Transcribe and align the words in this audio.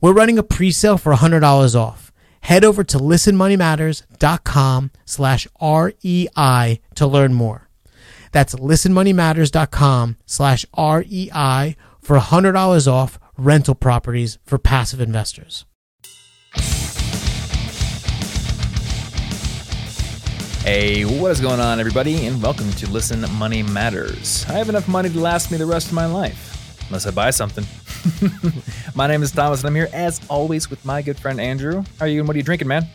We're 0.00 0.12
running 0.12 0.38
a 0.38 0.42
pre-sale 0.42 0.98
for 0.98 1.14
$100 1.14 1.74
off. 1.74 2.12
Head 2.40 2.64
over 2.64 2.84
to 2.84 2.98
listenmoneymatters.com 2.98 4.90
slash 5.06 5.46
REI 5.62 6.80
to 6.94 7.06
learn 7.06 7.34
more. 7.34 7.68
That's 8.32 8.54
listenmoneymatters.com 8.54 10.16
slash 10.26 10.66
REI 10.76 11.76
for 12.00 12.18
$100 12.18 12.86
off 12.92 13.18
rental 13.36 13.74
properties 13.74 14.38
for 14.44 14.58
passive 14.58 15.00
investors. 15.00 15.64
Hey, 20.64 21.04
what 21.04 21.30
is 21.30 21.40
going 21.40 21.60
on, 21.60 21.78
everybody, 21.78 22.26
and 22.26 22.42
welcome 22.42 22.70
to 22.72 22.90
Listen 22.90 23.24
Money 23.32 23.62
Matters. 23.62 24.46
I 24.48 24.52
have 24.54 24.70
enough 24.70 24.88
money 24.88 25.10
to 25.10 25.18
last 25.20 25.50
me 25.50 25.58
the 25.58 25.66
rest 25.66 25.88
of 25.88 25.92
my 25.92 26.06
life, 26.06 26.82
unless 26.88 27.06
I 27.06 27.10
buy 27.10 27.30
something. 27.30 27.64
my 28.94 29.06
name 29.06 29.22
is 29.22 29.32
Thomas, 29.32 29.60
and 29.60 29.68
I'm 29.68 29.74
here 29.74 29.88
as 29.92 30.20
always 30.28 30.68
with 30.68 30.84
my 30.84 31.02
good 31.02 31.18
friend 31.18 31.40
Andrew. 31.40 31.82
How 31.98 32.04
are 32.04 32.08
you, 32.08 32.20
and 32.20 32.28
what 32.28 32.34
are 32.34 32.38
you 32.38 32.42
drinking, 32.42 32.68
man? 32.68 32.86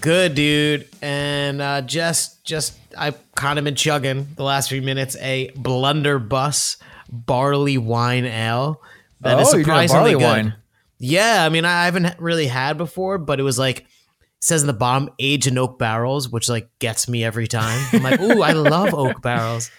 Good, 0.00 0.34
dude. 0.34 0.88
And 1.02 1.60
uh, 1.60 1.82
just, 1.82 2.44
just, 2.44 2.78
I've 2.96 3.18
kind 3.34 3.58
of 3.58 3.64
been 3.64 3.74
chugging 3.74 4.28
the 4.36 4.44
last 4.44 4.68
few 4.68 4.82
minutes 4.82 5.16
a 5.20 5.50
Blunderbuss 5.56 6.76
barley 7.10 7.78
wine 7.78 8.24
ale. 8.24 8.80
That 9.20 9.40
is 9.40 9.48
oh, 9.48 9.58
surprisingly 9.58 10.14
barley 10.14 10.24
good. 10.24 10.44
wine. 10.46 10.54
Yeah, 10.98 11.44
I 11.44 11.48
mean, 11.48 11.64
I 11.64 11.86
haven't 11.86 12.18
really 12.20 12.46
had 12.46 12.78
before, 12.78 13.18
but 13.18 13.40
it 13.40 13.44
was 13.44 13.58
like 13.58 13.86
says 14.40 14.62
in 14.62 14.68
the 14.68 14.72
bottom, 14.72 15.10
aged 15.18 15.48
in 15.48 15.58
oak 15.58 15.78
barrels, 15.78 16.28
which 16.28 16.48
like 16.48 16.68
gets 16.78 17.08
me 17.08 17.24
every 17.24 17.48
time. 17.48 17.84
I'm 17.92 18.02
like, 18.02 18.20
ooh, 18.20 18.42
I 18.42 18.52
love 18.52 18.94
oak 18.94 19.20
barrels. 19.20 19.70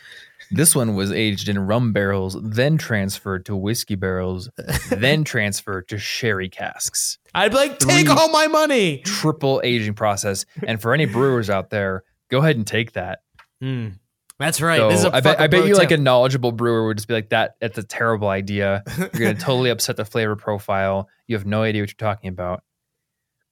This 0.52 0.76
one 0.76 0.96
was 0.96 1.12
aged 1.12 1.48
in 1.48 1.60
rum 1.60 1.94
barrels, 1.94 2.36
then 2.42 2.78
transferred 2.78 3.46
to 3.46 3.56
whiskey 3.56 3.96
barrels, 3.96 4.50
then 4.90 5.24
transferred 5.26 5.88
to 5.90 6.00
sherry 6.00 6.50
casks. 6.50 7.20
I'd 7.36 7.52
be 7.52 7.58
like, 7.58 7.78
take 7.80 8.08
Three- 8.08 8.16
all 8.16 8.30
my 8.30 8.48
money. 8.48 9.00
Triple 9.00 9.62
aging 9.64 9.94
process. 9.94 10.46
And 10.66 10.82
for 10.82 10.94
any 10.94 11.06
brewers 11.06 11.50
out 11.50 11.70
there, 11.70 12.04
go 12.30 12.40
ahead 12.40 12.56
and 12.56 12.66
take 12.66 12.94
that. 12.94 13.20
Mm, 13.64 14.00
that's 14.40 14.62
right. 14.62 14.78
So 14.78 14.90
this 14.90 15.00
is 15.00 15.06
a 15.06 15.16
I 15.16 15.20
bet 15.20 15.40
I 15.40 15.48
bet 15.48 15.68
you 15.68 15.76
like 15.76 15.92
a 15.92 15.98
knowledgeable 15.98 16.52
brewer 16.52 16.88
would 16.88 16.98
just 16.98 17.08
be 17.08 17.14
like 17.14 17.30
that. 17.30 17.56
That's 17.60 17.78
a 17.78 17.84
terrible 17.84 18.30
idea. 18.30 18.84
You're 18.98 19.10
gonna 19.10 19.34
totally 19.40 19.70
upset 19.70 19.98
the 19.98 20.06
flavor 20.06 20.36
profile. 20.36 21.10
You 21.28 21.36
have 21.36 21.46
no 21.46 21.62
idea 21.64 21.82
what 21.82 21.90
you're 21.90 22.10
talking 22.10 22.30
about. 22.30 22.64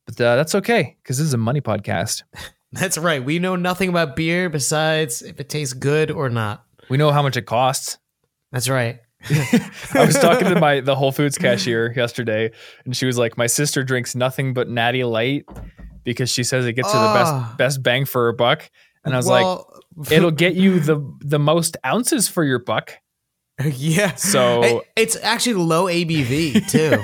But 0.06 0.22
uh, 0.22 0.36
that's 0.38 0.56
okay 0.56 0.96
because 1.04 1.18
this 1.18 1.28
is 1.28 1.34
a 1.34 1.38
money 1.38 1.62
podcast. 1.62 2.24
That's 2.74 2.98
right. 2.98 3.24
We 3.24 3.40
know 3.40 3.56
nothing 3.56 3.88
about 3.88 4.18
beer 4.18 4.50
besides 4.50 5.22
if 5.22 5.40
it 5.40 5.48
tastes 5.48 5.74
good 5.74 6.12
or 6.12 6.28
not. 6.30 6.66
We 6.90 6.98
know 6.98 7.12
how 7.12 7.22
much 7.22 7.38
it 7.38 7.44
costs. 7.46 7.98
That's 8.52 8.70
right. 8.70 9.00
I 9.30 10.06
was 10.06 10.16
talking 10.18 10.48
to 10.48 10.60
my 10.60 10.80
the 10.80 10.96
Whole 10.96 11.12
Foods 11.12 11.38
cashier 11.38 11.92
yesterday, 11.96 12.52
and 12.86 12.96
she 12.96 13.06
was 13.06 13.18
like, 13.18 13.38
"My 13.38 13.48
sister 13.48 13.84
drinks 13.84 14.16
nothing 14.16 14.54
but 14.54 14.70
Natty 14.70 15.04
Light 15.04 15.46
because 16.04 16.30
she 16.30 16.44
says 16.44 16.66
it 16.66 16.74
gets 16.74 16.92
her 16.92 17.00
the 17.00 17.06
Ah. 17.06 17.14
best 17.50 17.58
best 17.58 17.84
bang 17.84 18.06
for 18.06 18.26
her 18.26 18.34
buck." 18.34 18.70
And 19.04 19.14
I 19.14 19.18
was 19.18 19.28
like, 19.28 19.60
"It'll 20.12 20.32
get 20.32 20.54
you 20.56 20.80
the 20.80 21.02
the 21.22 21.40
most 21.40 21.78
ounces 21.86 22.28
for 22.30 22.44
your 22.44 22.60
buck." 22.60 22.94
yeah. 23.66 24.14
So 24.16 24.62
It- 24.64 24.84
it's 24.96 25.16
actually 25.24 25.56
low 25.56 25.86
ABV 25.86 26.70
too. 26.70 27.04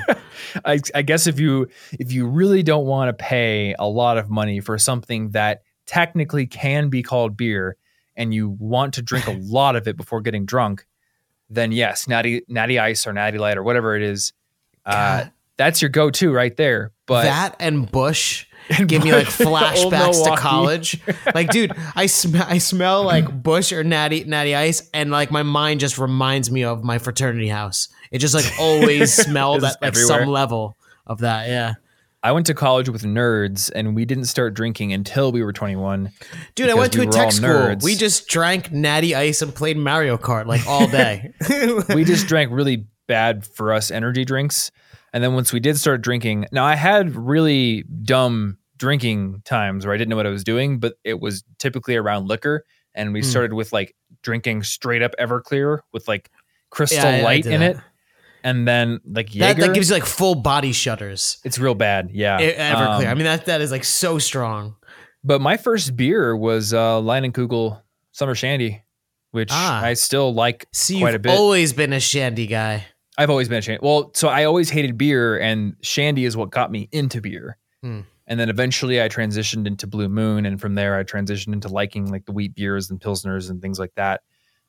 I, 0.64 0.80
I 0.94 1.02
guess 1.02 1.26
if 1.26 1.40
you 1.40 1.68
if 1.94 2.12
you 2.12 2.28
really 2.28 2.62
don't 2.62 2.86
want 2.86 3.10
to 3.10 3.24
pay 3.24 3.74
a 3.80 3.88
lot 3.88 4.20
of 4.20 4.30
money 4.30 4.60
for 4.60 4.78
something 4.78 5.32
that 5.32 5.64
technically 5.88 6.46
can 6.46 6.90
be 6.90 7.02
called 7.02 7.36
beer, 7.36 7.76
and 8.16 8.34
you 8.34 8.50
want 8.50 8.96
to 8.96 9.02
drink 9.02 9.28
a 9.28 9.32
lot 9.40 9.76
of 9.76 9.88
it 9.88 9.98
before 9.98 10.22
getting 10.22 10.46
drunk, 10.46 10.86
then 11.50 11.72
yes, 11.72 12.08
natty 12.08 12.44
natty 12.48 12.80
ice 12.80 13.06
or 13.08 13.14
natty 13.14 13.38
light 13.38 13.58
or 13.58 13.64
whatever 13.64 13.96
it 13.96 14.04
is, 14.04 14.34
uh, 14.86 15.26
that's 15.58 15.82
your 15.82 15.90
go 15.90 16.10
to 16.10 16.32
right 16.32 16.56
there. 16.58 16.92
But 17.06 17.24
that 17.24 17.56
and 17.60 17.90
Busch 17.90 18.46
And 18.70 18.88
give 18.88 19.04
me 19.04 19.12
like 19.12 19.28
flashbacks 19.28 20.24
to 20.24 20.38
college. 20.38 21.02
Like, 21.34 21.50
dude, 21.50 21.74
I 21.96 22.06
smell 22.06 22.46
I 22.48 22.60
smell 22.60 23.04
like 23.04 23.44
Busch 23.44 23.72
or 23.72 23.84
Natty 23.84 24.24
Natty 24.24 24.56
Ice, 24.56 24.90
and 24.94 25.10
like 25.10 25.32
my 25.32 25.42
mind 25.44 25.80
just 25.80 25.98
reminds 25.98 26.52
me 26.52 26.64
of 26.64 26.84
my 26.84 26.98
fraternity 27.00 27.48
house. 27.48 27.88
It 28.12 28.20
just 28.20 28.36
like 28.36 28.46
always 28.60 29.14
smelled 29.14 29.64
at 29.64 29.82
like 29.82 29.90
everywhere. 29.96 30.22
some 30.22 30.30
level 30.30 30.78
of 31.08 31.20
that. 31.20 31.48
Yeah, 31.48 31.74
I 32.24 32.32
went 32.32 32.46
to 32.48 32.54
college 32.54 32.88
with 32.88 33.04
nerds, 33.04 33.70
and 33.76 33.96
we 33.96 34.06
didn't 34.06 34.26
start 34.26 34.54
drinking 34.54 34.94
until 34.94 35.32
we 35.32 35.44
were 35.44 35.52
twenty 35.54 35.76
one. 35.76 36.12
dude, 36.56 36.70
I 36.70 36.74
went 36.74 36.94
to 36.94 37.00
we 37.02 37.08
a 37.08 37.10
tech 37.12 37.32
school. 37.34 37.50
nerds. 37.50 37.84
We 37.84 37.96
just 37.96 38.28
drank 38.30 38.72
Natty 38.72 39.14
Ice 39.14 39.42
and 39.42 39.54
played 39.54 39.76
Mario 39.78 40.18
Kart 40.18 40.46
like 40.46 40.66
all 40.66 40.88
day. 40.88 41.34
we 41.94 42.04
just 42.06 42.28
drank 42.28 42.52
really 42.52 42.88
bad 43.08 43.46
for 43.46 43.74
us 43.74 43.92
energy 43.92 44.24
drinks. 44.24 44.72
And 45.12 45.24
then 45.24 45.34
once 45.34 45.52
we 45.54 45.60
did 45.60 45.78
start 45.78 46.02
drinking, 46.02 46.46
now 46.52 46.64
I 46.66 46.76
had 46.76 47.16
really 47.16 47.84
dumb 48.04 48.58
drinking 48.78 49.42
times 49.46 49.86
where 49.86 49.94
I 49.94 49.98
didn't 49.98 50.10
know 50.10 50.16
what 50.16 50.26
I 50.26 50.30
was 50.30 50.44
doing, 50.44 50.80
but 50.80 50.94
it 51.04 51.20
was 51.20 51.44
typically 51.60 51.96
around 51.96 52.28
liquor. 52.28 52.64
And 52.96 53.14
we 53.14 53.20
Hmm. 53.22 53.26
started 53.28 53.54
with 53.54 53.72
like 53.74 53.96
drinking 54.24 54.64
straight 54.64 55.04
up 55.04 55.12
Everclear 55.20 55.80
with 55.92 56.08
like 56.08 56.32
crystal 56.72 57.12
Yeah, 57.12 57.24
light 57.24 57.46
in 57.46 57.60
that. 57.60 57.76
it. 57.76 57.82
And 58.44 58.68
then 58.68 59.00
like 59.06 59.28
that, 59.32 59.36
Jaeger. 59.36 59.62
that 59.68 59.74
gives 59.74 59.90
you 59.90 59.96
like 59.96 60.06
full 60.06 60.36
body 60.36 60.72
shudders. 60.74 61.38
it's 61.46 61.58
real 61.60 61.76
bad. 61.76 62.10
Yeah. 62.12 62.40
E- 62.42 62.54
Everclear. 62.54 63.06
Um, 63.06 63.08
I 63.08 63.14
mean 63.14 63.24
that 63.24 63.46
that 63.46 63.62
is 63.62 63.72
like 63.72 63.84
so 63.86 64.20
strong. 64.20 64.76
but 65.24 65.40
my 65.42 65.56
first 65.58 65.96
beer 65.96 66.36
was 66.36 66.74
uh, 66.74 67.00
Leinenkugel 67.00 67.82
Summer 68.12 68.36
Shandy, 68.36 68.84
which 69.32 69.50
Ah. 69.52 69.82
I 69.84 69.94
still 69.94 70.34
like 70.34 70.68
See, 70.74 71.00
quite 71.00 71.12
a 71.12 71.14
you've 71.14 71.22
bit. 71.24 71.38
always 71.40 71.72
been 71.74 71.94
a 71.94 72.00
shandy 72.00 72.46
guy. 72.48 72.86
I've 73.18 73.30
always 73.30 73.48
been 73.48 73.60
a 73.60 73.62
shandy. 73.62 73.80
Well, 73.82 74.12
so 74.14 74.28
I 74.28 74.44
always 74.44 74.70
hated 74.70 74.98
beer, 74.98 75.40
and 75.40 75.76
shandy 75.82 76.26
is 76.26 76.36
what 76.36 76.50
got 76.52 76.72
me 76.72 76.90
into 76.92 77.22
beer. 77.22 77.58
Hmm. 77.82 78.02
And 78.28 78.40
then 78.40 78.50
eventually, 78.50 79.02
I 79.02 79.08
transitioned 79.10 79.68
into 79.68 79.86
Blue 79.88 80.10
Moon, 80.10 80.46
and 80.46 80.60
from 80.60 80.76
there, 80.76 80.98
I 80.98 81.04
transitioned 81.04 81.54
into 81.54 81.68
liking 81.68 82.10
like 82.12 82.26
the 82.26 82.32
wheat 82.32 82.56
beers 82.56 82.90
and 82.90 83.00
pilsners 83.00 83.50
and 83.50 83.62
things 83.62 83.78
like 83.80 83.94
that. 83.96 84.22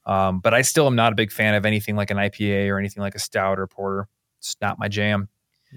Um, 0.07 0.41
but 0.41 0.53
I 0.55 0.63
still 0.63 0.87
am 0.87 0.97
not 0.97 1.13
a 1.13 1.17
big 1.17 1.33
fan 1.33 1.55
of 1.55 1.65
anything 1.65 1.97
like 1.97 2.11
an 2.11 2.17
IPA 2.19 2.69
or 2.69 2.79
anything 2.79 3.03
like 3.03 3.15
a 3.15 3.19
stout 3.19 3.59
or 3.59 3.67
porter. 3.67 4.09
It's 4.39 4.57
not 4.61 4.79
my 4.79 4.89
jam. 4.89 5.29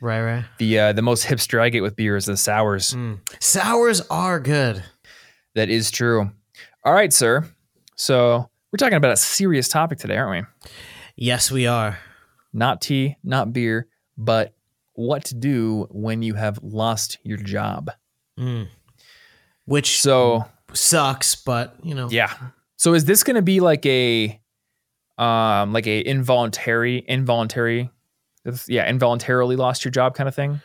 Right, 0.02 0.22
right. 0.22 0.46
The 0.60 0.80
uh, 0.80 0.94
the 0.94 1.02
most 1.02 1.26
hipster 1.26 1.60
I 1.62 1.70
get 1.70 1.82
with 1.82 1.96
beer 1.96 2.16
is 2.18 2.26
the 2.26 2.38
sours. 2.38 2.94
Mm. 2.94 3.20
Sours 3.42 4.02
are 4.10 4.40
good. 4.40 4.84
That 5.56 5.70
is 5.70 5.90
true. 5.90 6.30
All 6.84 6.94
right, 6.94 7.12
sir. 7.12 7.46
So 7.96 8.50
we're 8.72 8.78
talking 8.78 8.98
about 8.98 9.12
a 9.12 9.18
serious 9.18 9.70
topic 9.70 9.98
today, 9.98 10.18
aren't 10.18 10.46
we? 10.66 10.70
Yes, 11.16 11.50
we 11.50 11.66
are. 11.66 11.98
Not 12.54 12.82
tea, 12.82 13.16
not 13.24 13.54
beer, 13.54 13.88
but 14.18 14.54
what 14.94 15.26
to 15.26 15.36
do 15.36 15.88
when 15.90 16.22
you 16.22 16.34
have 16.36 16.60
lost 16.62 17.18
your 17.24 17.38
job. 17.38 17.90
Mm. 18.40 18.68
Which 19.66 20.00
So 20.00 20.46
sucks, 20.74 21.36
but 21.36 21.76
you 21.84 21.96
know. 21.96 22.10
yeah. 22.12 22.34
So 22.78 22.94
is 22.94 23.06
this 23.06 23.24
going 23.24 23.36
to 23.36 23.42
be 23.42 23.60
like 23.60 23.86
a, 23.86 24.40
um, 25.18 25.74
like 25.74 25.88
a 25.88 26.06
involuntary, 26.08 27.04
involuntary, 27.08 27.90
yeah, 28.68 28.90
involuntarily 28.90 29.56
lost 29.56 29.84
your 29.84 29.92
job 29.92 30.16
kind 30.16 30.28
of 30.30 30.36
thing, 30.36 30.62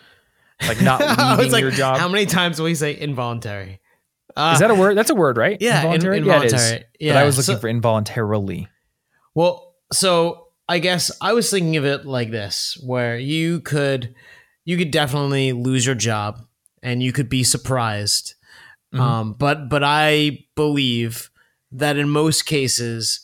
like 0.66 0.80
not 0.82 1.00
leaving 1.38 1.52
like, 1.52 1.62
your 1.62 1.70
job? 1.70 1.98
how 1.98 2.08
many 2.08 2.26
times 2.26 2.58
will 2.58 2.66
we 2.66 2.74
say 2.74 2.98
involuntary? 2.98 3.80
Uh, 4.36 4.52
is 4.54 4.60
that 4.60 4.70
a 4.70 4.74
word? 4.74 4.96
That's 4.96 5.10
a 5.10 5.14
word, 5.14 5.36
right? 5.36 5.56
yeah, 5.60 5.80
in- 5.80 5.94
involuntary. 5.94 6.18
involuntary. 6.18 6.50
Yeah, 6.62 6.68
it 6.74 6.80
is. 6.80 6.84
Yeah, 7.00 7.12
But 7.14 7.22
I 7.22 7.24
was 7.24 7.36
looking 7.38 7.56
so- 7.56 7.60
for 7.60 7.68
involuntarily. 7.68 8.68
Well, 9.34 9.74
so 9.92 10.48
I 10.68 10.78
guess 10.78 11.10
I 11.20 11.32
was 11.32 11.50
thinking 11.50 11.76
of 11.76 11.84
it 11.84 12.04
like 12.06 12.30
this, 12.30 12.78
where 12.84 13.16
you 13.18 13.60
could 13.60 14.14
you 14.64 14.76
could 14.78 14.90
definitely 14.90 15.52
lose 15.52 15.84
your 15.84 15.94
job 15.94 16.40
and 16.82 17.02
you 17.02 17.12
could 17.12 17.28
be 17.28 17.42
surprised 17.42 18.34
Mhm. 18.94 19.00
Um, 19.00 19.32
but 19.32 19.68
but 19.70 19.82
I 19.82 20.44
believe 20.54 21.30
that 21.72 21.96
in 21.96 22.08
most 22.08 22.46
cases, 22.46 23.20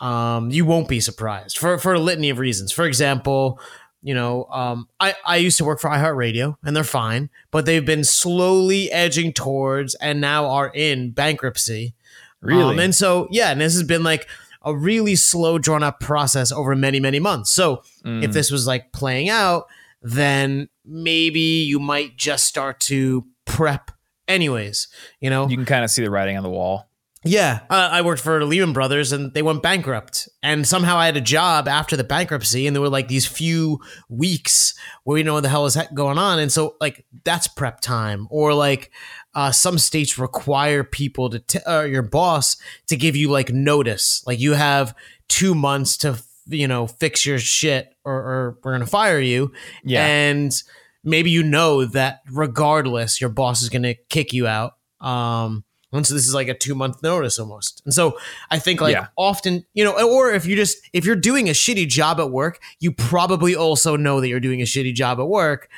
um, 0.00 0.50
you 0.50 0.64
won't 0.64 0.88
be 0.88 1.00
surprised 1.00 1.58
for 1.58 1.78
for 1.78 1.92
a 1.94 1.98
litany 1.98 2.30
of 2.30 2.38
reasons. 2.38 2.72
For 2.72 2.84
example, 2.86 3.60
you 4.02 4.14
know, 4.14 4.44
um, 4.46 4.88
I 4.98 5.14
I 5.26 5.36
used 5.36 5.58
to 5.58 5.64
work 5.64 5.80
for 5.80 5.90
iHeartRadio, 5.90 6.56
and 6.64 6.74
they're 6.74 6.84
fine, 6.84 7.28
but 7.50 7.66
they've 7.66 7.84
been 7.84 8.04
slowly 8.04 8.90
edging 8.90 9.32
towards, 9.32 9.94
and 9.96 10.20
now 10.20 10.46
are 10.46 10.70
in 10.74 11.10
bankruptcy. 11.10 11.94
Really? 12.40 12.74
Um, 12.74 12.78
and 12.78 12.94
so, 12.94 13.28
yeah, 13.30 13.50
and 13.50 13.60
this 13.60 13.74
has 13.74 13.82
been 13.82 14.02
like 14.02 14.26
a 14.62 14.74
really 14.74 15.16
slow, 15.16 15.58
drawn 15.58 15.82
out 15.82 16.00
process 16.00 16.50
over 16.50 16.74
many, 16.74 17.00
many 17.00 17.18
months. 17.18 17.50
So, 17.50 17.82
Mm. 18.04 18.22
if 18.24 18.32
this 18.32 18.50
was 18.50 18.66
like 18.66 18.92
playing 18.92 19.28
out, 19.28 19.66
then 20.02 20.68
maybe 20.86 21.40
you 21.40 21.78
might 21.78 22.16
just 22.16 22.44
start 22.44 22.80
to 22.80 23.26
prep 23.44 23.90
anyways, 24.26 24.88
you 25.20 25.28
know? 25.28 25.48
you 25.48 25.56
can 25.56 25.66
kind 25.66 25.84
of 25.84 25.90
see 25.90 26.02
the 26.02 26.10
writing 26.10 26.36
on 26.38 26.42
the 26.42 26.48
wall. 26.50 26.88
Yeah. 27.24 27.60
Uh, 27.68 27.88
I 27.92 28.00
worked 28.00 28.22
for 28.22 28.42
Lehman 28.44 28.72
Brothers 28.72 29.12
and 29.12 29.34
they 29.34 29.42
went 29.42 29.62
bankrupt. 29.62 30.28
And 30.42 30.66
somehow 30.66 30.96
I 30.96 31.06
had 31.06 31.18
a 31.18 31.20
job 31.20 31.68
after 31.68 31.96
the 31.96 32.04
bankruptcy 32.04 32.66
and 32.66 32.74
there 32.74 32.80
were 32.80 32.88
like 32.88 33.08
these 33.08 33.26
few 33.26 33.80
weeks 34.08 34.74
where 35.04 35.16
we 35.16 35.22
know 35.22 35.34
what 35.34 35.42
the 35.42 35.50
hell 35.50 35.66
is 35.66 35.76
going 35.92 36.16
on. 36.16 36.38
And 36.38 36.50
so, 36.50 36.76
like, 36.80 37.04
that's 37.24 37.46
prep 37.46 37.80
time. 37.80 38.26
Or 38.30 38.54
like, 38.54 38.90
uh, 39.34 39.52
some 39.52 39.78
states 39.78 40.18
require 40.18 40.82
people 40.82 41.28
to, 41.30 41.38
t- 41.40 41.60
uh, 41.66 41.82
your 41.82 42.02
boss 42.02 42.56
to 42.86 42.96
give 42.96 43.16
you 43.16 43.28
like 43.28 43.50
notice. 43.50 44.24
Like, 44.26 44.40
you 44.40 44.54
have 44.54 44.94
two 45.28 45.54
months 45.54 45.98
to, 45.98 46.22
you 46.46 46.66
know, 46.66 46.86
fix 46.86 47.26
your 47.26 47.38
shit 47.38 47.94
or, 48.02 48.14
or 48.14 48.58
we're 48.64 48.72
going 48.72 48.80
to 48.80 48.86
fire 48.86 49.20
you. 49.20 49.52
Yeah. 49.84 50.06
And 50.06 50.62
maybe 51.04 51.30
you 51.30 51.42
know 51.42 51.84
that 51.84 52.20
regardless, 52.30 53.20
your 53.20 53.30
boss 53.30 53.62
is 53.62 53.68
going 53.68 53.82
to 53.82 53.94
kick 54.08 54.32
you 54.32 54.46
out. 54.46 54.72
Um, 55.00 55.64
and 55.92 56.06
so 56.06 56.14
this 56.14 56.26
is 56.26 56.34
like 56.34 56.48
a 56.48 56.54
two 56.54 56.74
month 56.74 57.02
notice 57.02 57.38
almost. 57.38 57.82
And 57.84 57.92
so 57.92 58.18
I 58.50 58.58
think 58.58 58.80
like 58.80 58.92
Yeah. 58.94 59.08
often, 59.16 59.64
you 59.74 59.82
know, 59.84 59.92
or 60.00 60.30
if 60.32 60.46
you 60.46 60.56
just, 60.56 60.78
if 60.92 61.04
you're 61.04 61.16
doing 61.16 61.48
a 61.48 61.52
shitty 61.52 61.88
job 61.88 62.20
at 62.20 62.30
work, 62.30 62.60
you 62.78 62.92
probably 62.92 63.56
also 63.56 63.96
know 63.96 64.20
that 64.20 64.28
you're 64.28 64.40
doing 64.40 64.60
a 64.60 64.64
shitty 64.64 64.94
job 64.94 65.18
at 65.18 65.26
work. 65.28 65.68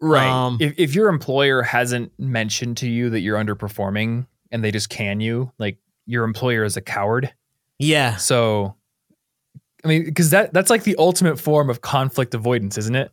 Right. 0.00 0.28
Um, 0.28 0.58
if, 0.60 0.74
if 0.76 0.94
your 0.94 1.08
employer 1.08 1.62
hasn't 1.62 2.12
mentioned 2.18 2.78
to 2.78 2.88
you 2.88 3.10
that 3.10 3.20
you're 3.20 3.38
underperforming 3.38 4.26
and 4.50 4.62
they 4.64 4.70
just 4.70 4.88
can 4.90 5.20
you, 5.20 5.52
like 5.58 5.78
your 6.06 6.24
employer 6.24 6.64
is 6.64 6.76
a 6.76 6.82
coward. 6.82 7.32
Yeah. 7.78 8.16
So, 8.16 8.74
I 9.84 9.88
mean, 9.88 10.04
because 10.04 10.30
that 10.30 10.52
that's 10.52 10.70
like 10.70 10.84
the 10.84 10.96
ultimate 10.98 11.38
form 11.38 11.70
of 11.70 11.80
conflict 11.80 12.34
avoidance, 12.34 12.76
isn't 12.78 12.94
it? 12.96 13.12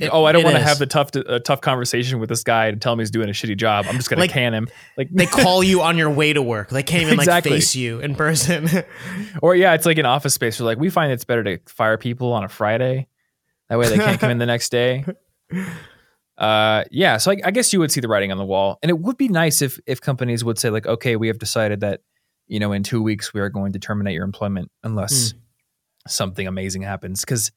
Like, 0.00 0.06
It- 0.06 0.10
oh, 0.12 0.24
I 0.24 0.32
don't 0.32 0.42
want 0.42 0.56
to 0.56 0.62
have 0.62 0.78
the 0.78 0.86
tough 0.86 1.14
a 1.14 1.38
tough 1.38 1.60
conversation 1.60 2.18
with 2.18 2.30
this 2.30 2.42
guy 2.42 2.66
and 2.68 2.80
tell 2.80 2.94
him 2.94 2.98
he's 2.98 3.10
doing 3.10 3.28
a 3.28 3.32
shitty 3.32 3.58
job. 3.58 3.84
I'm 3.88 3.96
just 3.96 4.08
gonna 4.08 4.20
Like- 4.20 4.30
can 4.30 4.54
him. 4.54 4.68
Like, 4.96 5.08
They 5.10 5.26
call 5.42 5.62
you 5.62 5.82
on 5.82 5.98
your 5.98 6.08
way 6.10 6.32
to 6.32 6.40
work. 6.40 6.70
They 6.70 6.82
can't 6.82 7.02
even 7.02 7.18
like 7.18 7.44
face 7.44 7.76
you 7.76 8.00
in 8.00 8.14
person. 8.14 8.68
or 9.42 9.54
yeah, 9.54 9.74
it's 9.74 9.84
like 9.84 9.98
an 9.98 10.06
office 10.06 10.32
space. 10.34 10.58
Where 10.58 10.66
like 10.66 10.78
we 10.78 10.88
find 10.88 11.12
it's 11.12 11.24
better 11.24 11.44
to 11.44 11.58
fire 11.66 11.98
people 11.98 12.32
on 12.32 12.42
a 12.44 12.48
Friday. 12.48 13.06
That 13.68 13.78
way 13.78 13.88
they 13.88 13.98
can't 13.98 14.18
come 14.20 14.30
in 14.30 14.38
the 14.38 14.46
next 14.46 14.70
day. 14.70 15.04
Uh, 16.38 16.82
yeah. 16.90 17.18
So 17.18 17.30
I, 17.30 17.36
I 17.44 17.50
guess 17.50 17.72
you 17.72 17.78
would 17.80 17.92
see 17.92 18.00
the 18.00 18.08
writing 18.08 18.32
on 18.32 18.38
the 18.38 18.44
wall, 18.44 18.78
and 18.82 18.90
it 18.90 18.98
would 18.98 19.16
be 19.16 19.28
nice 19.28 19.62
if 19.62 19.78
if 19.86 20.00
companies 20.00 20.42
would 20.42 20.58
say 20.58 20.70
like, 20.70 20.86
okay, 20.86 21.14
we 21.14 21.28
have 21.28 21.38
decided 21.38 21.80
that 21.80 22.00
you 22.48 22.58
know 22.58 22.72
in 22.72 22.82
two 22.82 23.02
weeks 23.02 23.32
we 23.32 23.40
are 23.40 23.48
going 23.50 23.72
to 23.74 23.78
terminate 23.78 24.14
your 24.14 24.24
employment 24.24 24.70
unless 24.82 25.34
something 26.08 26.46
amazing 26.46 26.82
happens. 26.82 27.20
Because 27.20 27.52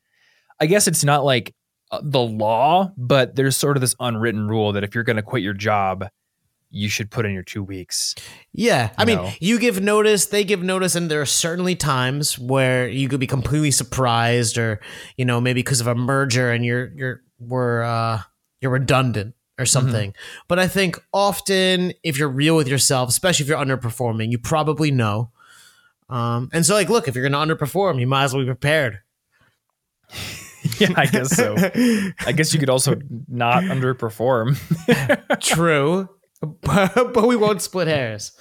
I 0.60 0.66
guess 0.68 0.88
it's 0.88 1.04
not 1.04 1.24
like 1.24 1.56
the 2.04 2.22
law, 2.22 2.92
but 2.98 3.36
there's 3.36 3.58
sort 3.58 3.78
of 3.78 3.82
this 3.82 3.96
unwritten 4.00 4.48
rule 4.48 4.74
that 4.74 4.84
if 4.84 4.96
you're 4.96 5.04
going 5.04 5.16
to 5.16 5.22
quit 5.22 5.44
your 5.44 5.54
job, 5.54 6.08
you 6.76 6.90
should 6.90 7.10
put 7.10 7.26
in 7.26 7.32
your 7.32 7.44
two 7.44 7.64
weeks. 7.64 8.16
Yeah. 8.52 8.92
I 8.98 9.06
mean, 9.06 9.20
you 9.40 9.60
give 9.60 9.82
notice, 9.82 10.26
they 10.26 10.44
give 10.44 10.62
notice, 10.62 10.96
and 10.96 11.10
there 11.10 11.22
are 11.22 11.26
certainly 11.26 11.76
times 11.76 12.38
where 12.38 12.88
you 12.88 13.08
could 13.08 13.20
be 13.20 13.28
completely 13.28 13.72
surprised 13.72 14.58
or, 14.58 14.82
you 15.16 15.24
know, 15.24 15.40
maybe 15.40 15.60
because 15.60 15.80
of 15.80 15.88
a 15.88 15.96
merger 15.96 16.52
and 16.52 16.66
you're 16.66 16.92
you're 16.94 17.22
we're 17.40 17.82
uh 17.84 18.22
you're 18.60 18.72
redundant 18.72 19.36
or 19.58 19.66
something. 19.66 20.14
But 20.50 20.60
I 20.60 20.68
think 20.68 21.02
often 21.14 21.94
if 22.04 22.18
you're 22.18 22.28
real 22.28 22.58
with 22.58 22.68
yourself, 22.68 23.08
especially 23.08 23.44
if 23.44 23.50
you're 23.50 23.58
underperforming, 23.58 24.32
you 24.32 24.38
probably 24.38 24.92
know. 24.92 25.32
Um, 26.10 26.50
and 26.52 26.66
so 26.66 26.74
like 26.74 26.90
look, 26.90 27.08
if 27.08 27.16
you're 27.16 27.28
gonna 27.28 27.56
underperform, 27.56 28.02
you 28.02 28.08
might 28.08 28.26
as 28.26 28.34
well 28.34 28.44
be 28.44 28.48
prepared. 28.48 29.00
yeah, 30.80 30.90
I 30.96 31.06
guess 31.06 31.36
so. 31.36 31.56
I 32.26 32.32
guess 32.32 32.54
you 32.54 32.60
could 32.60 32.70
also 32.70 32.96
not 33.28 33.64
underperform. 33.64 34.58
True. 35.42 36.10
but, 36.42 36.94
but 37.14 37.28
we 37.28 37.36
won't 37.36 37.62
split 37.62 37.88
hairs. 37.88 38.32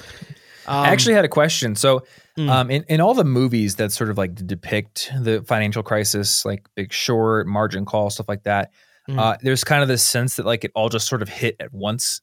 Um, 0.66 0.76
I 0.84 0.88
actually 0.88 1.14
had 1.14 1.24
a 1.24 1.28
question. 1.28 1.74
So, 1.76 2.04
Mm. 2.36 2.50
um, 2.50 2.68
in, 2.68 2.84
in 2.88 3.00
all 3.00 3.14
the 3.14 3.22
movies 3.22 3.76
that 3.76 3.92
sort 3.92 4.10
of 4.10 4.18
like 4.18 4.34
depict 4.34 5.08
the 5.20 5.44
financial 5.46 5.84
crisis, 5.84 6.44
like 6.44 6.66
Big 6.74 6.92
Short, 6.92 7.46
Margin 7.46 7.84
Call, 7.84 8.10
stuff 8.10 8.28
like 8.28 8.42
that, 8.42 8.72
Mm. 9.08 9.20
uh, 9.20 9.36
there's 9.40 9.62
kind 9.62 9.82
of 9.82 9.88
this 9.88 10.02
sense 10.04 10.34
that 10.34 10.44
like 10.44 10.64
it 10.64 10.72
all 10.74 10.88
just 10.88 11.06
sort 11.06 11.22
of 11.22 11.28
hit 11.28 11.54
at 11.60 11.72
once, 11.72 12.22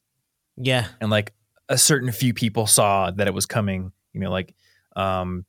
yeah. 0.58 0.88
and 1.00 1.10
like 1.10 1.32
a 1.70 1.78
certain 1.78 2.12
few 2.12 2.34
people 2.34 2.68
saw 2.68 3.10
that 3.12 3.28
it 3.28 3.34
was 3.34 3.46
coming. 3.46 3.94
You 4.12 4.20
know, 4.20 4.32
like 4.32 4.54
um, 4.98 5.46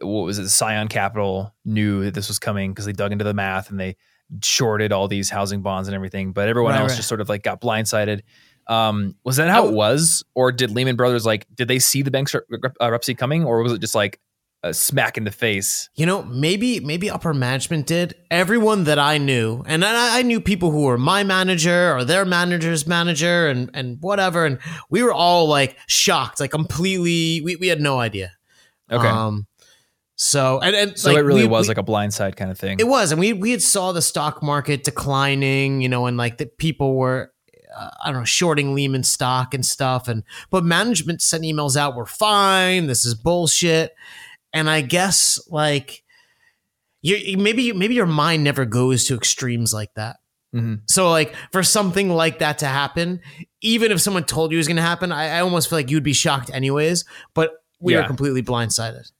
what 0.00 0.22
was 0.24 0.38
it? 0.38 0.48
Scion 0.48 0.88
Capital 0.88 1.54
knew 1.64 2.04
that 2.04 2.14
this 2.14 2.28
was 2.28 2.38
coming 2.38 2.72
because 2.72 2.84
they 2.84 2.92
dug 2.92 3.12
into 3.12 3.24
the 3.24 3.34
math 3.34 3.70
and 3.70 3.78
they 3.80 3.96
shorted 4.42 4.92
all 4.92 5.08
these 5.08 5.30
housing 5.30 5.62
bonds 5.62 5.88
and 5.88 5.94
everything. 5.94 6.32
But 6.32 6.48
everyone 6.48 6.72
Right, 6.72 6.80
else 6.80 6.92
right. 6.92 6.96
just 6.96 7.08
sort 7.08 7.20
of 7.20 7.28
like 7.28 7.42
got 7.42 7.60
blindsided. 7.60 8.20
Um, 8.66 9.14
was 9.24 9.36
that 9.36 9.50
how 9.50 9.66
it 9.68 9.74
was, 9.74 10.24
or 10.34 10.50
did 10.50 10.70
Lehman 10.70 10.96
Brothers 10.96 11.26
like 11.26 11.46
did 11.54 11.68
they 11.68 11.78
see 11.78 12.02
the 12.02 12.10
bank's 12.10 12.34
bankruptcy 12.78 13.14
coming, 13.14 13.44
or 13.44 13.62
was 13.62 13.72
it 13.72 13.80
just 13.80 13.94
like 13.94 14.20
a 14.62 14.72
smack 14.72 15.18
in 15.18 15.24
the 15.24 15.30
face? 15.30 15.90
You 15.96 16.06
know, 16.06 16.22
maybe 16.22 16.80
maybe 16.80 17.10
upper 17.10 17.34
management 17.34 17.86
did. 17.86 18.14
Everyone 18.30 18.84
that 18.84 18.98
I 18.98 19.18
knew, 19.18 19.62
and 19.66 19.84
I, 19.84 20.20
I 20.20 20.22
knew 20.22 20.40
people 20.40 20.70
who 20.70 20.84
were 20.84 20.96
my 20.96 21.24
manager 21.24 21.94
or 21.94 22.04
their 22.04 22.24
manager's 22.24 22.86
manager, 22.86 23.48
and 23.48 23.70
and 23.74 23.98
whatever, 24.00 24.46
and 24.46 24.58
we 24.88 25.02
were 25.02 25.12
all 25.12 25.46
like 25.46 25.76
shocked, 25.86 26.40
like 26.40 26.50
completely. 26.50 27.42
We, 27.42 27.56
we 27.56 27.68
had 27.68 27.82
no 27.82 27.98
idea. 28.00 28.32
Okay, 28.90 29.08
Um, 29.08 29.46
so 30.16 30.60
and, 30.60 30.74
and 30.76 30.98
so 30.98 31.10
like, 31.10 31.18
it 31.18 31.22
really 31.22 31.42
we- 31.42 31.48
was 31.48 31.66
we- 31.66 31.74
like 31.74 31.78
a 31.78 31.82
blindside 31.82 32.36
kind 32.36 32.50
of 32.50 32.58
thing. 32.58 32.78
it 32.80 32.86
was, 32.88 33.10
and 33.12 33.20
we 33.20 33.32
we 33.32 33.50
had 33.50 33.62
saw 33.62 33.92
the 33.92 34.02
stock 34.02 34.42
market 34.42 34.84
declining, 34.84 35.80
you 35.80 35.88
know, 35.88 36.06
and 36.06 36.16
like 36.16 36.38
the 36.38 36.46
people 36.46 36.94
were, 36.96 37.32
uh, 37.76 37.90
I 38.04 38.10
don't 38.10 38.20
know, 38.20 38.24
shorting 38.24 38.74
Lehman 38.74 39.02
stock 39.02 39.54
and 39.54 39.64
stuff, 39.66 40.06
and 40.08 40.22
but 40.50 40.64
management 40.64 41.20
sent 41.22 41.42
emails 41.44 41.76
out, 41.76 41.96
we're 41.96 42.06
fine, 42.06 42.86
this 42.86 43.04
is 43.04 43.14
bullshit, 43.14 43.92
and 44.52 44.70
I 44.70 44.80
guess 44.82 45.40
like 45.48 46.02
you 47.02 47.36
maybe 47.36 47.72
maybe 47.72 47.94
your 47.94 48.06
mind 48.06 48.44
never 48.44 48.64
goes 48.64 49.04
to 49.06 49.14
extremes 49.14 49.74
like 49.74 49.92
that. 49.94 50.16
Mhm. 50.54 50.82
So 50.88 51.10
like 51.10 51.34
for 51.52 51.62
something 51.64 52.08
like 52.08 52.38
that 52.38 52.58
to 52.58 52.66
happen, 52.66 53.20
even 53.60 53.90
if 53.90 54.00
someone 54.00 54.24
told 54.24 54.52
you 54.52 54.56
it 54.56 54.60
was 54.60 54.68
going 54.68 54.76
to 54.76 54.82
happen, 54.82 55.10
I, 55.12 55.38
I 55.38 55.40
almost 55.40 55.68
feel 55.68 55.78
like 55.78 55.90
you'd 55.90 56.04
be 56.04 56.12
shocked 56.12 56.48
anyways. 56.54 57.04
But 57.34 57.50
we 57.80 57.92
Yeah. 57.94 58.00
are 58.02 58.06
completely 58.06 58.42
blindsided. 58.42 59.10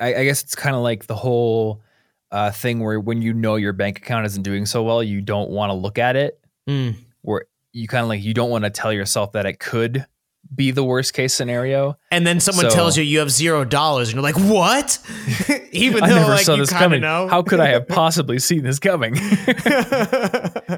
I, 0.00 0.14
I 0.14 0.24
guess 0.24 0.42
it's 0.42 0.54
kind 0.54 0.76
of 0.76 0.82
like 0.82 1.06
the 1.06 1.14
whole 1.14 1.82
uh, 2.30 2.50
thing 2.50 2.80
where 2.80 2.98
when 3.00 3.22
you 3.22 3.32
know 3.32 3.56
your 3.56 3.72
bank 3.72 3.98
account 3.98 4.26
isn't 4.26 4.42
doing 4.42 4.66
so 4.66 4.82
well, 4.82 5.02
you 5.02 5.20
don't 5.20 5.50
want 5.50 5.70
to 5.70 5.74
look 5.74 5.98
at 5.98 6.16
it. 6.16 6.38
Mm. 6.68 6.96
Where 7.22 7.46
you 7.72 7.88
kind 7.88 8.02
of 8.02 8.08
like 8.08 8.22
you 8.22 8.34
don't 8.34 8.50
want 8.50 8.64
to 8.64 8.70
tell 8.70 8.92
yourself 8.92 9.32
that 9.32 9.46
it 9.46 9.58
could 9.60 10.04
be 10.54 10.70
the 10.70 10.84
worst 10.84 11.12
case 11.12 11.34
scenario. 11.34 11.96
And 12.10 12.24
then 12.26 12.38
someone 12.40 12.70
So- 12.70 12.76
tells 12.76 12.96
you 12.96 13.02
you 13.04 13.18
have 13.20 13.30
zero 13.30 13.64
dollars, 13.64 14.08
and 14.08 14.14
you're 14.16 14.22
like, 14.22 14.36
"What?" 14.38 14.98
Even 15.72 16.04
I 16.04 16.08
though 16.08 16.14
never 16.16 16.30
like 16.30 16.44
saw 16.44 16.52
you 16.54 16.60
this 16.62 16.70
coming. 16.72 17.00
know. 17.00 17.26
How 17.28 17.42
could 17.42 17.58
I 17.60 17.68
have 17.68 17.88
possibly 17.88 18.38
seen 18.38 18.62
this 18.62 18.78
coming? 18.78 19.14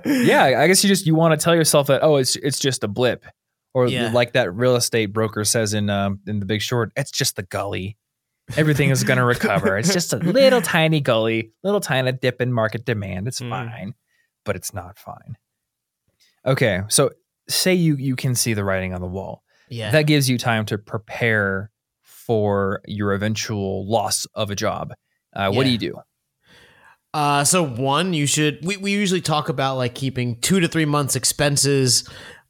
yeah, 0.05 0.55
I 0.59 0.67
guess 0.67 0.83
you 0.83 0.89
just 0.89 1.07
you 1.07 1.15
want 1.15 1.39
to 1.39 1.43
tell 1.43 1.55
yourself 1.55 1.87
that 1.89 2.03
oh, 2.03 2.17
it's 2.17 2.37
it's 2.37 2.59
just 2.59 2.85
a 2.85 2.89
blip, 2.89 3.25
or 3.75 3.87
Yeah. 3.89 4.11
like 4.13 4.33
that 4.33 4.55
real 4.55 4.77
estate 4.77 5.13
broker 5.13 5.45
says 5.45 5.75
in 5.75 5.91
um, 5.91 6.21
in 6.27 6.41
The 6.41 6.47
Big 6.47 6.63
Short, 6.63 6.93
it's 6.97 7.11
just 7.11 7.37
the 7.37 7.43
gully. 7.43 7.97
Everything 8.57 8.91
is 8.91 9.05
going 9.05 9.19
to 9.19 9.25
recover. 9.25 9.77
It's 9.77 9.93
just 9.93 10.13
a 10.13 10.17
little 10.19 10.63
tiny 10.63 11.01
gully, 11.01 11.53
little 11.63 11.81
tiny 11.81 12.13
dip 12.13 12.41
in 12.41 12.53
market 12.53 12.85
demand. 12.85 13.29
It's 13.29 13.41
Mm. 13.41 13.51
fine, 13.51 13.95
but 14.45 14.57
it's 14.57 14.73
not 14.73 14.99
fine. 14.99 15.37
Okay, 16.47 16.81
so 16.89 17.11
say 17.49 17.75
you 17.75 17.97
you 17.97 18.17
can 18.17 18.35
see 18.35 18.55
the 18.55 18.65
writing 18.65 18.95
on 18.95 19.01
the 19.01 19.07
wall. 19.07 19.43
yeah, 19.69 19.91
That 19.91 20.03
gives 20.07 20.31
you 20.31 20.39
time 20.39 20.65
to 20.67 20.79
prepare 20.79 21.71
for 22.03 22.81
your 22.87 23.13
eventual 23.13 23.87
loss 23.89 24.27
of 24.35 24.51
a 24.51 24.55
job. 24.57 24.93
Uh, 25.35 25.51
What 25.51 25.65
do 25.65 25.71
you 25.71 25.79
do? 25.79 26.01
Uh, 27.15 27.43
so 27.45 27.63
one, 27.65 28.13
you 28.13 28.27
should. 28.27 28.65
We, 28.65 28.77
we 28.77 28.93
usually 28.93 29.21
talk 29.23 29.49
about 29.49 29.77
like 29.77 29.95
keeping 29.95 30.41
two 30.41 30.61
to 30.61 30.69
three 30.69 30.85
months 30.85 31.17
expenses, 31.17 32.09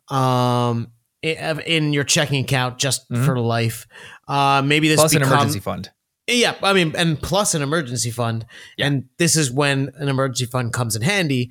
um, 0.08 0.92
in 1.22 1.92
your 1.92 2.04
checking 2.04 2.44
account 2.44 2.78
just 2.78 3.08
Mhm. 3.10 3.24
for 3.24 3.38
life. 3.40 3.86
Uh, 4.28 4.62
maybe 4.62 4.88
this 4.88 5.00
Plus 5.00 5.14
an 5.14 5.22
emergency 5.22 5.58
fund. 5.60 5.90
Yeah, 6.26 6.54
I 6.62 6.74
mean, 6.74 6.94
and 6.96 7.20
plus 7.20 7.54
an 7.54 7.62
emergency 7.62 8.10
fund, 8.10 8.44
Yeah. 8.76 8.86
and 8.88 9.04
this 9.16 9.34
is 9.34 9.50
when 9.50 9.90
an 9.96 10.08
emergency 10.08 10.44
fund 10.44 10.72
comes 10.74 10.94
in 10.94 11.00
handy. 11.02 11.50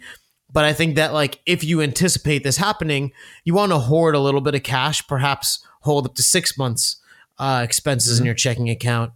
But 0.54 0.64
I 0.66 0.74
think 0.74 0.96
that 0.96 1.12
like 1.14 1.40
if 1.48 1.64
you 1.64 1.82
anticipate 1.82 2.44
this 2.44 2.58
happening, 2.58 3.12
you 3.44 3.56
want 3.56 3.72
to 3.72 3.80
hoard 3.80 4.14
a 4.14 4.20
little 4.20 4.40
bit 4.42 4.54
of 4.54 4.62
cash, 4.64 5.06
perhaps 5.08 5.60
hold 5.82 6.06
up 6.06 6.14
to 6.16 6.24
six 6.24 6.58
months 6.58 6.98
uh, 7.40 7.62
expenses 7.64 8.20
in 8.20 8.24
Mhm. 8.24 8.28
your 8.28 8.36
checking 8.36 8.70
account. 8.70 9.12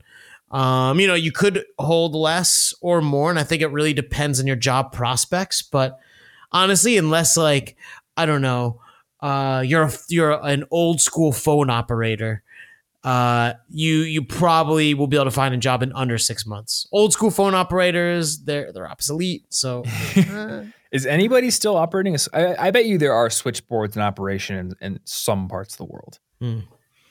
Um, 0.51 1.00
you 1.00 1.08
know, 1.08 1.13
you 1.13 1.32
could 1.32 1.63
hold 1.80 2.13
less 2.15 2.74
or 2.82 3.01
more, 3.01 3.30
and 3.30 3.39
I 3.39 3.44
think 3.44 3.62
it 3.62 3.68
really 3.72 3.94
depends 3.94 4.39
on 4.39 4.48
your 4.48 4.56
job 4.58 4.91
prospects. 4.91 5.62
But 5.62 5.98
honestly, 6.51 6.98
unless 6.98 7.38
like 7.38 7.77
I 8.18 8.25
don't 8.25 8.41
know, 8.41 8.82
uh, 9.22 9.63
you're 9.65 9.84
a, 9.84 9.91
you're 10.10 10.39
an 10.46 10.65
old 10.72 11.00
school 11.01 11.32
phone 11.32 11.70
operator, 11.70 12.44
uh, 13.03 13.53
you 13.70 14.00
you 14.00 14.24
probably 14.24 14.93
will 14.93 15.08
be 15.08 15.17
able 15.17 15.25
to 15.25 15.31
find 15.31 15.53
a 15.53 15.58
job 15.58 15.81
in 15.84 15.91
under 15.93 16.17
six 16.17 16.46
months. 16.46 16.88
Old 16.91 17.13
school 17.13 17.31
phone 17.31 17.55
operators, 17.55 18.43
they're 18.43 18.72
they're 18.72 18.88
obsolete. 18.89 19.43
So 19.50 19.84
uh, 20.31 20.63
Is 20.91 21.05
anybody 21.05 21.50
still 21.51 21.75
operating? 21.77 22.13
A, 22.13 22.15
s- 22.15 22.29
I, 22.34 22.67
I 22.67 22.72
bet 22.72 22.86
you 22.86 22.98
there 22.98 23.13
are 23.13 23.29
switchboards 23.29 23.96
in 23.96 24.01
operation 24.01 24.58
in, 24.58 24.74
in 24.81 25.00
some 25.05 25.48
parts 25.48 25.74
of 25.74 25.77
the 25.79 25.86
world, 25.86 26.20
Hmm. 26.39 26.60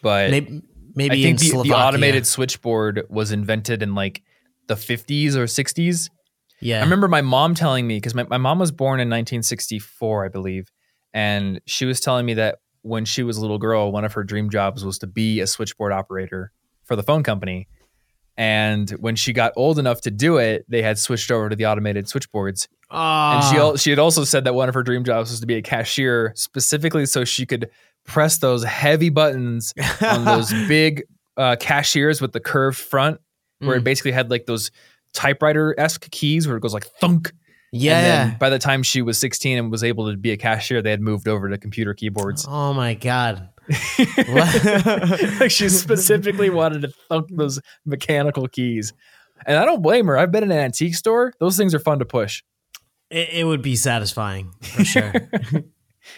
but 0.02 0.30
maybe 0.30 0.62
maybe 0.94 1.12
I 1.12 1.16
in 1.16 1.23
think 1.23 1.38
the, 1.40 1.44
the 1.47 1.50
Slovakia. 1.50 1.76
automated 1.76 2.26
switchboard 2.26 3.02
was 3.09 3.32
invented 3.32 3.82
in 3.82 3.94
like 3.94 4.23
the 4.68 4.75
50s 4.75 5.35
or 5.35 5.44
60s. 5.44 6.09
Yeah, 6.61 6.80
I 6.80 6.82
remember 6.82 7.09
my 7.09 7.23
mom 7.23 7.54
telling 7.54 7.87
me 7.87 7.97
because 7.97 8.14
my, 8.14 8.25
my 8.25 8.37
mom 8.37 8.59
was 8.59 8.70
born 8.70 9.00
in 9.00 9.09
1964, 9.09 10.26
I 10.26 10.28
believe, 10.28 10.68
and 11.14 11.61
she 11.66 11.87
was 11.87 12.00
telling 12.00 12.26
me 12.26 12.35
that 12.35 12.59
when 12.82 13.04
she 13.04 13.22
was 13.22 13.37
a 13.37 13.40
little 13.40 13.58
girl, 13.58 13.92
one 13.92 14.04
of 14.04 14.12
her 14.14 14.25
dream 14.25 14.50
jobs 14.50 14.84
was 14.84 14.99
to 14.99 15.06
be 15.06 15.40
a 15.40 15.46
switchboard 15.46 15.92
operator 15.92 16.52
for 16.84 16.96
the 16.96 17.02
phone 17.02 17.22
company. 17.22 17.68
And 18.37 18.88
when 18.92 19.16
she 19.16 19.32
got 19.32 19.52
old 19.56 19.78
enough 19.78 20.00
to 20.02 20.10
do 20.10 20.38
it, 20.38 20.64
they 20.68 20.82
had 20.82 20.99
switched 20.99 21.30
over 21.30 21.49
to 21.50 21.56
the 21.56 21.66
automated 21.66 22.08
switchboards. 22.08 22.68
And 22.90 23.44
she 23.44 23.58
Ah. 23.58 23.76
she 23.76 23.90
had 23.90 23.99
also 23.99 24.25
said 24.25 24.44
that 24.44 24.54
one 24.54 24.68
of 24.68 24.75
her 24.75 24.82
dream 24.82 25.04
jobs 25.04 25.30
was 25.30 25.40
to 25.40 25.46
be 25.46 25.56
a 25.56 25.62
cashier, 25.62 26.32
specifically 26.37 27.06
so 27.06 27.25
she 27.25 27.44
could 27.46 27.68
press 28.06 28.38
those 28.38 28.64
heavy 28.64 29.10
buttons 29.10 29.75
on 30.00 30.25
those 30.25 30.50
big 30.66 31.02
uh, 31.37 31.56
cashiers 31.60 32.20
with 32.20 32.32
the 32.32 32.40
curved 32.40 32.78
front, 32.78 33.20
where 33.58 33.76
it 33.76 33.80
Mm. 33.82 33.84
basically 33.84 34.12
had 34.12 34.30
like 34.30 34.46
those 34.46 34.70
typewriter 35.12 35.75
esque 35.78 36.10
keys 36.10 36.46
where 36.49 36.56
it 36.56 36.60
goes 36.60 36.72
like 36.75 36.87
thunk. 37.00 37.32
Yeah. 37.73 38.35
By 38.39 38.50
the 38.50 38.59
time 38.59 38.83
she 38.83 39.03
was 39.03 39.19
16 39.19 39.59
and 39.59 39.71
was 39.71 39.85
able 39.85 40.11
to 40.11 40.17
be 40.17 40.33
a 40.33 40.37
cashier, 40.37 40.83
they 40.83 40.91
had 40.91 41.00
moved 41.00 41.29
over 41.29 41.49
to 41.49 41.59
computer 41.59 41.95
keyboards. 41.95 42.47
oh 42.49 42.73
my 42.73 42.95
god. 42.95 43.49
like 45.39 45.50
she 45.50 45.69
specifically 45.69 46.50
wanted 46.50 46.83
to 46.83 46.89
thunk 47.09 47.29
those 47.31 47.61
mechanical 47.85 48.49
keys. 48.49 48.93
And 49.47 49.57
I 49.57 49.65
don't 49.65 49.81
blame 49.81 50.07
her. 50.07 50.19
I've 50.19 50.33
been 50.33 50.43
in 50.43 50.50
an 50.50 50.59
antique 50.59 50.97
store. 50.97 51.33
Those 51.39 51.57
things 51.57 51.75
are 51.75 51.79
fun 51.79 52.00
to 52.00 52.05
push. 52.05 52.43
It, 53.11 53.29
it 53.33 53.45
would 53.45 53.62
be 53.62 53.77
satisfying 53.77 54.53
for 54.61 54.85
sure. 54.85 55.12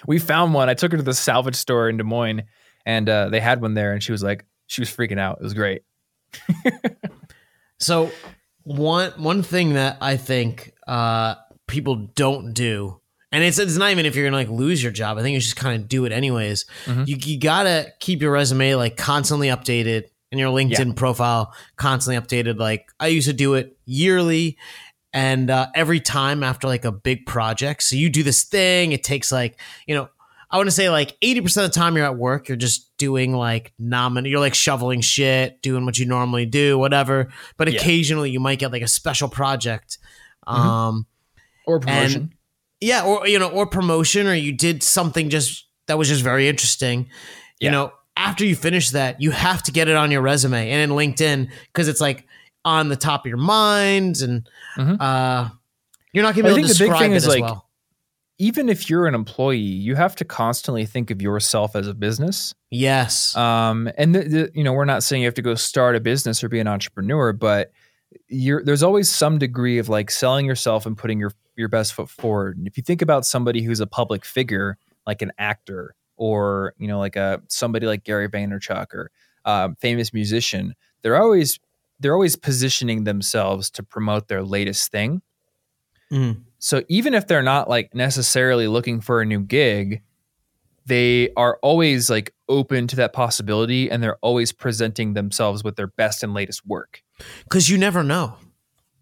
We 0.06 0.18
found 0.18 0.54
one. 0.54 0.68
I 0.68 0.74
took 0.74 0.92
her 0.92 0.98
to 0.98 1.02
the 1.02 1.14
salvage 1.14 1.56
store 1.56 1.88
in 1.88 1.96
Des 1.96 2.04
Moines 2.04 2.42
and 2.86 3.08
uh, 3.08 3.28
they 3.28 3.40
had 3.40 3.60
one 3.60 3.74
there 3.74 3.92
and 3.92 4.02
she 4.02 4.12
was 4.12 4.22
like, 4.22 4.44
she 4.66 4.80
was 4.80 4.88
freaking 4.88 5.18
out. 5.18 5.38
It 5.40 5.44
was 5.44 5.54
great. 5.54 5.82
so 7.78 8.10
one 8.64 9.10
one 9.16 9.42
thing 9.42 9.74
that 9.74 9.98
I 10.00 10.16
think 10.16 10.72
uh, 10.86 11.34
people 11.66 12.10
don't 12.14 12.52
do, 12.52 13.00
and 13.30 13.42
it's 13.44 13.58
it's 13.58 13.76
not 13.76 13.90
even 13.90 14.06
if 14.06 14.14
you're 14.16 14.24
gonna 14.26 14.36
like 14.36 14.48
lose 14.48 14.82
your 14.82 14.92
job. 14.92 15.18
I 15.18 15.22
think 15.22 15.34
you 15.34 15.40
just 15.40 15.56
kind 15.56 15.80
of 15.80 15.88
do 15.88 16.04
it 16.04 16.12
anyways. 16.12 16.64
Mhm. 16.86 17.06
You 17.08 17.16
you 17.20 17.38
gotta 17.40 17.92
keep 18.00 18.22
your 18.22 18.32
resume 18.32 18.74
like 18.74 18.96
constantly 18.96 19.48
updated 19.48 20.04
and 20.30 20.38
your 20.38 20.50
LinkedIn 20.50 20.96
profile 20.96 21.54
constantly 21.76 22.20
updated. 22.20 22.58
Like 22.58 22.86
I 22.98 23.08
used 23.08 23.26
to 23.28 23.34
do 23.34 23.54
it 23.54 23.76
yearly. 23.84 24.56
And 25.14 25.50
uh, 25.50 25.66
every 25.74 26.00
time 26.00 26.42
after 26.42 26.66
like 26.66 26.86
a 26.86 26.90
big 26.92 27.26
project, 27.26 27.82
so 27.82 27.96
you 27.96 28.08
do 28.08 28.22
this 28.22 28.44
thing, 28.44 28.92
it 28.92 29.04
takes 29.04 29.30
like 29.30 29.60
you 29.86 29.94
know 29.94 30.08
I 30.52 30.58
want 30.58 30.66
to 30.66 30.70
say 30.72 30.90
like 30.90 31.18
80% 31.20 31.44
of 31.64 31.72
the 31.72 31.74
time 31.74 31.96
you're 31.96 32.04
at 32.04 32.16
work, 32.18 32.46
you're 32.48 32.56
just 32.56 32.94
doing 32.98 33.32
like 33.32 33.72
nominal, 33.78 34.30
you're 34.30 34.38
like 34.38 34.54
shoveling 34.54 35.00
shit, 35.00 35.62
doing 35.62 35.86
what 35.86 35.98
you 35.98 36.04
normally 36.06 36.44
do, 36.44 36.76
whatever. 36.78 37.32
But 37.56 37.72
Yeah. 37.72 37.80
occasionally 37.80 38.30
you 38.30 38.38
might 38.38 38.58
get 38.58 38.70
like 38.70 38.82
a 38.82 38.88
special 38.88 39.28
project. 39.28 39.96
Mhm. 40.46 40.52
Um, 40.54 41.06
Or 41.66 41.80
promotion. 41.80 42.34
yeah, 42.80 43.02
or, 43.02 43.26
you 43.26 43.38
know, 43.38 43.48
or 43.48 43.66
promotion, 43.66 44.26
or 44.26 44.34
you 44.34 44.52
did 44.52 44.82
something 44.82 45.30
just 45.30 45.64
that 45.86 45.96
was 45.96 46.08
just 46.08 46.22
very 46.22 46.48
interesting. 46.48 47.08
You 47.60 47.70
know, 47.70 47.92
after 48.16 48.44
you 48.44 48.54
finish 48.54 48.90
that, 48.90 49.22
you 49.22 49.30
have 49.30 49.62
to 49.62 49.72
get 49.72 49.88
it 49.88 49.96
on 49.96 50.10
your 50.10 50.20
resume 50.20 50.68
and 50.70 50.90
in 50.90 50.96
LinkedIn 50.96 51.48
because 51.72 51.88
it's 51.88 52.00
like 52.00 52.26
on 52.64 52.88
the 52.90 52.96
top 52.96 53.24
of 53.24 53.28
your 53.28 53.38
mind 53.38 54.18
and 54.20 54.48
Mhm. 54.76 55.00
uh, 55.00 55.48
you're 56.12 56.22
not 56.22 56.34
going 56.34 56.44
to 56.44 56.48
be 56.48 56.48
able 56.50 56.56
think 56.56 56.66
to 56.68 56.74
the 56.74 56.90
big 56.90 56.98
thing 56.98 57.12
it 57.12 57.16
is, 57.16 57.24
as 57.24 57.28
like, 57.30 57.42
well. 57.42 57.68
Even 58.38 58.68
if 58.68 58.90
you're 58.90 59.06
an 59.06 59.14
employee, 59.14 59.58
you 59.58 59.94
have 59.94 60.16
to 60.16 60.24
constantly 60.24 60.84
think 60.86 61.10
of 61.10 61.22
yourself 61.22 61.76
as 61.76 61.86
a 61.86 61.94
business. 61.94 62.54
Yes. 62.70 63.36
Um, 63.36 63.90
and 63.96 64.14
the, 64.14 64.20
the, 64.22 64.50
you 64.54 64.64
know, 64.64 64.72
we're 64.72 64.84
not 64.84 65.02
saying 65.02 65.22
you 65.22 65.28
have 65.28 65.34
to 65.34 65.42
go 65.42 65.54
start 65.54 65.94
a 65.94 66.00
business 66.00 66.42
or 66.42 66.48
be 66.48 66.58
an 66.58 66.66
entrepreneur, 66.66 67.32
but 67.32 67.70
you're, 68.28 68.64
there's 68.64 68.82
always 68.82 69.10
some 69.10 69.38
degree 69.38 69.78
of 69.78 69.88
like 69.88 70.10
selling 70.10 70.46
yourself 70.46 70.86
and 70.86 70.96
putting 70.96 71.18
your 71.20 71.32
your 71.56 71.68
best 71.68 71.92
foot 71.92 72.08
forward. 72.08 72.56
And 72.56 72.66
if 72.66 72.76
you 72.76 72.82
think 72.82 73.02
about 73.02 73.26
somebody 73.26 73.62
who's 73.62 73.80
a 73.80 73.86
public 73.86 74.24
figure, 74.24 74.78
like 75.06 75.22
an 75.22 75.32
actor, 75.38 75.94
or 76.16 76.74
you 76.78 76.88
know, 76.88 76.98
like 76.98 77.16
a 77.16 77.42
somebody 77.48 77.86
like 77.86 78.04
Gary 78.04 78.28
Vaynerchuk 78.28 78.94
or 78.94 79.10
um, 79.44 79.76
famous 79.76 80.12
musician, 80.12 80.74
they're 81.02 81.20
always 81.20 81.58
they're 82.00 82.14
always 82.14 82.36
positioning 82.36 83.04
themselves 83.04 83.70
to 83.70 83.82
promote 83.82 84.28
their 84.28 84.42
latest 84.42 84.90
thing. 84.90 85.22
Mhm. 86.12 86.42
So 86.58 86.82
even 86.88 87.14
if 87.14 87.26
they're 87.26 87.42
not 87.42 87.68
like 87.68 87.94
necessarily 87.94 88.68
looking 88.68 89.00
for 89.00 89.20
a 89.20 89.24
new 89.26 89.40
gig, 89.40 90.02
they 90.86 91.30
are 91.36 91.58
always 91.62 92.10
like 92.10 92.34
open 92.48 92.86
to 92.88 92.96
that 92.96 93.12
possibility 93.12 93.90
and 93.90 94.02
they're 94.02 94.18
always 94.20 94.52
presenting 94.52 95.14
themselves 95.14 95.62
with 95.64 95.76
their 95.76 95.86
best 95.86 96.22
and 96.22 96.34
latest 96.34 96.66
work. 96.66 97.02
Because 97.44 97.68
you 97.70 97.78
never 97.78 98.02
know. 98.02 98.36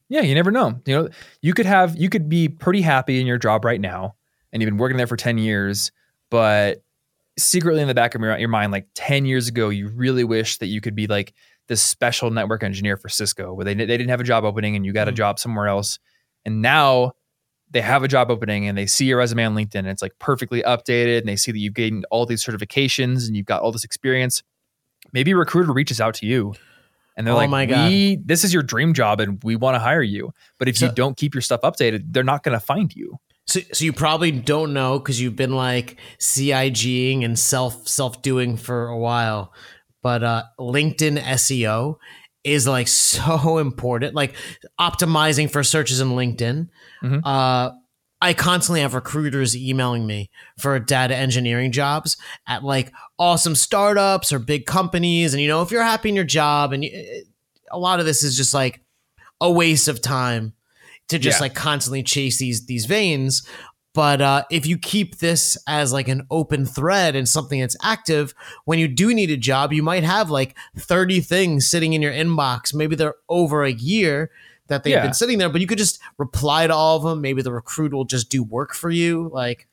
Yeah, 0.09 0.21
you 0.23 0.35
never 0.35 0.51
know. 0.51 0.81
You 0.87 0.95
know, 0.97 1.09
you 1.43 1.55
could 1.55 1.67
have 1.67 1.97
you 1.97 2.09
could 2.09 2.29
be 2.29 2.49
pretty 2.49 2.81
happy 2.83 3.21
in 3.21 3.27
your 3.27 3.39
job 3.39 3.65
right 3.65 3.81
now 3.81 4.15
and 4.53 4.61
you've 4.63 4.69
been 4.71 4.79
working 4.79 4.97
there 4.97 5.07
for 5.07 5.17
10 5.17 5.39
years, 5.39 5.91
but 6.31 6.83
secretly 7.39 7.81
in 7.81 7.89
the 7.89 7.95
back 7.95 8.15
of 8.15 8.21
your, 8.21 8.37
your 8.39 8.49
mind 8.49 8.73
like 8.73 8.87
10 8.95 9.25
years 9.25 9.49
ago 9.49 9.69
you 9.71 9.89
really 9.89 10.25
wish 10.25 10.59
that 10.59 10.67
you 10.67 10.81
could 10.81 10.95
be 10.95 11.07
like 11.07 11.33
this 11.69 11.81
special 11.81 12.31
network 12.31 12.63
engineer 12.63 12.97
for 12.99 13.09
Cisco 13.09 13.55
where 13.55 13.65
they 13.65 13.73
they 13.75 13.87
didn't 13.87 14.09
have 14.11 14.21
a 14.21 14.25
job 14.25 14.45
opening 14.45 14.77
and 14.77 14.85
you 14.85 14.93
got 14.93 15.09
a 15.09 15.13
Mhm. 15.13 15.17
job 15.17 15.39
somewhere 15.39 15.69
else. 15.69 15.99
And 16.45 16.63
now 16.63 17.13
they 17.71 17.81
have 17.81 18.03
a 18.03 18.09
job 18.09 18.31
opening 18.31 18.67
and 18.67 18.77
they 18.77 18.87
see 18.87 19.05
your 19.05 19.19
resume 19.19 19.45
on 19.45 19.55
LinkedIn 19.55 19.77
and 19.77 19.89
it's 19.89 20.03
like 20.03 20.19
perfectly 20.19 20.63
updated 20.63 21.19
and 21.19 21.29
they 21.29 21.37
see 21.37 21.53
that 21.53 21.59
you've 21.59 21.75
gained 21.75 22.05
all 22.11 22.27
these 22.27 22.45
certifications 22.45 23.27
and 23.27 23.37
you've 23.37 23.47
got 23.47 23.63
all 23.63 23.71
this 23.73 23.85
experience. 23.85 24.43
Maybe 25.13 25.31
a 25.31 25.37
recruiter 25.37 25.73
reaches 25.73 26.01
out 26.01 26.15
to 26.15 26.27
you 26.27 26.55
and 27.17 27.27
they're 27.27 27.35
Oh 27.35 27.39
like, 27.39 27.51
my 27.51 27.67
God. 27.67 27.89
"We 27.89 28.19
this 28.25 28.45
is 28.45 28.53
your 28.55 28.63
dream 28.63 28.93
job 28.95 29.21
and 29.21 29.43
we 29.45 29.55
want 29.57 29.75
to 29.75 29.79
hire 29.79 30.03
you." 30.03 30.33
But 30.59 30.69
if 30.69 30.81
you 30.81 30.91
don't 30.91 31.17
keep 31.17 31.35
your 31.35 31.43
stuff 31.43 31.61
updated, 31.63 32.05
they're 32.13 32.25
not 32.25 32.43
going 32.43 32.59
to 32.59 32.65
find 32.65 32.95
you. 32.95 33.19
So, 33.47 33.61
so 33.73 33.85
you 33.85 33.93
probably 33.93 34.31
don't 34.31 34.73
know 34.73 34.99
because 34.99 35.21
you've 35.21 35.37
been 35.37 35.55
like 35.55 35.97
CIGing 36.19 37.25
and 37.25 37.39
self 37.39 37.87
self 37.89 38.23
doing 38.23 38.57
for 38.57 38.87
a 38.87 38.97
while, 38.99 39.53
but 40.03 40.23
uh, 40.23 40.45
LinkedIn 40.59 41.19
SEO 41.21 41.97
is 42.45 42.67
like 42.67 42.89
so 42.89 43.59
important. 43.59 44.15
Like 44.15 44.35
optimizing 44.81 45.51
for 45.51 45.63
searches 45.63 46.01
in 46.01 46.09
LinkedIn. 46.11 46.69
Mhm. 47.03 47.21
Uh, 47.25 47.73
I 48.23 48.35
constantly 48.35 48.83
have 48.83 48.93
recruiters 48.95 49.57
emailing 49.57 50.07
me 50.07 50.31
for 50.59 50.79
data 50.79 51.17
engineering 51.17 51.73
jobs 51.73 52.19
at 52.47 52.63
like 52.63 52.93
awesome 53.19 53.55
startups 53.55 54.31
or 54.31 54.39
big 54.39 54.67
companies, 54.67 55.33
and 55.33 55.41
you 55.43 55.49
know 55.49 55.63
if 55.63 55.71
you're 55.71 55.83
happy 55.83 56.11
in 56.11 56.15
your 56.15 56.25
job, 56.25 56.73
and 56.75 56.85
you, 56.85 57.25
a 57.73 57.79
lot 57.79 57.99
of 57.99 58.05
this 58.07 58.23
is 58.23 58.37
just 58.37 58.53
like 58.53 58.83
a 59.41 59.51
waste 59.51 59.89
of 59.89 60.03
time 60.03 60.53
to 61.09 61.19
just 61.19 61.39
Yeah. 61.39 61.45
like 61.45 61.55
constantly 61.55 62.03
chase 62.03 62.39
these 62.39 62.67
these 62.67 62.85
veins 62.85 63.43
but 63.93 64.21
uh, 64.21 64.45
if 64.51 64.67
you 64.67 64.79
keep 64.79 65.19
this 65.19 65.57
as 65.67 65.93
like 65.93 66.07
an 66.09 66.27
open 66.31 66.65
thread 66.65 67.17
and 67.17 67.29
something 67.29 67.61
that's 67.61 67.77
active 67.83 68.35
when 68.65 68.79
you 68.79 68.87
do 68.89 69.13
need 69.15 69.31
a 69.31 69.37
job 69.37 69.73
you 69.73 69.83
might 69.83 70.05
have 70.05 70.31
like 70.31 70.57
30 70.79 71.21
things 71.21 71.69
sitting 71.69 71.93
in 71.93 72.03
your 72.03 72.13
inbox 72.13 72.73
maybe 72.75 72.95
they're 72.97 73.17
over 73.29 73.65
a 73.65 73.73
year 73.73 74.31
that 74.69 74.85
they've 74.85 74.93
Yeah. 74.93 75.03
been 75.03 75.15
sitting 75.15 75.39
there 75.39 75.49
but 75.49 75.61
you 75.61 75.67
could 75.67 75.79
just 75.79 75.99
reply 76.19 76.67
to 76.67 76.75
all 76.75 76.97
of 76.97 77.03
them 77.03 77.21
maybe 77.21 77.43
the 77.43 77.53
recruit 77.53 77.93
will 77.93 78.05
just 78.05 78.31
do 78.31 78.43
work 78.43 78.75
for 78.75 78.91
you 78.91 79.29
like 79.33 79.67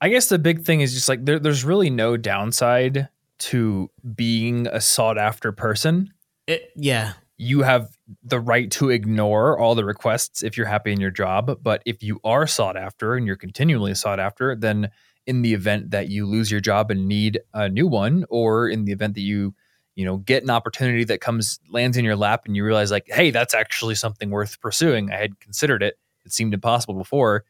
I 0.00 0.08
guess 0.08 0.28
the 0.28 0.38
big 0.38 0.64
thing 0.64 0.80
is 0.82 0.92
just 0.92 1.08
like 1.08 1.24
there, 1.24 1.38
there's 1.38 1.64
really 1.64 1.88
no 1.90 2.16
downside 2.16 3.08
to 3.38 3.90
being 4.14 4.66
a 4.66 4.80
sought 4.80 5.16
after 5.18 5.50
person. 5.52 6.12
it, 6.46 6.70
yeah 6.76 7.12
You 7.36 7.62
have 7.62 7.88
the 8.22 8.38
right 8.40 8.70
to 8.72 8.90
ignore 8.90 9.58
all 9.58 9.74
the 9.74 9.84
requests 9.84 10.42
if 10.42 10.56
you're 10.56 10.66
happy 10.66 10.92
in 10.92 11.00
your 11.00 11.10
job. 11.10 11.58
But 11.62 11.82
if 11.84 12.02
you 12.02 12.20
are 12.24 12.46
sought 12.46 12.76
after 12.76 13.14
and 13.14 13.26
you're 13.26 13.36
continually 13.36 13.94
sought 13.94 14.20
after, 14.20 14.54
then 14.54 14.90
in 15.26 15.42
the 15.42 15.54
event 15.54 15.90
that 15.90 16.08
you 16.08 16.26
lose 16.26 16.50
your 16.50 16.60
job 16.60 16.90
and 16.90 17.08
need 17.08 17.40
a 17.52 17.68
new 17.68 17.86
one, 17.88 18.24
or 18.28 18.68
in 18.68 18.84
the 18.84 18.92
event 18.92 19.14
that 19.14 19.22
you, 19.22 19.54
you 19.96 20.04
know, 20.04 20.18
get 20.18 20.42
an 20.42 20.50
opportunity 20.50 21.02
that 21.04 21.20
comes 21.20 21.58
lands 21.70 21.96
in 21.96 22.04
your 22.04 22.14
lap 22.16 22.42
and 22.46 22.54
you 22.54 22.64
realize 22.64 22.90
like, 22.90 23.06
hey, 23.08 23.30
that's 23.30 23.54
actually 23.54 23.94
something 23.94 24.30
worth 24.30 24.60
pursuing. 24.60 25.10
I 25.10 25.16
had 25.16 25.40
considered 25.40 25.82
it. 25.82 25.98
It 26.24 26.32
seemed 26.32 26.54
impossible 26.54 26.94
before. 26.94 27.44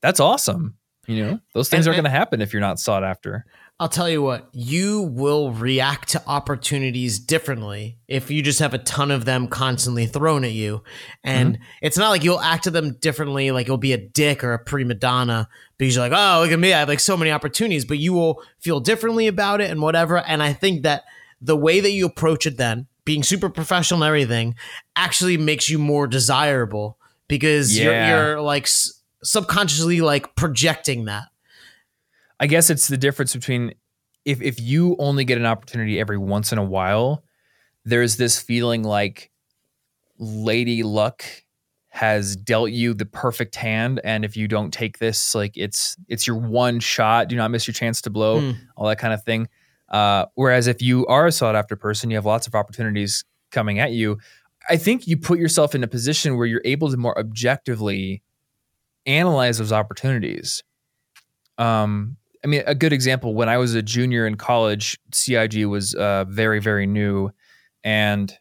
That's 0.00 0.20
awesome. 0.20 0.76
You 1.06 1.24
know, 1.24 1.40
those 1.54 1.68
things 1.68 1.86
And- 1.86 1.92
are 1.92 1.96
going 1.96 2.04
to 2.04 2.10
happen 2.10 2.40
if 2.40 2.52
you're 2.52 2.60
not 2.60 2.78
sought 2.78 3.02
after. 3.04 3.44
I'll 3.80 3.88
tell 3.88 4.08
you 4.08 4.20
what, 4.22 4.48
you 4.52 5.02
will 5.02 5.52
react 5.52 6.08
to 6.08 6.22
opportunities 6.26 7.20
differently 7.20 7.98
if 8.08 8.28
you 8.28 8.42
just 8.42 8.58
have 8.58 8.74
a 8.74 8.78
ton 8.78 9.12
of 9.12 9.24
them 9.24 9.46
constantly 9.46 10.06
thrown 10.06 10.44
at 10.44 10.50
you. 10.50 10.82
And 11.22 11.54
mm-hmm. 11.54 11.62
it's 11.80 11.96
not 11.96 12.08
like 12.08 12.24
you'll 12.24 12.40
act 12.40 12.64
to 12.64 12.72
them 12.72 12.94
differently, 12.94 13.52
like 13.52 13.68
you'll 13.68 13.76
be 13.76 13.92
a 13.92 13.96
dick 13.96 14.42
or 14.42 14.52
a 14.52 14.58
prima 14.58 14.94
donna 14.94 15.48
because 15.78 15.94
you're 15.94 16.08
like, 16.08 16.12
oh, 16.12 16.40
look 16.42 16.50
at 16.50 16.58
me, 16.58 16.72
I 16.72 16.80
have 16.80 16.88
like 16.88 16.98
so 16.98 17.16
many 17.16 17.30
opportunities, 17.30 17.84
but 17.84 17.98
you 17.98 18.12
will 18.12 18.42
feel 18.58 18.80
differently 18.80 19.28
about 19.28 19.60
it 19.60 19.70
and 19.70 19.80
whatever. 19.80 20.18
And 20.18 20.42
I 20.42 20.54
think 20.54 20.82
that 20.82 21.04
the 21.40 21.56
way 21.56 21.78
that 21.78 21.92
you 21.92 22.06
approach 22.06 22.46
it 22.46 22.56
then, 22.56 22.88
being 23.04 23.22
super 23.22 23.48
professional 23.48 24.02
and 24.02 24.08
everything, 24.08 24.56
actually 24.96 25.36
makes 25.36 25.70
you 25.70 25.78
more 25.78 26.08
desirable 26.08 26.98
because 27.28 27.78
Yeah. 27.78 27.84
you're, 27.84 28.28
you're 28.30 28.40
like 28.40 28.64
s- 28.64 29.02
subconsciously 29.22 30.00
like 30.00 30.34
projecting 30.34 31.04
that. 31.04 31.24
I 32.40 32.46
guess 32.46 32.70
it's 32.70 32.88
the 32.88 32.96
difference 32.96 33.34
between 33.34 33.74
if 34.24 34.40
if 34.42 34.60
you 34.60 34.96
only 34.98 35.24
get 35.24 35.38
an 35.38 35.46
opportunity 35.46 35.98
every 35.98 36.18
once 36.18 36.52
in 36.52 36.58
a 36.58 36.64
while, 36.64 37.24
there's 37.84 38.16
this 38.16 38.40
feeling 38.40 38.82
like 38.84 39.30
Lady 40.18 40.82
Luck 40.82 41.24
has 41.90 42.36
dealt 42.36 42.70
you 42.70 42.94
the 42.94 43.06
perfect 43.06 43.56
hand 43.56 44.00
and 44.04 44.24
if 44.24 44.36
you 44.36 44.46
don't 44.46 44.72
take 44.72 44.98
this 44.98 45.34
like 45.34 45.52
it's 45.56 45.96
it's 46.06 46.26
your 46.26 46.36
one 46.36 46.78
shot. 46.80 47.28
Do 47.28 47.36
not 47.36 47.50
miss 47.50 47.66
your 47.66 47.74
chance 47.74 48.00
to 48.02 48.10
blow 48.10 48.40
Mm. 48.40 48.56
all 48.76 48.86
that 48.88 48.98
kind 48.98 49.12
of 49.14 49.24
thing. 49.24 49.48
Uh, 49.88 50.26
whereas 50.34 50.66
if 50.66 50.82
you 50.82 51.06
are 51.06 51.26
a 51.26 51.32
sought 51.32 51.56
after 51.56 51.74
person 51.74 52.10
you 52.10 52.16
have 52.16 52.26
lots 52.26 52.46
of 52.46 52.54
opportunities 52.54 53.24
coming 53.50 53.78
at 53.78 53.92
you. 53.92 54.18
I 54.68 54.76
think 54.76 55.06
you 55.08 55.16
put 55.16 55.38
yourself 55.38 55.74
in 55.74 55.82
a 55.82 55.88
position 55.88 56.36
where 56.36 56.46
you're 56.46 56.60
able 56.66 56.90
to 56.90 56.96
more 56.98 57.18
objectively 57.18 58.22
analyze 59.06 59.56
those 59.56 59.72
opportunities. 59.72 60.62
Um, 61.56 62.17
I 62.44 62.46
mean, 62.48 62.62
a 62.66 62.74
good 62.74 62.92
example 62.92 63.34
when 63.34 63.48
I 63.48 63.58
was 63.58 63.74
a 63.74 63.82
junior 63.82 64.26
in 64.26 64.36
college, 64.36 64.98
CIG 65.12 65.66
was 65.66 65.94
uh, 65.94 66.24
very, 66.28 66.60
very 66.60 66.86
new, 66.86 67.30
and 67.84 68.32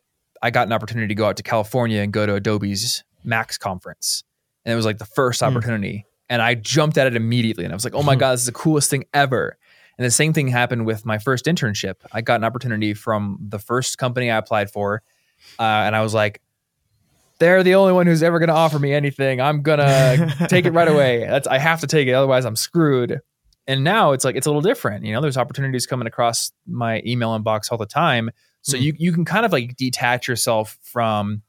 I 0.42 0.52
got 0.52 0.68
an 0.68 0.74
opportunity 0.74 1.08
to 1.08 1.16
go 1.16 1.26
out 1.28 1.38
to 1.38 1.44
California 1.44 2.02
and 2.02 2.14
go 2.14 2.26
to 2.26 2.36
Adobe's 2.36 3.04
Max 3.24 3.58
conference, 3.58 4.24
and 4.66 4.74
it 4.74 4.76
was 4.76 4.86
like 4.86 5.00
the 5.00 5.06
first 5.06 5.40
Hmm. 5.42 5.48
opportunity, 5.48 6.06
and 6.30 6.42
I 6.42 6.54
jumped 6.56 6.98
at 6.98 7.08
it 7.08 7.16
immediately, 7.16 7.64
and 7.64 7.74
I 7.74 7.76
was 7.76 7.84
like, 7.84 7.96
"Oh 7.96 8.04
my 8.04 8.16
god, 8.16 8.34
this 8.34 8.42
is 8.42 8.46
the 8.46 8.52
coolest 8.52 8.90
thing 8.90 9.06
ever!" 9.14 9.58
And 9.98 10.06
the 10.06 10.12
same 10.12 10.32
thing 10.32 10.48
happened 10.48 10.86
with 10.86 11.06
my 11.08 11.18
first 11.18 11.46
internship. 11.46 11.96
I 12.12 12.22
got 12.22 12.36
an 12.40 12.44
opportunity 12.44 12.94
from 12.94 13.40
the 13.42 13.58
first 13.58 13.98
company 13.98 14.30
I 14.30 14.38
applied 14.38 14.70
for, 14.70 15.02
uh, 15.58 15.64
and 15.64 15.96
I 15.96 16.02
was 16.02 16.14
like, 16.14 16.40
"They're 17.40 17.64
the 17.64 17.74
only 17.76 17.94
one 17.94 18.06
who's 18.06 18.22
ever 18.22 18.38
going 18.38 18.50
to 18.50 18.54
offer 18.56 18.78
me 18.78 18.94
anything. 18.94 19.42
I'm 19.42 19.64
gonna 19.64 20.36
take 20.50 20.66
it 20.66 20.72
right 20.74 20.88
away. 20.96 21.26
That's 21.28 21.48
I 21.48 21.58
have 21.58 21.82
to 21.82 21.88
take 21.88 22.08
it, 22.08 22.14
otherwise 22.14 22.46
I'm 22.46 22.56
screwed." 22.56 23.22
And 23.68 23.84
now 23.84 24.14
it's 24.14 24.24
like 24.24 24.36
it's 24.36 24.48
a 24.48 24.50
little 24.50 24.62
different. 24.62 25.04
You 25.06 25.14
know, 25.14 25.22
there's 25.22 25.38
opportunities 25.38 25.86
coming 25.86 26.08
across 26.08 26.52
my 26.66 27.02
email 27.06 27.38
inbox 27.38 27.72
all 27.72 27.78
the 27.78 27.86
time. 27.86 28.32
So 28.62 28.78
Hmm. 28.78 28.84
you 28.84 28.94
you 28.98 29.14
can 29.14 29.26
kind 29.26 29.46
of 29.46 29.52
like 29.52 29.76
detach 29.76 30.28
yourself 30.28 30.78
from 30.82 31.42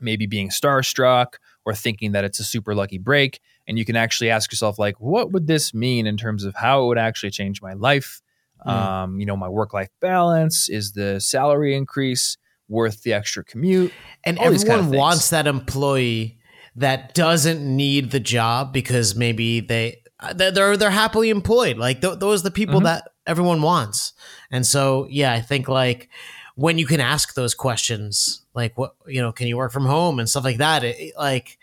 maybe 0.00 0.26
being 0.26 0.48
starstruck 0.48 1.34
or 1.64 1.74
thinking 1.74 2.12
that 2.12 2.24
it's 2.24 2.40
a 2.40 2.44
super 2.44 2.74
lucky 2.74 2.98
break. 2.98 3.40
And 3.66 3.78
you 3.78 3.84
can 3.84 3.96
actually 3.96 4.30
ask 4.30 4.50
yourself, 4.50 4.78
like, 4.78 4.98
what 5.00 5.32
would 5.32 5.46
this 5.46 5.74
mean 5.74 6.06
in 6.06 6.16
terms 6.16 6.44
of 6.44 6.54
how 6.54 6.84
it 6.84 6.86
would 6.86 6.98
actually 6.98 7.30
change 7.30 7.60
my 7.60 7.74
life? 7.74 8.22
Hmm. 8.62 8.70
Um, 8.70 9.20
you 9.20 9.26
know, 9.26 9.36
my 9.36 9.48
work 9.48 9.74
life 9.74 9.90
balance, 10.00 10.68
is 10.68 10.92
the 10.92 11.20
salary 11.20 11.76
increase 11.76 12.36
worth 12.68 13.02
the 13.02 13.12
extra 13.12 13.44
commute? 13.44 13.92
And 14.24 14.38
All 14.38 14.46
everyone 14.46 14.66
kind 14.66 14.80
of 14.80 14.90
wants 14.90 15.30
that 15.30 15.46
employee 15.46 16.38
that 16.76 17.14
doesn't 17.14 17.60
need 17.64 18.10
the 18.10 18.20
job 18.20 18.72
because 18.72 19.14
maybe 19.14 19.60
they 19.60 20.00
they're 20.34 20.50
they're, 20.50 20.76
they're 20.76 20.90
happily 20.90 21.30
employed. 21.30 21.76
Like 21.78 22.00
th- 22.00 22.18
those 22.18 22.40
are 22.40 22.44
the 22.44 22.50
people 22.50 22.80
Mhm. 22.80 22.84
that 22.84 23.08
everyone 23.26 23.62
wants. 23.62 24.12
And 24.50 24.66
so 24.66 25.06
yeah, 25.10 25.32
I 25.32 25.40
think 25.40 25.68
like 25.68 26.08
when 26.56 26.78
you 26.78 26.86
can 26.86 27.00
ask 27.00 27.34
those 27.34 27.54
questions, 27.54 28.42
like 28.54 28.76
what 28.76 28.94
you 29.06 29.20
know, 29.22 29.32
can 29.32 29.46
you 29.46 29.56
work 29.56 29.72
from 29.72 29.86
home 29.86 30.18
and 30.18 30.28
stuff 30.28 30.44
like 30.44 30.58
that, 30.58 30.82
it, 30.84 31.12
like 31.16 31.58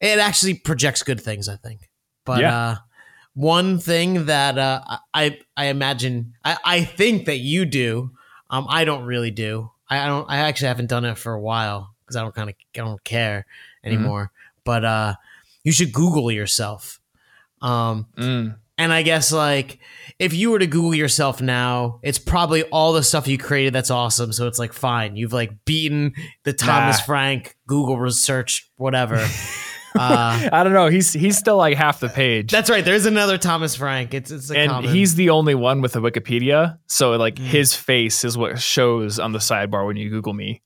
it 0.00 0.18
actually 0.18 0.54
projects 0.54 1.02
good 1.02 1.20
things. 1.20 1.48
I 1.48 1.56
think, 1.56 1.88
but 2.24 2.40
Yeah. 2.40 2.56
uh, 2.56 2.76
one 3.34 3.78
thing 3.78 4.26
that 4.26 4.58
uh, 4.58 4.82
I 5.14 5.38
I 5.56 5.66
imagine 5.66 6.34
I, 6.44 6.56
I 6.64 6.84
think 6.84 7.26
that 7.26 7.38
you 7.38 7.64
do 7.64 8.10
um, 8.50 8.66
I 8.68 8.84
don't 8.84 9.04
really 9.04 9.30
do. 9.30 9.70
I, 9.90 10.00
I 10.00 10.06
don't. 10.06 10.28
I 10.30 10.38
actually 10.38 10.68
haven't 10.68 10.88
done 10.88 11.04
it 11.04 11.18
for 11.18 11.32
a 11.34 11.40
while 11.40 11.94
because 12.00 12.16
I 12.16 12.22
don't 12.22 12.34
kind 12.34 12.48
of. 12.50 12.56
I 12.74 12.78
don't 12.78 13.02
care 13.04 13.46
anymore. 13.84 14.30
But 14.64 14.84
uh, 14.84 15.14
you 15.68 15.72
should 15.72 15.92
Google 15.92 16.30
yourself. 16.32 16.98
Um, 17.60 18.06
Mm. 18.18 18.56
and 18.78 18.92
I 18.92 19.02
guess 19.02 19.32
like 19.32 19.78
if 20.18 20.32
you 20.32 20.50
were 20.50 20.58
to 20.60 20.66
Google 20.66 20.94
yourself 20.94 21.42
now, 21.42 22.00
it's 22.02 22.18
probably 22.18 22.62
all 22.64 22.92
the 22.94 23.02
stuff 23.02 23.28
you 23.28 23.36
created 23.36 23.72
that's 23.74 23.90
awesome. 23.90 24.32
So 24.32 24.46
it's 24.46 24.58
like 24.58 24.72
fine, 24.72 25.14
you've 25.16 25.32
like 25.34 25.52
beaten 25.66 26.14
the 26.44 26.52
Thomas 26.54 26.98
Nah. 27.00 27.04
Frank 27.04 27.56
Google 27.66 27.98
research 27.98 28.70
whatever. 28.76 29.16
uh, 29.98 30.48
I 30.52 30.62
don't 30.64 30.72
know. 30.72 30.88
He's 30.88 31.12
he's 31.12 31.36
still 31.36 31.56
like 31.56 31.76
half 31.76 31.98
the 32.00 32.08
page. 32.08 32.50
that's 32.52 32.70
right. 32.70 32.84
There's 32.84 33.06
another 33.06 33.36
Thomas 33.38 33.74
Frank. 33.74 34.14
It's 34.14 34.30
it's 34.30 34.50
a 34.50 34.56
and 34.58 34.70
common. 34.70 34.90
he's 34.94 35.16
the 35.16 35.30
only 35.30 35.54
one 35.56 35.80
with 35.82 35.96
a 35.96 36.00
Wikipedia. 36.00 36.78
So 36.86 37.10
like 37.16 37.34
Mm. 37.36 37.44
his 37.58 37.74
face 37.74 38.24
is 38.24 38.38
what 38.38 38.58
shows 38.60 39.18
on 39.18 39.32
the 39.32 39.38
sidebar 39.40 39.86
when 39.86 39.96
you 39.96 40.08
Google 40.10 40.32
me. 40.34 40.62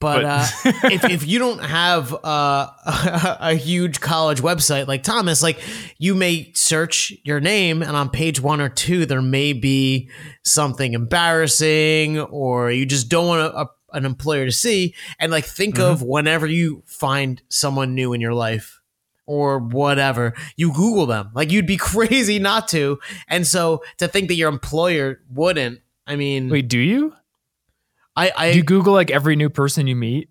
But, 0.00 0.22
But- 0.22 0.24
uh, 0.24 0.46
if, 0.92 1.04
if 1.04 1.26
you 1.26 1.38
don't 1.38 1.58
have 1.58 2.12
uh, 2.24 2.68
a, 3.40 3.54
huge 3.54 4.00
college 4.00 4.40
website 4.40 4.86
like 4.86 5.02
Thomas, 5.02 5.42
like 5.42 5.60
you 5.98 6.14
may 6.14 6.52
search 6.54 7.12
your 7.24 7.40
name 7.40 7.82
and 7.82 7.96
on 7.96 8.08
page 8.10 8.40
one 8.40 8.60
or 8.60 8.68
two, 8.68 9.06
there 9.06 9.22
may 9.22 9.52
be 9.52 10.08
something 10.44 10.92
embarrassing 10.94 12.20
or 12.20 12.70
you 12.70 12.86
just 12.86 13.08
don't 13.08 13.26
want 13.26 13.40
a, 13.40 13.60
a, 13.60 13.70
an 13.92 14.04
employer 14.04 14.44
to 14.44 14.52
see. 14.52 14.94
And 15.18 15.32
like 15.32 15.44
think 15.44 15.78
of 15.78 16.02
whenever 16.02 16.46
you 16.46 16.82
find 16.86 17.42
someone 17.48 17.94
new 17.94 18.12
in 18.12 18.20
your 18.20 18.34
life 18.34 18.80
or 19.26 19.58
whatever, 19.58 20.34
you 20.56 20.72
Google 20.72 21.06
them. 21.06 21.30
Like 21.34 21.50
you'd 21.50 21.66
be 21.66 21.76
crazy 21.78 22.38
not 22.38 22.68
to. 22.68 23.00
And 23.28 23.46
so 23.46 23.82
to 23.98 24.06
think 24.06 24.28
that 24.28 24.36
your 24.36 24.48
employer 24.48 25.20
wouldn't, 25.32 25.80
I 26.06 26.16
mean, 26.16 26.48
Wait, 26.48 26.68
do 26.68 26.78
you? 26.78 27.14
I, 28.18 28.32
I 28.36 28.50
Do 28.52 28.58
you 28.58 28.64
Google 28.64 28.92
like 28.94 29.10
every 29.10 29.36
new 29.36 29.48
person 29.50 29.86
you 29.86 29.96
meet? 29.96 30.28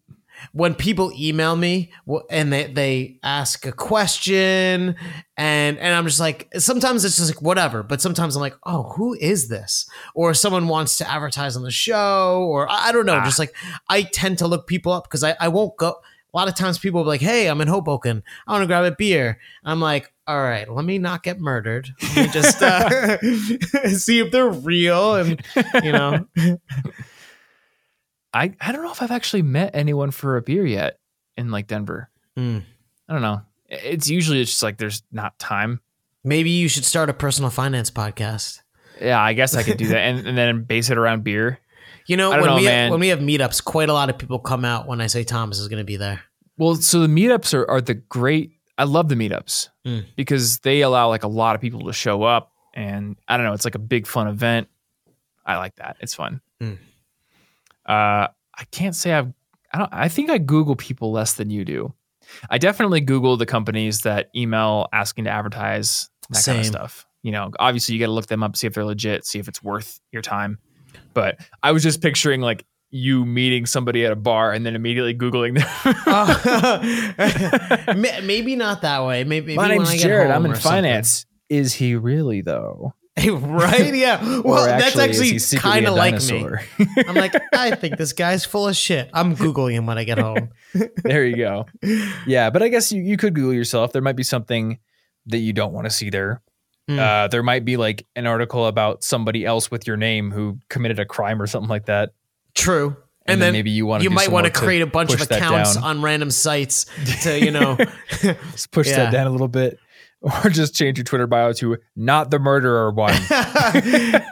when 0.51 0.75
people 0.75 1.11
email 1.17 1.55
me 1.55 1.91
and 2.29 2.53
they, 2.53 2.65
they 2.71 3.17
ask 3.23 3.65
a 3.65 3.71
question 3.71 4.95
and 5.35 5.77
and 5.79 5.95
I'm 5.95 6.05
just 6.05 6.19
like 6.19 6.47
sometimes 6.59 7.03
it's 7.05 7.17
just 7.17 7.29
like 7.33 7.41
whatever 7.41 7.81
but 7.81 8.01
sometimes 8.01 8.35
I'm 8.35 8.41
like 8.41 8.55
oh 8.63 8.83
who 8.95 9.15
is 9.19 9.47
this? 9.47 9.89
Or 10.13 10.35
someone 10.35 10.67
wants 10.67 10.99
to 10.99 11.09
advertise 11.09 11.55
on 11.55 11.63
the 11.63 11.71
show 11.71 12.45
or 12.51 12.69
I, 12.69 12.89
I 12.89 12.91
don't 12.91 13.07
know 13.07 13.15
Ah. 13.15 13.25
just 13.25 13.39
like 13.39 13.55
I 13.89 14.03
tend 14.03 14.37
to 14.37 14.47
look 14.47 14.67
people 14.67 14.91
up 14.91 15.05
because 15.05 15.23
I, 15.23 15.35
I 15.39 15.47
won't 15.47 15.75
go 15.75 15.95
a 16.33 16.37
lot 16.37 16.47
of 16.47 16.53
times 16.55 16.77
people 16.77 16.99
will 16.99 17.05
be 17.05 17.09
like 17.17 17.21
hey 17.21 17.47
I'm 17.49 17.59
in 17.61 17.67
Hoboken. 17.67 18.21
I 18.47 18.51
want 18.51 18.61
to 18.61 18.67
grab 18.67 18.85
a 18.85 18.91
beer. 18.95 19.39
I'm 19.65 19.79
like 19.81 20.13
all 20.27 20.39
right 20.39 20.69
let 20.71 20.85
me 20.85 20.99
not 20.99 21.23
get 21.23 21.39
murdered. 21.39 21.89
Let 22.15 22.15
me 22.15 22.27
just 22.31 22.61
uh, 22.61 23.17
see 23.89 24.19
if 24.19 24.31
they're 24.31 24.49
real 24.51 25.15
and 25.15 25.41
you 25.83 25.91
know 25.93 26.27
I 28.37 28.53
I 28.61 28.71
don't 28.71 28.83
know 28.83 28.91
if 28.91 29.01
I've 29.01 29.11
actually 29.11 29.41
met 29.41 29.71
anyone 29.73 30.11
for 30.11 30.37
a 30.37 30.41
beer 30.41 30.65
yet 30.65 30.99
in 31.37 31.51
like 31.51 31.67
Denver. 31.67 32.09
Hmm. 32.35 32.59
I 33.09 33.13
don't 33.13 33.21
know. 33.21 33.41
It's 33.69 34.09
usually 34.09 34.41
it's 34.41 34.51
just 34.51 34.63
like 34.63 34.77
there's 34.77 35.03
not 35.11 35.37
time. 35.39 35.81
maybe 36.23 36.49
you 36.49 36.67
should 36.69 36.85
start 36.85 37.09
a 37.09 37.13
personal 37.13 37.49
finance 37.49 37.89
podcast 37.91 38.61
Yeah, 39.01 39.21
I 39.21 39.33
guess 39.33 39.55
I 39.55 39.63
could 39.63 39.77
do 39.77 39.87
that 39.87 39.97
and, 40.07 40.27
and 40.27 40.37
then 40.37 40.63
base 40.63 40.89
it 40.89 40.97
around 40.97 41.23
beer. 41.23 41.59
You 42.05 42.15
know, 42.15 42.29
when 42.31 42.43
know, 42.45 42.55
we 42.55 42.63
man. 42.65 42.91
when 42.91 42.99
we 43.01 43.09
have 43.09 43.19
meetups, 43.19 43.61
quite 43.63 43.89
a 43.89 43.93
lot 43.93 44.09
of 44.09 44.17
people 44.17 44.39
come 44.39 44.63
out 44.63 44.87
when 44.87 45.01
I 45.01 45.07
say 45.07 45.23
Thomas 45.25 45.59
is 45.59 45.67
going 45.67 45.79
to 45.79 45.85
be 45.85 45.97
there. 45.97 46.21
Well, 46.57 46.75
so 46.75 47.01
the 47.01 47.07
meetups 47.07 47.53
are, 47.53 47.69
are 47.69 47.81
the 47.81 47.95
great. 47.95 48.51
I 48.77 48.83
love 48.85 49.09
the 49.09 49.15
meetups 49.15 49.69
Mm. 49.85 50.05
because 50.15 50.59
they 50.59 50.81
allow 50.81 51.09
like 51.09 51.23
a 51.23 51.27
lot 51.27 51.55
of 51.55 51.61
people 51.61 51.81
to 51.85 51.93
show 51.93 52.23
up, 52.23 52.51
and 52.73 53.17
I 53.27 53.35
don't 53.37 53.45
know, 53.45 53.53
it's 53.53 53.65
like 53.65 53.75
a 53.75 53.79
big 53.79 54.07
fun 54.07 54.27
event. 54.27 54.67
I 55.45 55.57
like 55.57 55.75
that. 55.77 55.97
It's 55.99 56.13
fun. 56.13 56.39
Mm. 56.61 56.77
Uh, 57.87 58.27
I 58.59 58.63
can't 58.71 58.95
say 58.95 59.13
I've. 59.13 59.31
I 59.73 59.77
don't. 59.79 59.89
I 59.93 60.07
think 60.09 60.29
I 60.29 60.37
Google 60.37 60.75
people 60.75 61.11
less 61.11 61.33
than 61.33 61.49
you 61.49 61.65
do. 61.65 61.93
I 62.49 62.57
definitely 62.57 63.01
Google 63.01 63.37
the 63.37 63.45
companies 63.45 64.01
that 64.01 64.29
email 64.35 64.87
asking 64.91 65.25
to 65.25 65.29
advertise 65.29 66.09
that 66.29 66.43
kind 66.43 66.59
of 66.59 66.65
stuff. 66.65 67.05
You 67.23 67.31
know, 67.31 67.51
obviously 67.59 67.95
you 67.95 67.99
got 67.99 68.07
to 68.07 68.11
look 68.11 68.27
them 68.27 68.43
up, 68.43 68.55
see 68.57 68.67
if 68.67 68.73
they're 68.73 68.85
legit, 68.85 69.25
see 69.25 69.39
if 69.39 69.47
it's 69.47 69.63
worth 69.63 69.99
your 70.11 70.21
time. 70.21 70.59
But 71.13 71.39
I 71.63 71.71
was 71.71 71.83
just 71.83 72.01
picturing 72.01 72.41
like 72.41 72.65
you 72.89 73.25
meeting 73.25 73.65
somebody 73.65 74.05
at 74.05 74.11
a 74.11 74.15
bar 74.15 74.51
and 74.53 74.65
then 74.65 74.75
immediately 74.75 75.13
googling 75.15 75.57
them. 75.59 75.95
Uh, 77.87 77.93
maybe 78.23 78.55
not 78.55 78.81
that 78.81 79.05
way. 79.05 79.23
Maybe, 79.23 79.47
maybe 79.47 79.55
My 79.55 79.63
when 79.69 79.77
name's 79.77 79.89
I 79.89 79.97
get 79.97 80.03
Jared. 80.03 80.27
home 80.27 80.35
I'm 80.37 80.45
in 80.45 80.51
or 80.51 80.55
something. 80.55 80.71
finance. 80.83 81.25
Is 81.49 81.73
he 81.73 81.95
really 81.95 82.41
though? 82.41 82.93
right? 83.31 83.93
Yeah. 83.93 84.41
Well, 84.43 84.65
that's 84.65 84.97
actually 84.97 85.39
kind 85.59 85.87
of 85.87 85.95
like 85.95 86.21
me. 86.21 86.45
I'm 87.07 87.15
like, 87.15 87.33
I 87.53 87.71
think 87.75 87.97
this 87.97 88.13
guy's 88.13 88.45
full 88.45 88.67
of 88.67 88.75
shit. 88.75 89.09
I'm 89.13 89.35
googling 89.35 89.73
him 89.73 89.85
when 89.85 89.97
I 89.97 90.03
get 90.03 90.17
home. 90.19 90.49
there 91.03 91.25
you 91.25 91.35
go. 91.37 91.65
Yeah, 92.25 92.49
but 92.49 92.61
I 92.61 92.67
guess 92.69 92.91
you, 92.91 93.01
you 93.01 93.17
could 93.17 93.33
Google 93.33 93.53
yourself. 93.53 93.91
There 93.93 94.01
might 94.01 94.15
be 94.15 94.23
something 94.23 94.79
that 95.27 95.39
you 95.39 95.53
don't 95.53 95.73
want 95.73 95.85
to 95.85 95.91
see 95.91 96.09
there. 96.09 96.41
Hmm. 96.87 96.99
Uh, 96.99 97.27
there 97.27 97.43
might 97.43 97.65
be 97.65 97.75
like 97.75 98.05
an 98.15 98.27
article 98.27 98.65
about 98.67 99.03
somebody 99.03 99.45
else 99.45 99.69
with 99.69 99.85
your 99.87 99.97
name 99.97 100.31
who 100.31 100.59
committed 100.69 100.99
a 100.99 101.05
crime 101.05 101.41
or 101.41 101.47
something 101.47 101.69
like 101.69 101.85
that. 101.87 102.11
True. 102.53 102.95
And, 103.25 103.33
And 103.33 103.41
then, 103.41 103.47
then 103.47 103.53
maybe 103.53 103.71
you 103.71 103.85
want 103.85 104.01
to 104.01 104.03
you 104.05 104.09
might 104.09 104.29
want 104.29 104.45
to 104.45 104.51
create 104.53 104.81
a 104.81 104.87
bunch 104.87 105.13
of 105.13 105.19
accounts 105.21 105.75
on 105.75 106.01
random 106.01 106.31
sites 106.31 106.85
to, 107.23 107.37
you 107.37 107.51
know, 107.51 107.77
Just 108.21 108.71
push 108.71 108.87
Yeah. 108.87 108.97
that 108.97 109.11
down 109.11 109.27
a 109.27 109.31
little 109.31 109.49
bit, 109.49 109.79
or 110.43 110.49
just 110.49 110.75
change 110.75 110.97
your 110.97 111.05
Twitter 111.05 111.27
bio 111.27 111.53
to 111.53 111.77
"not 111.95 112.31
the 112.31 112.39
murderer" 112.39 112.91
one. 112.91 113.13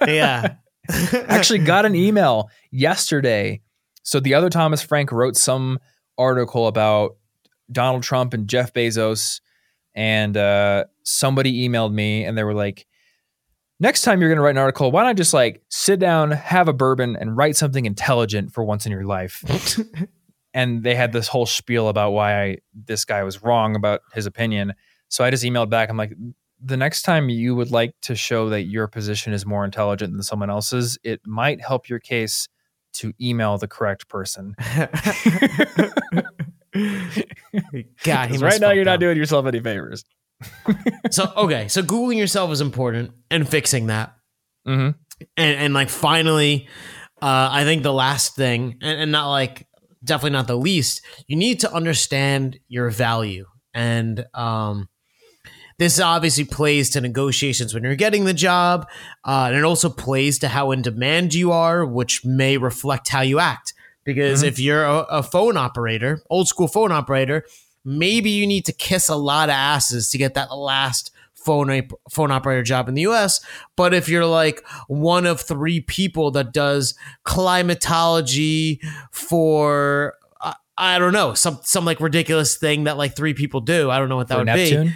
yeah. 0.07 0.55
actually 1.27 1.59
got 1.59 1.85
an 1.85 1.95
email 1.95 2.49
yesterday. 2.71 3.61
So 4.03 4.19
the 4.19 4.35
other 4.35 4.49
Thomas 4.49 4.81
Frank 4.83 5.11
wrote 5.11 5.35
some 5.35 5.79
article 6.17 6.67
about 6.67 7.17
Donald 7.71 8.03
Trump 8.03 8.33
and 8.33 8.47
Jeff 8.47 8.71
Bezos, 8.71 9.41
and 9.95 10.37
uh, 10.37 10.85
somebody 11.03 11.67
emailed 11.67 11.91
me 11.91 12.23
and 12.23 12.37
they 12.37 12.43
were 12.43 12.53
like, 12.53 12.85
"Next 13.79 14.01
time 14.01 14.19
you're 14.19 14.29
going 14.29 14.37
to 14.37 14.43
write 14.43 14.51
an 14.51 14.59
article, 14.59 14.91
why 14.91 15.03
not 15.03 15.09
I 15.09 15.13
just 15.13 15.33
like 15.33 15.63
sit 15.69 15.99
down, 15.99 16.31
have 16.31 16.67
a 16.67 16.73
bourbon, 16.73 17.15
and 17.15 17.35
write 17.35 17.55
something 17.55 17.85
intelligent 17.85 18.53
for 18.53 18.63
once 18.63 18.85
in 18.85 18.91
your 18.91 19.05
life?" 19.05 19.43
and 20.53 20.83
they 20.83 20.95
had 20.95 21.11
this 21.11 21.27
whole 21.27 21.45
spiel 21.45 21.89
about 21.89 22.11
why 22.11 22.43
I, 22.43 22.57
this 22.73 23.05
guy 23.05 23.23
was 23.23 23.43
wrong 23.43 23.75
about 23.75 24.01
his 24.13 24.25
opinion. 24.25 24.73
So 25.09 25.23
I 25.23 25.31
just 25.31 25.43
emailed 25.43 25.69
back. 25.69 25.89
I'm 25.89 25.97
like, 25.97 26.13
the 26.63 26.77
next 26.77 27.03
time 27.03 27.29
you 27.29 27.55
would 27.55 27.71
like 27.71 27.93
to 28.03 28.15
show 28.15 28.49
that 28.49 28.63
your 28.63 28.87
position 28.87 29.33
is 29.33 29.45
more 29.45 29.65
intelligent 29.65 30.13
than 30.13 30.23
someone 30.23 30.49
else's, 30.49 30.97
it 31.03 31.21
might 31.25 31.61
help 31.61 31.89
your 31.89 31.99
case 31.99 32.47
to 32.93 33.13
email 33.21 33.57
the 33.57 33.67
correct 33.67 34.07
person. 34.07 34.55
God, 38.03 38.29
he 38.29 38.37
right 38.37 38.59
now, 38.59 38.71
you're 38.71 38.85
not 38.85 38.99
doing 38.99 39.17
yourself 39.17 39.45
any 39.45 39.59
favors. 39.59 40.03
So 41.11 41.31
okay, 41.37 41.67
so 41.67 41.81
googling 41.81 42.17
yourself 42.17 42.51
is 42.51 42.61
important 42.61 43.11
and 43.29 43.47
fixing 43.47 43.87
that, 43.87 44.15
hmm 44.65 44.89
and 45.37 45.57
and 45.57 45.73
like 45.73 45.89
finally, 45.89 46.67
uh, 47.21 47.49
I 47.51 47.63
think 47.63 47.83
the 47.83 47.93
last 47.93 48.35
thing, 48.35 48.77
and, 48.81 49.01
and 49.01 49.11
not 49.11 49.29
like 49.29 49.67
definitely 50.03 50.31
not 50.31 50.47
the 50.47 50.57
least, 50.57 51.01
you 51.27 51.35
need 51.35 51.61
to 51.61 51.73
understand 51.73 52.59
your 52.67 52.89
value, 52.89 53.45
and 53.73 54.25
um, 54.33 54.89
this 55.77 55.99
obviously 55.99 56.45
plays 56.45 56.89
to 56.91 57.01
negotiations 57.01 57.73
when 57.73 57.83
you're 57.83 57.95
getting 57.95 58.25
the 58.25 58.33
job, 58.33 58.87
uh, 59.25 59.45
and 59.47 59.55
it 59.55 59.63
also 59.63 59.89
plays 59.89 60.39
to 60.39 60.47
how 60.47 60.71
in 60.71 60.81
demand 60.81 61.33
you 61.33 61.51
are, 61.51 61.85
which 61.85 62.23
may 62.25 62.57
reflect 62.57 63.09
how 63.09 63.21
you 63.21 63.39
act. 63.39 63.73
Because 64.03 64.43
Mhm. 64.43 64.47
if 64.47 64.59
you're 64.59 64.83
a, 64.85 64.99
a 65.09 65.23
phone 65.23 65.57
operator, 65.57 66.21
old 66.29 66.47
school 66.47 66.67
phone 66.67 66.91
operator, 66.91 67.43
maybe 67.83 68.29
you 68.29 68.45
need 68.47 68.65
to 68.65 68.71
kiss 68.71 69.09
a 69.09 69.15
lot 69.15 69.49
of 69.49 69.53
asses 69.53 70.09
to 70.11 70.17
get 70.17 70.33
that 70.35 70.55
last 70.55 71.11
phone 71.33 71.87
phone 72.09 72.31
operator 72.31 72.63
job 72.63 72.87
in 72.87 72.95
the 72.95 73.01
US. 73.03 73.39
But 73.75 73.93
if 73.93 74.07
you're 74.09 74.25
like 74.25 74.63
one 74.87 75.25
of 75.27 75.41
three 75.41 75.79
people 75.81 76.31
that 76.31 76.53
does 76.53 76.95
climatology 77.23 78.79
for 79.11 80.15
I, 80.41 80.53
I 80.77 80.99
don't 80.99 81.13
know 81.13 81.33
some 81.33 81.59
some 81.63 81.85
like 81.85 81.99
ridiculous 81.99 82.55
thing 82.57 82.85
that 82.85 82.97
like 82.97 83.15
three 83.15 83.33
people 83.33 83.61
do. 83.61 83.89
I 83.91 83.99
don't 83.99 84.09
know 84.09 84.15
what 84.17 84.27
that 84.29 84.35
For 84.35 84.39
would 84.39 84.45
Neptune, 84.47 84.93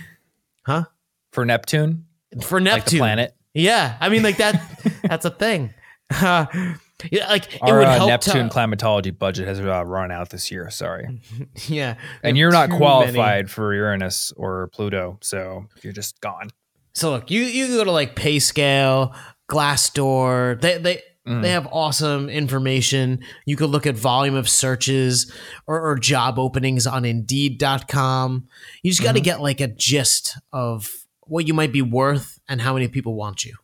Huh? 0.66 0.86
For 1.32 1.46
Neptune, 1.46 2.06
be 2.32 2.42
for 2.42 2.60
like 2.60 2.70
the 2.72 2.78
Neptune. 2.78 3.00
planet. 3.00 3.36
Yeah, 3.54 3.98
I 4.00 4.10
mean 4.10 4.24
like 4.24 4.38
that. 4.38 4.62
that's 5.04 5.26
a 5.26 5.30
thing. 5.30 5.74
Uh, 6.10 6.46
yeah, 7.12 7.30
like 7.30 7.56
it 7.56 7.62
Our 7.62 7.80
would 7.80 7.88
uh, 7.88 7.96
help 7.96 8.10
Neptune 8.10 8.48
to, 8.48 8.54
climatology 8.54 9.12
budget 9.12 9.48
has 9.48 9.60
uh, 9.60 9.86
run 9.86 10.12
out 10.12 10.30
this 10.30 10.52
year. 10.52 10.70
Sorry, 10.70 11.22
yeah, 11.68 11.96
and 12.24 12.38
you're 12.38 12.52
not 12.52 12.70
Too 12.70 12.78
qualified 12.78 13.50
for 13.50 13.74
Uranus 13.74 14.32
or 14.36 14.68
Pluto, 14.74 15.18
so 15.22 15.66
you're 15.82 15.94
just 15.94 16.20
gone. 16.22 16.50
So 16.94 17.12
look, 17.12 17.32
you 17.32 17.42
you 17.42 17.68
go 17.68 17.84
to 17.84 17.92
like 17.92 18.16
PayScale, 18.16 19.16
Glassdoor. 19.50 20.60
They 20.60 20.78
they 20.78 21.02
Mm. 21.30 21.42
they 21.44 21.52
have 21.52 21.68
awesome 21.72 22.28
information. 22.30 23.20
You 23.46 23.56
could 23.56 23.70
look 23.70 23.86
at 23.86 23.96
volume 23.96 24.34
of 24.36 24.50
searches 24.50 25.32
or, 25.68 25.80
or 25.80 25.98
job 26.00 26.40
openings 26.40 26.88
on 26.88 27.06
Indeed.com. 27.06 28.48
You 28.84 28.92
just 28.92 29.04
got 29.04 29.14
to 29.14 29.22
Mhm. 29.22 29.24
get 29.24 29.42
like 29.42 29.62
a 29.62 29.68
gist 29.68 30.38
of 30.52 30.90
what 31.28 31.48
you 31.48 31.54
might 31.54 31.72
be 31.72 31.84
worth 31.84 32.40
and 32.50 32.60
how 32.62 32.74
many 32.74 32.88
people 32.88 33.14
want 33.14 33.46
you. 33.46 33.56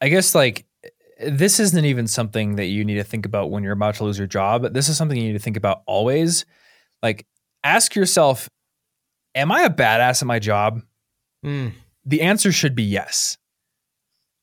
I 0.00 0.08
guess 0.08 0.34
like 0.34 0.66
this 1.20 1.58
isn't 1.60 1.84
even 1.84 2.06
something 2.06 2.56
that 2.56 2.66
you 2.66 2.84
need 2.84 2.94
to 2.94 3.04
think 3.04 3.26
about 3.26 3.50
when 3.50 3.62
you're 3.62 3.72
about 3.72 3.96
to 3.96 4.04
lose 4.04 4.18
your 4.18 4.26
job. 4.26 4.72
This 4.74 4.88
is 4.88 4.96
something 4.96 5.16
you 5.16 5.24
need 5.24 5.32
to 5.38 5.38
think 5.38 5.56
about 5.56 5.82
always. 5.86 6.44
Like 7.02 7.26
ask 7.64 7.94
yourself, 7.94 8.48
am 9.34 9.50
I 9.52 9.62
a 9.62 9.70
badass 9.70 10.22
at 10.22 10.26
my 10.26 10.38
job? 10.38 10.80
Mm. 11.44 11.72
The 12.04 12.20
answer 12.22 12.50
should 12.52 12.74
be 12.74 12.82
yes. 12.84 13.36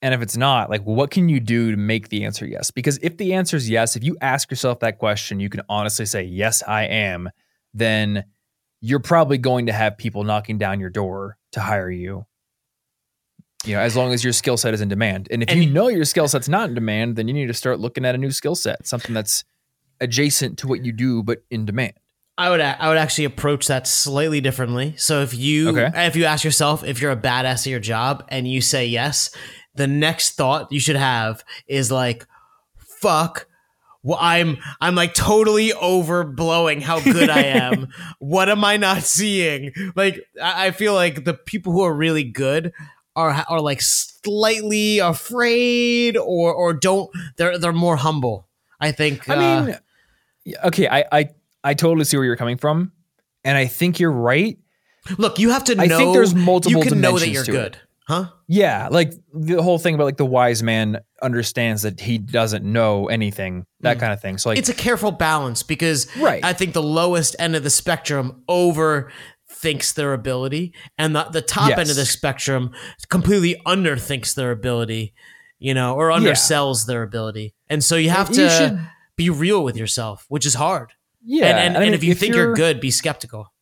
And 0.02 0.14
if 0.14 0.22
it's 0.22 0.36
not, 0.36 0.70
like 0.70 0.82
what 0.82 1.10
can 1.10 1.28
you 1.28 1.40
do 1.40 1.70
to 1.70 1.76
make 1.76 2.08
the 2.08 2.24
answer 2.24 2.46
yes? 2.46 2.70
Because 2.70 2.98
if 3.02 3.18
the 3.18 3.34
answer 3.34 3.56
is 3.56 3.68
yes, 3.68 3.96
if 3.96 4.04
you 4.04 4.16
ask 4.20 4.50
yourself 4.50 4.80
that 4.80 4.98
question, 4.98 5.40
you 5.40 5.50
can 5.50 5.60
honestly 5.68 6.06
say, 6.06 6.22
yes, 6.22 6.62
I 6.66 6.84
am, 6.84 7.30
then 7.74 8.24
you're 8.80 9.00
probably 9.00 9.36
going 9.36 9.66
to 9.66 9.72
have 9.72 9.98
people 9.98 10.24
knocking 10.24 10.56
down 10.56 10.80
your 10.80 10.88
door 10.88 11.36
to 11.52 11.60
hire 11.60 11.90
you. 11.90 12.24
You 13.66 13.74
know, 13.74 13.82
as 13.82 13.94
long 13.94 14.14
as 14.14 14.24
your 14.24 14.32
skill 14.32 14.56
set 14.56 14.72
is 14.72 14.80
in 14.80 14.88
demand. 14.88 15.28
And 15.30 15.42
if 15.42 15.50
And 15.50 15.62
you 15.62 15.68
know 15.68 15.88
your 15.88 16.06
skill 16.06 16.28
set's 16.28 16.48
not 16.48 16.70
in 16.70 16.74
demand, 16.74 17.16
then 17.16 17.28
you 17.28 17.34
need 17.34 17.48
to 17.48 17.54
start 17.54 17.78
looking 17.78 18.06
at 18.06 18.14
a 18.14 18.18
new 18.18 18.30
skill 18.30 18.54
set, 18.54 18.86
something 18.86 19.12
that's 19.12 19.44
adjacent 20.00 20.58
to 20.60 20.66
what 20.66 20.82
you 20.82 20.92
do, 20.92 21.22
but 21.22 21.42
in 21.50 21.66
demand. 21.66 21.92
I 22.38 22.48
would 22.48 22.62
I 22.62 22.88
would 22.88 22.96
actually 22.96 23.26
approach 23.26 23.66
that 23.66 23.86
slightly 23.86 24.40
differently. 24.40 24.94
So 24.96 25.20
if 25.20 25.34
you 25.34 25.76
Okay. 25.76 26.06
if 26.06 26.16
you 26.16 26.24
ask 26.24 26.42
yourself 26.42 26.82
if 26.82 27.02
you're 27.02 27.10
a 27.10 27.16
badass 27.16 27.52
at 27.52 27.66
your 27.66 27.80
job 27.80 28.24
and 28.30 28.48
you 28.48 28.62
say 28.62 28.86
yes, 28.86 29.28
the 29.80 29.86
next 29.86 30.36
thought 30.36 30.70
you 30.70 30.80
should 30.80 30.96
have 30.96 31.44
is 31.66 31.90
like, 31.90 32.26
"Fuck." 32.76 33.46
Well, 34.02 34.18
I'm 34.20 34.58
I'm 34.80 34.94
like 34.94 35.14
totally 35.14 35.70
overblowing 35.70 36.80
how 36.82 37.00
good 37.00 37.28
I 37.28 37.42
am. 37.44 37.88
what 38.18 38.48
am 38.48 38.64
I 38.64 38.76
not 38.76 39.02
seeing? 39.02 39.72
Like 39.94 40.24
I 40.42 40.68
I 40.68 40.70
feel 40.70 40.94
like 40.94 41.24
the 41.24 41.34
people 41.34 41.72
who 41.72 41.82
are 41.82 41.94
really 41.94 42.24
good 42.24 42.72
are 43.16 43.44
are 43.48 43.60
like 43.60 43.80
slightly 43.82 44.98
afraid 44.98 46.16
or 46.16 46.52
or 46.54 46.72
don't 46.72 47.10
they're 47.36 47.58
they're 47.58 47.72
more 47.72 47.96
humble. 47.96 48.48
I 48.80 48.92
think. 48.92 49.28
I 49.28 49.34
uh, 49.34 49.64
mean, 49.64 49.76
okay, 50.64 50.88
I, 50.88 51.04
I 51.12 51.28
I 51.62 51.74
totally 51.74 52.04
see 52.04 52.16
where 52.16 52.24
you're 52.24 52.36
coming 52.36 52.56
from, 52.56 52.92
and 53.44 53.56
I 53.56 53.66
think 53.66 54.00
you're 54.00 54.10
right. 54.10 54.58
Look, 55.18 55.38
you 55.38 55.50
have 55.50 55.64
to 55.64 55.74
know. 55.74 55.84
I 55.84 55.88
think 55.88 56.14
there's 56.14 56.34
multiple 56.34 56.82
You 56.82 56.90
can 56.90 57.00
know 57.00 57.18
that 57.18 57.28
you're 57.28 57.44
good, 57.44 57.74
it. 57.74 57.80
Huh? 58.10 58.26
Yeah, 58.48 58.88
like 58.90 59.12
the 59.32 59.62
whole 59.62 59.78
thing 59.78 59.94
about 59.94 60.04
like 60.04 60.16
the 60.18 60.26
wise 60.26 60.62
man 60.62 60.98
understands 61.22 61.82
that 61.82 62.00
he 62.00 62.18
doesn't 62.18 62.64
know 62.64 63.06
anything, 63.08 63.64
that 63.80 63.96
Mm. 63.96 64.00
kind 64.00 64.12
of 64.12 64.20
thing. 64.20 64.36
So 64.38 64.50
like, 64.50 64.58
it's 64.58 64.68
a 64.68 64.74
careful 64.74 65.12
balance 65.12 65.62
because 65.62 66.06
Right. 66.18 66.44
I 66.44 66.52
think 66.52 66.74
the 66.74 66.82
lowest 66.82 67.36
end 67.38 67.56
of 67.56 67.62
the 67.62 67.70
spectrum 67.70 68.42
over 68.48 69.10
thinks 69.48 69.92
their 69.92 70.12
ability, 70.14 70.74
and 70.98 71.14
the 71.14 71.24
the 71.24 71.42
top 71.42 71.70
end 71.78 71.90
of 71.90 71.96
the 71.96 72.06
spectrum 72.06 72.70
completely 73.08 73.60
underthinks 73.66 74.34
their 74.34 74.50
ability, 74.52 75.12
you 75.58 75.74
know, 75.74 75.94
or 75.94 76.10
undersells 76.10 76.86
their 76.86 77.02
ability. 77.02 77.54
And 77.68 77.82
so 77.84 77.96
you 77.96 78.10
have 78.10 78.28
to 78.30 78.48
should, 78.50 78.80
be 79.16 79.28
real 79.30 79.62
with 79.62 79.76
yourself, 79.76 80.24
which 80.28 80.46
is 80.46 80.54
hard. 80.54 80.92
yeah. 81.24 81.46
and 81.46 81.58
and, 81.58 81.76
I 81.76 81.80
mean, 81.80 81.86
and 81.88 81.94
if 81.94 82.02
you 82.04 82.14
think 82.14 82.34
you're, 82.34 82.54
good, 82.54 82.80
be 82.80 82.90
skeptical. 82.90 83.52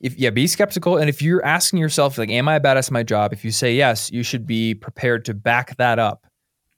If 0.00 0.16
yeah, 0.18 0.30
be 0.30 0.46
skeptical, 0.46 0.96
and 0.96 1.08
if 1.08 1.22
you're 1.22 1.44
asking 1.44 1.78
yourself 1.80 2.18
like, 2.18 2.30
"Am 2.30 2.48
I 2.48 2.56
a 2.56 2.60
badass 2.60 2.86
at 2.86 2.90
my 2.92 3.02
job?" 3.02 3.32
If 3.32 3.44
you 3.44 3.50
say 3.50 3.74
yes, 3.74 4.10
you 4.10 4.22
should 4.22 4.46
be 4.46 4.74
prepared 4.74 5.24
to 5.26 5.34
back 5.34 5.76
that 5.76 5.98
up 5.98 6.26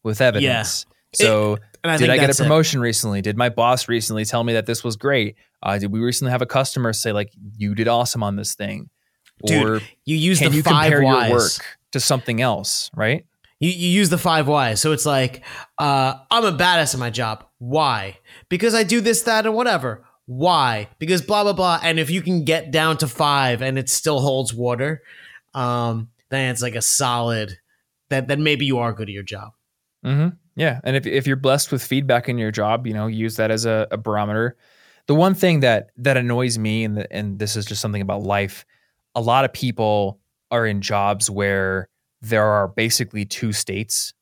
with 0.02 0.20
evidence. 0.20 0.86
So. 1.14 1.58
And 1.82 1.90
I 1.90 1.96
did 1.96 2.10
I 2.10 2.16
get 2.16 2.24
a 2.24 2.26
that's 2.26 2.40
it. 2.40 2.42
promotion 2.42 2.80
recently? 2.82 3.22
Did 3.22 3.38
my 3.38 3.48
boss 3.48 3.88
recently 3.88 4.26
tell 4.26 4.44
me 4.44 4.52
that 4.52 4.66
this 4.66 4.84
was 4.84 4.96
great? 4.96 5.36
Uh, 5.62 5.78
did 5.78 5.90
we 5.90 5.98
recently 5.98 6.30
have 6.30 6.42
a 6.42 6.46
customer 6.46 6.92
say 6.92 7.10
like 7.10 7.32
you 7.56 7.74
did 7.74 7.88
awesome 7.88 8.22
on 8.22 8.36
this 8.36 8.54
thing? 8.54 8.90
Dude, 9.46 9.66
or 9.66 9.80
You 10.04 10.16
use 10.16 10.40
can 10.40 10.50
the 10.50 10.58
you 10.58 10.62
five 10.62 10.92
compare 10.92 11.02
whys. 11.02 11.28
your 11.30 11.38
work 11.38 11.50
to 11.92 12.00
something 12.00 12.42
else? 12.42 12.90
Right? 12.94 13.24
You, 13.60 13.70
you 13.70 13.88
use 13.88 14.10
the 14.10 14.18
five 14.18 14.46
whys. 14.46 14.78
So 14.82 14.92
it's 14.92 15.06
like, 15.06 15.42
uh, 15.78 16.16
I'm 16.30 16.44
a 16.44 16.52
badass 16.52 16.92
at 16.92 17.00
my 17.00 17.08
job. 17.08 17.46
Why? 17.56 18.18
Because 18.50 18.74
I 18.74 18.82
do 18.82 19.00
this, 19.00 19.22
that, 19.22 19.46
and 19.46 19.54
whatever. 19.54 20.04
Why? 20.30 20.86
Because 21.00 21.22
blah, 21.22 21.42
blah, 21.42 21.54
blah. 21.54 21.80
And 21.82 21.98
if 21.98 22.08
you 22.08 22.22
can 22.22 22.44
get 22.44 22.70
down 22.70 22.98
to 22.98 23.08
five 23.08 23.62
and 23.62 23.76
it 23.76 23.88
still 23.88 24.20
holds 24.20 24.54
water, 24.54 25.02
um, 25.54 26.10
then 26.28 26.52
it's 26.52 26.62
like 26.62 26.76
a 26.76 26.82
solid 26.82 27.58
that 28.10 28.28
then 28.28 28.44
maybe 28.44 28.64
you 28.64 28.78
are 28.78 28.92
good 28.92 29.08
at 29.08 29.12
your 29.12 29.24
job. 29.24 29.54
Mm-hmm. 30.06 30.28
Yeah, 30.54 30.80
and 30.84 30.94
if 30.94 31.04
if 31.04 31.26
you're 31.26 31.34
blessed 31.34 31.72
with 31.72 31.82
feedback 31.82 32.28
in 32.28 32.38
your 32.38 32.52
job, 32.52 32.86
you 32.86 32.94
know, 32.94 33.08
use 33.08 33.34
that 33.36 33.50
as 33.50 33.64
a, 33.64 33.88
a 33.90 33.96
barometer. 33.96 34.56
The 35.08 35.16
one 35.16 35.34
thing 35.34 35.60
that 35.60 35.90
that 35.96 36.16
annoys 36.16 36.58
me, 36.58 36.84
and 36.84 36.96
the, 36.96 37.12
and 37.12 37.40
this 37.40 37.56
is 37.56 37.66
just 37.66 37.80
something 37.80 38.02
about 38.02 38.22
life, 38.22 38.64
a 39.16 39.20
lot 39.20 39.44
of 39.44 39.52
people 39.52 40.20
are 40.52 40.64
in 40.64 40.80
jobs 40.80 41.28
where 41.28 41.88
there 42.20 42.44
are 42.44 42.68
basically 42.68 43.24
two 43.24 43.52
states. 43.52 44.14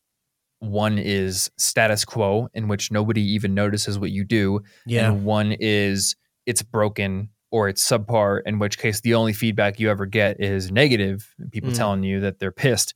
One 0.59 0.97
is 0.97 1.49
status 1.57 2.03
quo, 2.05 2.49
in 2.53 2.67
which 2.67 2.91
nobody 2.91 3.21
even 3.21 3.53
notices 3.53 3.97
what 3.97 4.11
you 4.11 4.23
do, 4.23 4.61
Yeah. 4.85 5.07
and 5.09 5.23
one 5.23 5.53
is 5.59 6.15
it's 6.45 6.61
broken 6.61 7.29
or 7.51 7.69
it's 7.69 7.83
subpar, 7.87 8.41
in 8.45 8.59
which 8.59 8.77
case 8.77 9.01
the 9.01 9.13
only 9.15 9.33
feedback 9.33 9.79
you 9.79 9.89
ever 9.89 10.05
get 10.05 10.39
is 10.39 10.71
negative, 10.71 11.33
people 11.51 11.71
Mm. 11.71 11.75
telling 11.77 12.03
you 12.03 12.19
that 12.19 12.39
they're 12.39 12.51
pissed. 12.51 12.93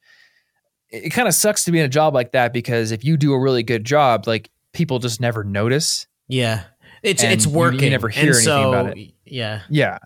It, 0.90 1.10
kind 1.10 1.28
of 1.28 1.34
sucks 1.34 1.64
to 1.66 1.72
be 1.72 1.80
in 1.80 1.86
a 1.86 1.90
job 1.90 2.14
like 2.14 2.34
that 2.34 2.54
because 2.54 2.92
if 2.92 3.04
you 3.04 3.18
do 3.18 3.34
a 3.34 3.40
really 3.40 3.64
good 3.64 3.84
job, 3.84 4.28
like 4.28 4.52
people 4.74 5.00
just 5.00 5.20
never 5.20 5.44
notice. 5.44 6.06
Yeah. 6.28 6.64
It's 7.02 7.24
it's 7.24 7.46
you- 7.48 7.72
you 7.72 7.90
never 7.90 8.10
hear 8.10 8.26
and 8.26 8.30
anything 8.36 8.44
so, 8.46 8.70
about 8.74 8.98
it. 8.98 9.12
Yeah. 9.26 9.62
Yeah. 9.70 9.98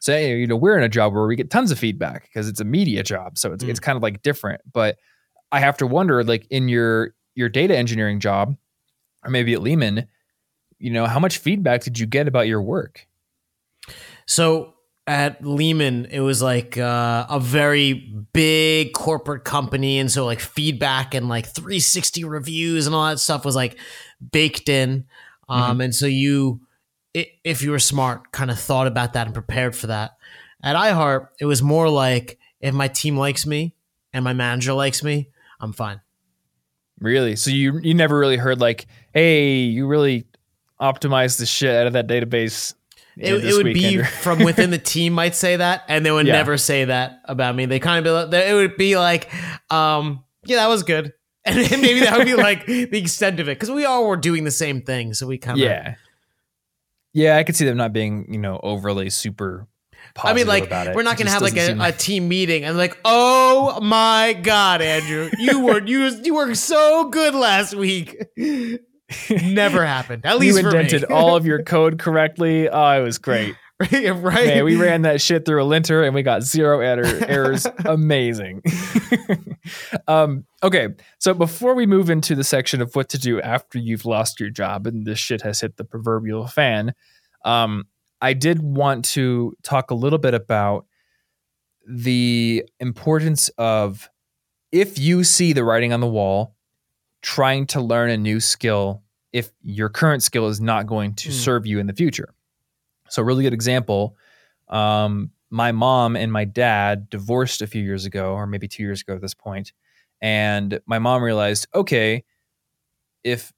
So 0.00 0.16
you 0.16 0.46
know, 0.48 0.56
we're 0.56 0.76
in 0.76 0.82
a 0.82 0.88
job 0.88 1.12
where 1.14 1.26
we 1.26 1.36
get 1.36 1.48
tons 1.50 1.70
of 1.70 1.78
feedback 1.78 2.24
because 2.24 2.48
it's 2.48 2.60
a 2.60 2.64
media 2.64 3.02
job. 3.04 3.38
So 3.38 3.52
it's 3.52 3.62
Mm. 3.62 3.68
it's 3.68 3.78
kind 3.80 3.96
of 3.96 4.02
like 4.02 4.22
different. 4.22 4.60
But 4.72 4.98
I 5.52 5.60
have 5.60 5.76
to 5.78 5.86
wonder, 5.86 6.24
like 6.24 6.46
in 6.50 6.68
your 6.68 7.14
your 7.34 7.48
data 7.48 7.76
engineering 7.76 8.18
job, 8.20 8.56
or 9.24 9.30
maybe 9.30 9.52
at 9.54 9.62
Lehman, 9.62 10.08
you 10.78 10.90
know, 10.90 11.06
how 11.06 11.20
much 11.20 11.38
feedback 11.38 11.82
did 11.82 11.98
you 11.98 12.06
get 12.06 12.26
about 12.26 12.48
your 12.48 12.60
work? 12.62 13.06
So 14.26 14.74
at 15.06 15.44
Lehman, 15.44 16.06
it 16.06 16.20
was 16.20 16.42
like 16.42 16.78
uh, 16.78 17.26
a 17.28 17.40
very 17.40 17.92
big 18.32 18.92
corporate 18.92 19.44
company, 19.44 19.98
and 19.98 20.10
so 20.10 20.24
like 20.24 20.40
feedback 20.40 21.14
and 21.14 21.28
like 21.28 21.46
360 21.46 22.24
reviews 22.24 22.86
and 22.86 22.94
all 22.94 23.06
that 23.08 23.18
stuff 23.18 23.44
was 23.44 23.56
like 23.56 23.78
baked 24.32 24.68
in. 24.68 25.04
Um, 25.48 25.80
And 25.80 25.94
so 25.94 26.06
you, 26.06 26.62
if 27.12 27.62
you 27.62 27.72
were 27.72 27.78
smart, 27.78 28.32
kind 28.32 28.50
of 28.50 28.58
thought 28.58 28.86
about 28.86 29.12
that 29.14 29.26
and 29.26 29.34
prepared 29.34 29.76
for 29.76 29.88
that. 29.88 30.12
At 30.62 30.76
iHeart, 30.76 31.28
it 31.40 31.46
was 31.46 31.62
more 31.62 31.88
like 31.90 32.38
if 32.60 32.72
my 32.72 32.88
team 32.88 33.16
likes 33.16 33.44
me 33.44 33.74
and 34.12 34.24
my 34.24 34.32
manager 34.32 34.72
likes 34.72 35.02
me, 35.02 35.30
I'm 35.62 35.72
fine. 35.72 36.00
Really? 37.00 37.36
So 37.36 37.50
you 37.50 37.78
you 37.78 37.94
never 37.94 38.18
really 38.18 38.36
heard 38.36 38.60
like, 38.60 38.86
hey, 39.14 39.54
you 39.60 39.86
really 39.86 40.26
optimized 40.80 41.38
the 41.38 41.46
shit 41.46 41.74
out 41.74 41.86
of 41.86 41.94
that 41.94 42.06
database. 42.06 42.74
It, 43.16 43.34
it 43.44 43.54
would 43.54 43.64
weekend," 43.64 43.98
be 43.98 44.02
from 44.22 44.40
within 44.44 44.70
the 44.70 44.78
team 44.94 45.12
might 45.12 45.34
say 45.34 45.56
that, 45.56 45.84
and 45.88 46.04
they 46.04 46.10
would 46.10 46.26
Yeah. 46.26 46.32
never 46.34 46.56
say 46.58 46.84
that 46.86 47.20
about 47.24 47.54
me. 47.54 47.66
They 47.66 47.78
kind 47.78 47.98
of 47.98 48.04
be 48.30 48.36
like, 48.36 48.46
it 48.48 48.54
would 48.54 48.76
be 48.76 48.96
like, 48.98 49.30
um, 49.72 50.24
yeah, 50.44 50.56
that 50.56 50.68
was 50.68 50.82
good, 50.82 51.12
and 51.44 51.56
maybe 51.56 52.00
that 52.00 52.16
would 52.16 52.26
be 52.26 52.34
like 52.34 52.66
the 52.66 52.98
extent 52.98 53.38
of 53.40 53.48
it 53.48 53.56
because 53.58 53.70
we 53.70 53.84
all 53.84 54.06
were 54.06 54.16
doing 54.16 54.44
the 54.44 54.50
same 54.50 54.82
thing, 54.82 55.14
so 55.14 55.26
we 55.26 55.38
kind 55.38 55.58
of 55.58 55.64
yeah. 55.64 55.94
Yeah, 57.14 57.36
I 57.36 57.42
could 57.44 57.54
see 57.56 57.66
them 57.66 57.76
not 57.76 57.92
being, 57.92 58.32
you 58.32 58.38
know, 58.38 58.58
overly 58.62 59.10
super 59.10 59.66
I 60.22 60.32
mean, 60.34 60.46
like 60.46 60.70
we're 60.70 61.02
not 61.02 61.16
gonna 61.16 61.30
have 61.30 61.42
like 61.42 61.56
a, 61.56 61.76
a 61.80 61.92
team 61.92 62.28
meeting 62.28 62.64
and 62.64 62.76
like, 62.76 62.98
oh 63.04 63.80
my 63.80 64.32
god, 64.34 64.82
Andrew, 64.82 65.30
you 65.38 65.60
were 65.60 65.82
you 65.82 66.08
you 66.22 66.34
were 66.34 66.54
so 66.54 67.08
good 67.08 67.34
last 67.34 67.74
week. 67.74 68.16
Never 69.30 69.84
happened. 69.84 70.24
At 70.24 70.38
least 70.38 70.58
you 70.58 70.66
indented 70.66 71.04
all 71.04 71.36
of 71.36 71.46
your 71.46 71.62
code 71.62 71.98
correctly. 71.98 72.68
Oh, 72.68 73.00
it 73.00 73.02
was 73.02 73.18
great. 73.18 73.56
right? 73.92 74.46
Man, 74.46 74.64
we 74.64 74.76
ran 74.76 75.02
that 75.02 75.20
shit 75.20 75.44
through 75.44 75.62
a 75.62 75.64
linter 75.64 76.04
and 76.04 76.14
we 76.14 76.22
got 76.22 76.42
zero 76.42 76.80
error, 76.80 77.04
errors. 77.26 77.66
Amazing. 77.84 78.62
um, 80.06 80.44
okay, 80.62 80.88
so 81.18 81.34
before 81.34 81.74
we 81.74 81.86
move 81.86 82.08
into 82.10 82.34
the 82.34 82.44
section 82.44 82.80
of 82.80 82.94
what 82.94 83.08
to 83.10 83.18
do 83.18 83.40
after 83.40 83.78
you've 83.78 84.04
lost 84.04 84.38
your 84.38 84.50
job 84.50 84.86
and 84.86 85.04
this 85.04 85.18
shit 85.18 85.42
has 85.42 85.60
hit 85.60 85.76
the 85.76 85.84
proverbial 85.84 86.46
fan, 86.46 86.94
um, 87.44 87.84
I 88.22 88.32
did 88.32 88.62
want 88.62 89.04
to 89.06 89.54
talk 89.62 89.90
a 89.90 89.94
little 89.94 90.18
bit 90.18 90.32
about 90.32 90.86
the 91.86 92.64
importance 92.80 93.48
of 93.58 94.08
if 94.70 94.98
you 94.98 95.24
see 95.24 95.52
the 95.52 95.64
writing 95.64 95.92
on 95.92 96.00
the 96.00 96.06
wall, 96.06 96.54
trying 97.20 97.66
to 97.66 97.80
learn 97.80 98.08
a 98.10 98.16
new 98.16 98.40
skill 98.40 99.02
if 99.32 99.50
your 99.62 99.88
current 99.88 100.22
skill 100.22 100.46
is 100.48 100.60
not 100.60 100.86
going 100.86 101.14
to 101.16 101.28
Hmm. 101.30 101.34
serve 101.34 101.66
you 101.66 101.78
in 101.78 101.86
the 101.86 101.92
future. 101.92 102.32
So, 103.08 103.22
a 103.22 103.24
really 103.24 103.42
good 103.42 103.52
example. 103.52 104.16
Um, 104.68 105.32
my 105.50 105.72
mom 105.72 106.16
and 106.16 106.32
my 106.32 106.44
dad 106.44 107.10
divorced 107.10 107.60
a 107.60 107.66
few 107.66 107.82
years 107.82 108.06
ago, 108.06 108.32
or 108.32 108.46
maybe 108.46 108.68
two 108.68 108.82
years 108.82 109.02
ago 109.02 109.14
at 109.16 109.20
this 109.20 109.34
point, 109.34 109.72
and 110.20 110.80
my 110.86 110.98
mom 110.98 111.22
realized, 111.22 111.66
okay, 111.74 112.24
if 113.24 113.52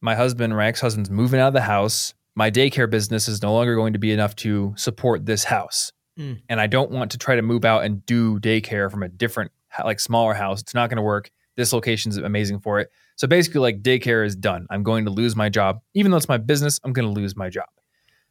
my 0.00 0.14
husband 0.16 0.54
my 0.56 0.66
ex-husband's 0.66 1.10
moving 1.10 1.40
out 1.40 1.48
of 1.48 1.54
the 1.54 1.62
house, 1.62 2.12
my 2.34 2.50
daycare 2.50 2.88
business 2.88 3.28
is 3.28 3.42
no 3.42 3.52
longer 3.52 3.74
going 3.76 3.92
to 3.92 3.98
be 3.98 4.12
enough 4.12 4.34
to 4.36 4.74
support 4.76 5.26
this 5.26 5.44
house, 5.44 5.92
Mm. 6.18 6.42
and 6.50 6.60
I 6.60 6.66
don't 6.66 6.90
want 6.90 7.10
to 7.12 7.18
try 7.18 7.36
to 7.36 7.42
move 7.42 7.64
out 7.64 7.84
and 7.84 8.04
do 8.04 8.38
daycare 8.38 8.90
from 8.90 9.02
a 9.02 9.08
different, 9.08 9.50
like 9.82 9.98
smaller 9.98 10.34
house. 10.34 10.60
It's 10.60 10.74
not 10.74 10.90
going 10.90 10.96
to 10.98 11.02
work. 11.02 11.30
This 11.56 11.72
location's 11.72 12.18
amazing 12.18 12.60
for 12.60 12.80
it. 12.80 12.90
So 13.16 13.26
basically, 13.26 13.60
like 13.60 13.82
daycare 13.82 14.24
is 14.26 14.36
done. 14.36 14.66
I'm 14.70 14.82
going 14.82 15.04
to 15.06 15.10
lose 15.10 15.34
my 15.36 15.48
job, 15.48 15.80
even 15.94 16.10
though 16.10 16.16
it's 16.18 16.28
my 16.28 16.36
business. 16.38 16.78
I'm 16.84 16.92
going 16.92 17.06
to 17.06 17.12
lose 17.20 17.34
my 17.36 17.48
job. 17.48 17.68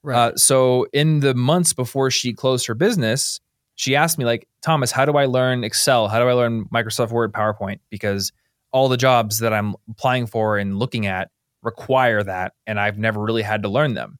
Right. 0.04 0.16
Uh, 0.16 0.36
so 0.36 0.86
in 0.94 1.20
the 1.22 1.34
months 1.34 1.74
before 1.74 2.10
she 2.12 2.34
closed 2.34 2.66
her 2.68 2.74
business, 2.76 3.40
she 3.76 3.96
asked 3.96 4.18
me 4.20 4.26
like, 4.26 4.48
Thomas, 4.62 4.92
how 4.92 5.06
do 5.06 5.14
I 5.18 5.26
learn 5.26 5.64
Excel? 5.64 6.08
How 6.08 6.20
do 6.20 6.28
I 6.28 6.34
learn 6.34 6.66
Microsoft 6.66 7.12
Word, 7.12 7.32
PowerPoint? 7.34 7.80
Because 7.90 8.32
all 8.72 8.90
the 8.90 8.98
jobs 8.98 9.40
that 9.40 9.54
I'm 9.54 9.76
applying 9.90 10.28
for 10.28 10.58
and 10.58 10.78
looking 10.78 11.06
at 11.08 11.30
require 11.64 12.24
that, 12.24 12.54
and 12.66 12.80
I've 12.80 12.98
never 12.98 13.22
really 13.22 13.42
had 13.42 13.64
to 13.64 13.70
learn 13.70 13.94
them. 13.94 14.18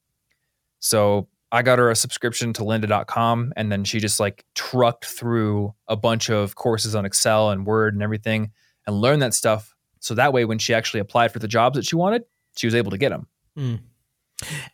So 0.80 1.28
I 1.52 1.62
got 1.62 1.78
her 1.78 1.90
a 1.90 1.96
subscription 1.96 2.54
to 2.54 2.62
lynda.com 2.62 3.52
and 3.56 3.70
then 3.70 3.84
she 3.84 4.00
just 4.00 4.18
like 4.18 4.44
trucked 4.54 5.04
through 5.04 5.74
a 5.86 5.96
bunch 5.96 6.30
of 6.30 6.54
courses 6.54 6.94
on 6.94 7.04
Excel 7.04 7.50
and 7.50 7.66
Word 7.66 7.92
and 7.92 8.02
everything 8.02 8.52
and 8.86 8.96
learned 8.96 9.20
that 9.20 9.34
stuff. 9.34 9.74
So 10.00 10.14
that 10.14 10.32
way 10.32 10.46
when 10.46 10.58
she 10.58 10.72
actually 10.72 11.00
applied 11.00 11.30
for 11.30 11.38
the 11.38 11.46
jobs 11.46 11.76
that 11.76 11.84
she 11.84 11.94
wanted, 11.94 12.24
she 12.56 12.66
was 12.66 12.74
able 12.74 12.90
to 12.90 12.98
get 12.98 13.10
them. 13.10 13.28
Hmm. 13.54 13.74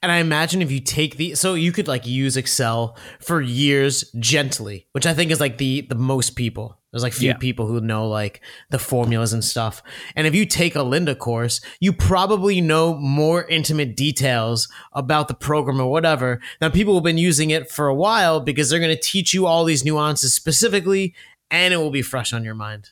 And 0.02 0.10
I 0.12 0.18
imagine 0.18 0.62
if 0.62 0.70
you 0.70 0.80
take 0.80 1.16
the 1.16 1.34
so 1.34 1.54
you 1.54 1.72
could 1.72 1.88
like 1.88 2.06
use 2.06 2.36
Excel 2.36 2.96
for 3.20 3.40
years 3.40 4.04
gently, 4.18 4.86
which 4.92 5.06
I 5.06 5.14
think 5.14 5.30
is 5.30 5.40
like 5.40 5.58
the 5.58 5.82
the 5.82 5.94
most 5.94 6.30
people. 6.36 6.76
There's 6.90 7.02
like 7.02 7.12
few 7.12 7.28
Yeah. 7.28 7.36
people 7.36 7.66
who 7.66 7.80
know 7.82 8.08
like 8.08 8.40
the 8.70 8.78
formulas 8.78 9.34
and 9.34 9.44
stuff. 9.44 9.82
And 10.16 10.26
if 10.26 10.34
you 10.34 10.46
take 10.46 10.74
a 10.74 10.78
Lynda 10.78 11.18
course, 11.18 11.60
you 11.80 11.92
probably 11.92 12.62
know 12.62 12.94
more 12.94 13.44
intimate 13.44 13.94
details 13.94 14.68
about 14.94 15.28
the 15.28 15.34
program 15.34 15.80
or 15.80 15.90
whatever. 15.90 16.40
Now 16.62 16.70
people 16.70 16.94
have 16.94 17.04
been 17.04 17.18
using 17.18 17.50
it 17.50 17.70
for 17.70 17.88
a 17.88 17.94
while 17.94 18.40
because 18.40 18.70
they're 18.70 18.78
going 18.80 18.96
to 18.96 19.02
teach 19.02 19.34
you 19.34 19.44
all 19.46 19.64
these 19.66 19.84
nuances 19.84 20.32
specifically 20.32 21.14
and 21.50 21.74
it 21.74 21.76
will 21.76 21.90
be 21.90 22.00
fresh 22.00 22.32
on 22.32 22.42
your 22.42 22.54
mind. 22.54 22.90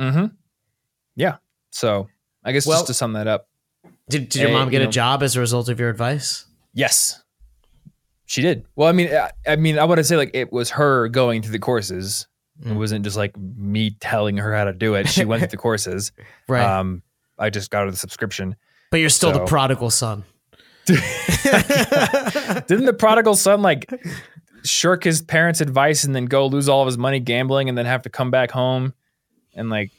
Mm-hmm. 0.00 0.26
Yeah. 1.14 1.36
So 1.70 2.08
I 2.44 2.50
guess 2.50 2.66
Well- 2.66 2.78
just 2.78 2.88
to 2.88 2.94
sum 2.94 3.12
that 3.12 3.28
up, 3.28 3.48
Did, 4.08 4.28
did 4.28 4.40
your 4.40 4.48
Hey, 4.50 4.54
mom 4.54 4.68
get 4.70 4.78
you 4.78 4.82
a 4.82 4.84
know- 4.86 4.90
job 4.92 5.22
as 5.22 5.36
a 5.36 5.40
result 5.40 5.68
of 5.68 5.80
your 5.80 5.88
advice? 5.90 6.44
yes, 6.74 7.22
she 8.26 8.42
did. 8.42 8.64
Well, 8.74 8.88
I 8.88 8.92
mean, 8.92 9.08
I, 9.14 9.30
I 9.46 9.56
mean, 9.56 9.78
I 9.78 9.84
want 9.84 9.98
to 9.98 10.04
say 10.04 10.16
like 10.16 10.30
it 10.34 10.52
was 10.52 10.70
her 10.70 11.08
going 11.08 11.42
to 11.42 11.50
the 11.50 11.58
courses. 11.60 12.26
It 12.60 12.68
Mm. 12.68 12.76
wasn't 12.76 13.04
just 13.04 13.16
like 13.16 13.36
me 13.36 13.90
telling 14.00 14.36
her 14.38 14.54
how 14.54 14.64
to 14.64 14.72
do 14.72 14.94
it. 14.94 15.08
She 15.08 15.24
went 15.24 15.42
to 15.42 15.48
the 15.48 15.56
courses. 15.58 16.10
Right. 16.48 16.62
Um, 16.64 17.02
I 17.38 17.50
just 17.50 17.70
got 17.70 17.84
her 17.84 17.90
the 17.90 17.96
subscription. 17.96 18.56
but 18.90 18.98
you're 18.98 19.10
still 19.10 19.30
the 19.32 19.44
prodigal 19.44 19.90
son. 19.90 20.24
Didn't 20.86 21.00
the 22.86 22.96
prodigal 22.98 23.34
son 23.34 23.62
like 23.62 23.90
shirk 24.64 25.04
his 25.04 25.22
parents' 25.22 25.60
advice 25.60 26.04
and 26.04 26.14
then 26.14 26.26
go 26.26 26.46
lose 26.46 26.68
all 26.68 26.82
of 26.82 26.86
his 26.86 26.98
money 26.98 27.20
gambling 27.20 27.68
and 27.68 27.76
then 27.76 27.86
have 27.86 28.02
to 28.02 28.08
come 28.10 28.30
back 28.30 28.50
home 28.50 28.94
and 29.54 29.68
like 29.70 29.90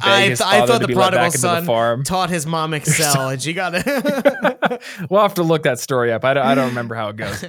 I, 0.00 0.26
th- 0.28 0.40
I 0.42 0.66
thought 0.66 0.80
the 0.80 0.88
prodigal 0.88 1.30
the 1.30 1.38
son 1.38 1.64
farm? 1.64 2.04
taught 2.04 2.30
his 2.30 2.46
mom 2.46 2.74
Excel, 2.74 3.30
and 3.30 3.40
she 3.42 3.52
got 3.52 3.72
it. 3.74 4.82
we'll 5.10 5.22
have 5.22 5.34
to 5.34 5.42
look 5.42 5.62
that 5.62 5.78
story 5.80 6.12
up. 6.12 6.24
I 6.24 6.34
don't, 6.34 6.46
I 6.46 6.54
don't 6.54 6.68
remember 6.68 6.94
how 6.94 7.08
it 7.08 7.16
goes. 7.16 7.44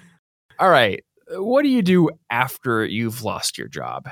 All 0.58 0.68
right. 0.70 1.04
What 1.30 1.62
do 1.62 1.68
you 1.68 1.82
do 1.82 2.10
after 2.30 2.84
you've 2.84 3.22
lost 3.22 3.58
your 3.58 3.68
job? 3.68 4.08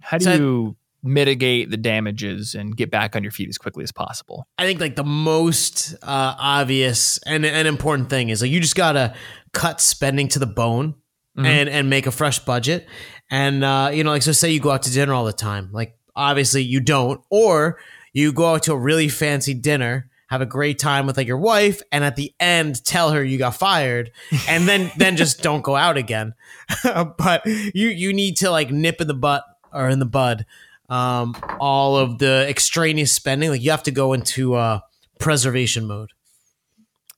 How 0.00 0.18
do 0.18 0.24
So 0.24 0.30
I- 0.30 0.34
you 0.36 0.76
mitigate 1.02 1.70
the 1.70 1.76
damages 1.76 2.54
and 2.54 2.76
get 2.76 2.90
back 2.90 3.14
on 3.14 3.22
your 3.22 3.30
feet 3.32 3.48
as 3.48 3.56
quickly 3.58 3.84
as 3.84 3.92
possible? 3.92 4.46
I 4.58 4.64
think 4.64 4.80
like 4.80 4.96
the 4.96 5.04
most 5.04 5.94
uh, 6.02 6.34
obvious 6.38 7.18
and 7.26 7.44
an 7.46 7.66
important 7.66 8.10
thing 8.10 8.28
is 8.30 8.42
like 8.42 8.50
you 8.50 8.60
just 8.60 8.74
gotta 8.76 9.14
cut 9.52 9.80
spending 9.80 10.28
to 10.28 10.38
the 10.38 10.46
bone 10.46 10.94
Mhm. 11.36 11.46
and 11.46 11.68
and 11.68 11.88
make 11.90 12.06
a 12.06 12.10
fresh 12.10 12.40
budget. 12.40 12.88
And 13.30 13.62
uh, 13.62 13.90
you 13.92 14.02
know, 14.02 14.10
like 14.10 14.22
so, 14.22 14.32
say 14.32 14.50
you 14.50 14.58
go 14.60 14.70
out 14.70 14.82
to 14.84 14.92
dinner 14.92 15.12
all 15.14 15.24
the 15.24 15.32
time. 15.32 15.70
Like 15.72 15.96
obviously 16.18 16.62
you 16.62 16.80
don't, 16.80 17.22
or 17.30 17.78
you 18.12 18.32
go 18.32 18.54
out 18.54 18.64
to 18.64 18.72
a 18.72 18.78
really 18.78 19.08
fancy 19.08 19.54
dinner. 19.54 20.10
Have 20.28 20.42
a 20.42 20.46
great 20.46 20.78
time 20.78 21.06
with 21.06 21.16
like 21.16 21.26
your 21.26 21.38
wife, 21.38 21.80
and 21.90 22.04
at 22.04 22.16
the 22.16 22.34
end, 22.38 22.84
tell 22.84 23.12
her 23.12 23.24
you 23.24 23.38
got 23.38 23.54
fired, 23.54 24.10
and 24.46 24.68
then 24.68 24.90
then 24.98 25.16
just 25.16 25.42
don't 25.42 25.62
go 25.62 25.74
out 25.76 25.96
again. 25.96 26.34
but 26.84 27.46
you 27.46 27.88
you 27.88 28.12
need 28.12 28.36
to 28.38 28.50
like 28.50 28.70
nip 28.70 29.00
in 29.00 29.06
the 29.08 29.14
butt 29.14 29.44
or 29.72 29.88
in 29.88 29.98
the 30.00 30.04
bud 30.06 30.44
um, 30.90 31.34
all 31.60 31.96
of 31.96 32.18
the 32.18 32.46
extraneous 32.48 33.12
spending. 33.14 33.48
Like 33.50 33.62
you 33.62 33.70
have 33.70 33.82
to 33.84 33.90
go 33.90 34.12
into 34.12 34.54
uh, 34.54 34.80
preservation 35.18 35.86
mode. 35.86 36.10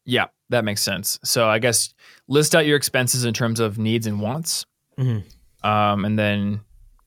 Yeah, 0.04 0.26
that 0.50 0.64
makes 0.64 0.82
sense. 0.82 1.18
So 1.24 1.48
I 1.48 1.58
guess 1.58 1.92
list 2.28 2.54
out 2.54 2.66
your 2.66 2.76
expenses 2.76 3.24
in 3.24 3.34
terms 3.34 3.58
of 3.60 3.78
needs 3.78 4.06
and 4.06 4.20
wants, 4.20 4.66
Mhm. 4.98 5.24
um, 5.64 6.04
and 6.04 6.18
then 6.18 6.60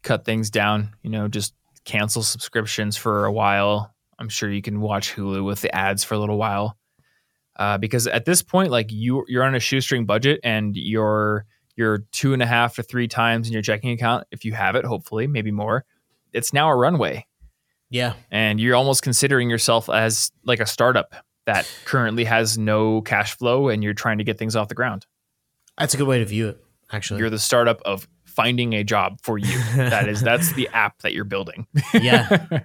cut 0.03 0.25
things 0.25 0.49
down. 0.49 0.95
You 1.01 1.09
know, 1.11 1.27
just 1.27 1.53
cancel 1.85 2.23
subscriptions 2.23 2.95
for 2.97 3.25
a 3.25 3.31
while. 3.31 3.93
I'm 4.19 4.29
sure 4.29 4.49
you 4.51 4.61
can 4.61 4.79
watch 4.81 5.13
Hulu 5.15 5.43
with 5.43 5.61
the 5.61 5.73
ads 5.75 6.03
for 6.03 6.15
a 6.15 6.19
little 6.19 6.37
while. 6.37 6.77
uh, 7.57 7.77
because 7.77 8.07
at 8.07 8.25
this 8.25 8.41
point, 8.41 8.71
like 8.71 8.91
you 8.91 9.25
you're 9.27 9.43
on 9.43 9.53
a 9.55 9.59
shoestring 9.59 10.05
budget 10.05 10.39
and 10.43 10.75
you're 10.75 11.45
you're 11.75 11.99
two 12.11 12.33
and 12.33 12.41
a 12.41 12.45
half 12.45 12.75
to 12.75 12.83
three 12.83 13.07
times 13.07 13.47
in 13.47 13.53
your 13.53 13.61
checking 13.61 13.91
account 13.91 14.25
if 14.31 14.45
you 14.45 14.53
have 14.53 14.75
it, 14.75 14.85
hopefully, 14.85 15.27
maybe 15.27 15.51
more. 15.51 15.85
It's 16.31 16.53
now 16.53 16.69
a 16.69 16.75
runway, 16.75 17.25
Yeah. 17.89 18.13
and 18.31 18.59
you're 18.59 18.75
almost 18.75 19.01
considering 19.03 19.49
yourself 19.49 19.89
as 19.89 20.31
like 20.45 20.59
a 20.59 20.65
startup 20.65 21.13
that 21.45 21.67
currently 21.85 22.23
has 22.25 22.57
no 22.57 23.01
cash 23.01 23.35
flow, 23.37 23.69
and 23.69 23.83
you're 23.83 23.93
trying 23.93 24.19
to 24.19 24.23
get 24.23 24.37
things 24.39 24.55
off 24.55 24.67
the 24.67 24.75
ground. 24.75 25.05
That's 25.77 25.93
a 25.93 25.97
good 25.97 26.07
way 26.07 26.19
to 26.19 26.25
view 26.25 26.47
it, 26.49 26.63
actually. 26.91 27.19
You're 27.19 27.29
the 27.31 27.39
startup 27.39 27.81
of 27.83 28.07
finding 28.35 28.73
a 28.73 28.83
job 28.83 29.19
for 29.21 29.37
you. 29.37 29.59
that 29.75 30.07
is 30.07 30.21
that's 30.21 30.53
the 30.53 30.67
app 30.73 31.01
that 31.01 31.13
you're 31.13 31.25
building. 31.25 31.67
yeah. 31.93 32.61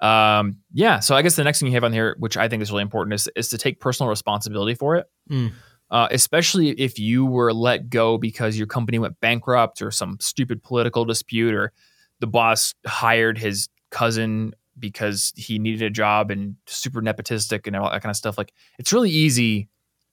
um, 0.00 0.58
yeah. 0.72 1.00
So 1.00 1.14
I 1.14 1.22
guess 1.22 1.36
the 1.36 1.44
next 1.44 1.60
thing 1.60 1.68
you 1.68 1.74
have 1.74 1.84
on 1.84 1.92
here, 1.92 2.16
which 2.18 2.36
I 2.36 2.48
think 2.48 2.62
is 2.62 2.70
really 2.70 2.82
important, 2.82 3.14
is 3.14 3.28
is 3.36 3.48
to 3.50 3.58
take 3.58 3.80
personal 3.80 4.08
responsibility 4.10 4.74
for 4.74 4.96
it. 4.96 5.06
Mm. 5.30 5.52
Uh, 5.90 6.06
especially 6.10 6.70
if 6.70 6.98
you 6.98 7.24
were 7.24 7.52
let 7.52 7.88
go 7.88 8.18
because 8.18 8.58
your 8.58 8.66
company 8.66 8.98
went 8.98 9.18
bankrupt 9.20 9.80
or 9.80 9.90
some 9.90 10.18
stupid 10.20 10.62
political 10.62 11.06
dispute 11.06 11.54
or 11.54 11.72
the 12.20 12.26
boss 12.26 12.74
hired 12.86 13.38
his 13.38 13.70
cousin 13.90 14.52
because 14.78 15.32
he 15.34 15.58
needed 15.58 15.82
a 15.82 15.90
job 15.90 16.30
and 16.30 16.56
super 16.66 17.00
nepotistic 17.00 17.66
and 17.66 17.74
all 17.74 17.90
that 17.90 18.02
kind 18.02 18.10
of 18.10 18.16
stuff. 18.16 18.36
Like 18.36 18.52
it's 18.78 18.92
really 18.92 19.10
easy 19.10 19.68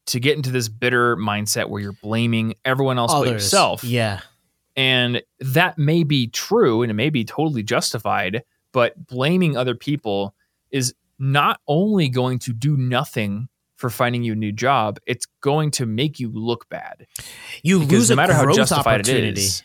to 0.08 0.20
get 0.20 0.38
into 0.38 0.52
this 0.52 0.70
bitter 0.70 1.18
mindset 1.18 1.70
where 1.70 1.82
you're 1.82 1.92
blaming 1.92 2.56
everyone 2.64 2.98
else 2.98 3.14
but 3.14 3.28
yourself. 3.28 3.84
Yeah. 3.84 4.22
And 4.76 5.22
that 5.40 5.78
may 5.78 6.04
be 6.04 6.28
true 6.28 6.82
and 6.82 6.90
it 6.92 6.96
may 6.96 7.10
be 7.10 7.24
totally 7.24 7.64
justified, 7.64 8.44
but 8.72 9.08
blaming 9.08 9.56
other 9.56 9.76
people 9.76 10.36
is 10.72 10.94
not 11.18 11.62
only 11.68 12.10
going 12.10 12.40
to 12.40 12.52
do 12.54 12.76
nothing 12.76 13.48
for 13.78 13.90
finding 13.90 14.24
you 14.24 14.34
a 14.34 14.36
new 14.36 14.52
job, 14.52 15.00
it's 15.06 15.26
going 15.42 15.72
to 15.72 15.86
make 15.86 16.20
you 16.20 16.30
look 16.30 16.68
bad. 16.70 17.08
You 17.64 17.80
Because 17.80 17.92
lose 17.92 18.10
no 18.10 18.14
a 18.14 18.16
matter 18.18 18.34
how 18.34 18.44
growth 18.44 18.58
justified 18.58 19.00
it 19.02 19.08
opportunity. 19.10 19.42
is. 19.42 19.64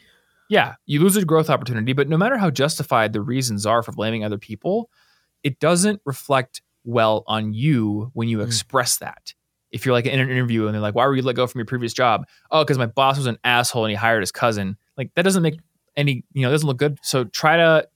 Yeah, 0.48 0.74
you 0.86 1.00
lose 1.00 1.16
a 1.16 1.24
growth 1.24 1.48
opportunity, 1.50 1.92
but 1.92 2.08
no 2.08 2.16
matter 2.16 2.36
how 2.36 2.50
justified 2.50 3.12
the 3.12 3.20
reasons 3.20 3.66
are 3.66 3.82
for 3.82 3.92
blaming 3.92 4.24
other 4.24 4.38
people, 4.38 4.90
it 5.44 5.58
doesn't 5.60 6.00
reflect 6.04 6.60
well 6.84 7.24
on 7.26 7.52
you 7.52 8.10
when 8.14 8.28
you 8.28 8.38
Mm. 8.38 8.46
express 8.46 8.98
that. 8.98 9.34
If 9.70 9.86
you're 9.86 9.92
like 9.92 10.06
in 10.06 10.18
an 10.18 10.28
interview 10.28 10.66
and 10.66 10.74
they're 10.74 10.80
like, 10.80 10.96
"Why 10.96 11.06
were 11.06 11.14
you 11.14 11.22
let 11.22 11.36
go 11.36 11.46
from 11.46 11.60
your 11.60 11.66
previous 11.66 11.92
job?" 11.92 12.26
Oh, 12.50 12.64
because 12.64 12.78
my 12.78 12.86
boss 12.86 13.16
was 13.16 13.26
an 13.26 13.38
asshole 13.44 13.84
and 13.84 13.90
he 13.90 13.94
hired 13.96 14.22
his 14.22 14.32
cousin. 14.32 14.76
Like 15.00 15.14
that 15.14 15.22
doesn't 15.22 15.42
make 15.42 15.58
any, 15.96 16.24
you 16.34 16.42
know, 16.42 16.50
doesn't 16.50 16.66
look 16.68 16.76
good. 16.76 16.98
So 17.02 17.24
try 17.24 17.56
to 17.56 17.88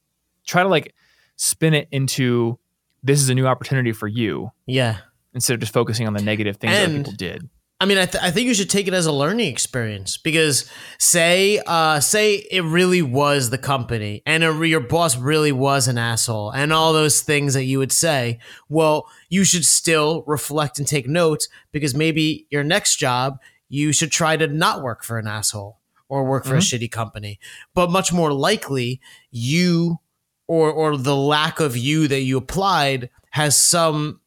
try 0.46 0.62
to 0.62 0.68
like 0.70 0.94
spin 1.36 1.74
it 1.74 1.86
into 1.90 2.58
this 3.02 3.20
is 3.20 3.28
a 3.28 3.34
new 3.34 3.46
opportunity 3.46 3.92
for 3.92 4.08
you 4.08 4.50
Yeah. 4.66 4.96
instead 5.34 5.52
of 5.52 5.60
just 5.60 5.74
focusing 5.74 6.06
on 6.06 6.14
the 6.14 6.22
negative 6.22 6.56
things 6.56 6.72
that 6.72 6.88
people 6.88 7.12
did. 7.12 7.50
I 7.78 7.84
mean, 7.86 7.98
I, 7.98 8.06
th- 8.06 8.22
I 8.24 8.30
think 8.30 8.46
you 8.46 8.54
should 8.54 8.70
take 8.70 8.88
it 8.88 8.94
as 8.94 9.04
a 9.04 9.12
learning 9.12 9.48
experience 9.52 10.16
because 10.16 10.70
say, 10.98 11.60
uh, 11.66 12.00
say 12.00 12.36
it 12.50 12.62
really 12.62 13.02
was 13.02 13.50
the 13.50 13.58
company 13.58 14.22
and 14.24 14.42
your 14.42 14.80
boss 14.80 15.18
really 15.18 15.52
was 15.52 15.86
an 15.88 15.98
asshole 15.98 16.50
and 16.52 16.72
all 16.72 16.94
those 16.94 17.20
things 17.20 17.52
that 17.52 17.64
you 17.64 17.78
would 17.78 17.92
say. 17.92 18.38
Well, 18.70 19.06
you 19.28 19.44
should 19.44 19.66
still 19.66 20.24
reflect 20.26 20.78
and 20.78 20.88
take 20.88 21.06
notes 21.06 21.48
because 21.72 21.94
maybe 21.94 22.46
your 22.48 22.64
next 22.64 22.96
job 22.96 23.38
you 23.68 23.92
should 23.92 24.12
try 24.12 24.36
to 24.38 24.46
not 24.46 24.80
work 24.82 25.02
for 25.04 25.18
an 25.18 25.26
asshole 25.26 25.80
or 26.14 26.24
work 26.24 26.44
for 26.44 26.54
a 26.54 26.58
shitty 26.60 26.90
company. 26.90 27.40
But 27.74 27.90
much 27.90 28.12
more 28.12 28.32
likely, 28.32 29.00
you 29.30 29.98
or 30.46 30.70
or 30.70 30.96
the 30.96 31.16
lack 31.16 31.58
of 31.60 31.76
you 31.76 32.06
that 32.08 32.20
you 32.20 32.36
applied 32.36 33.10
has 33.30 33.60
some 33.60 34.20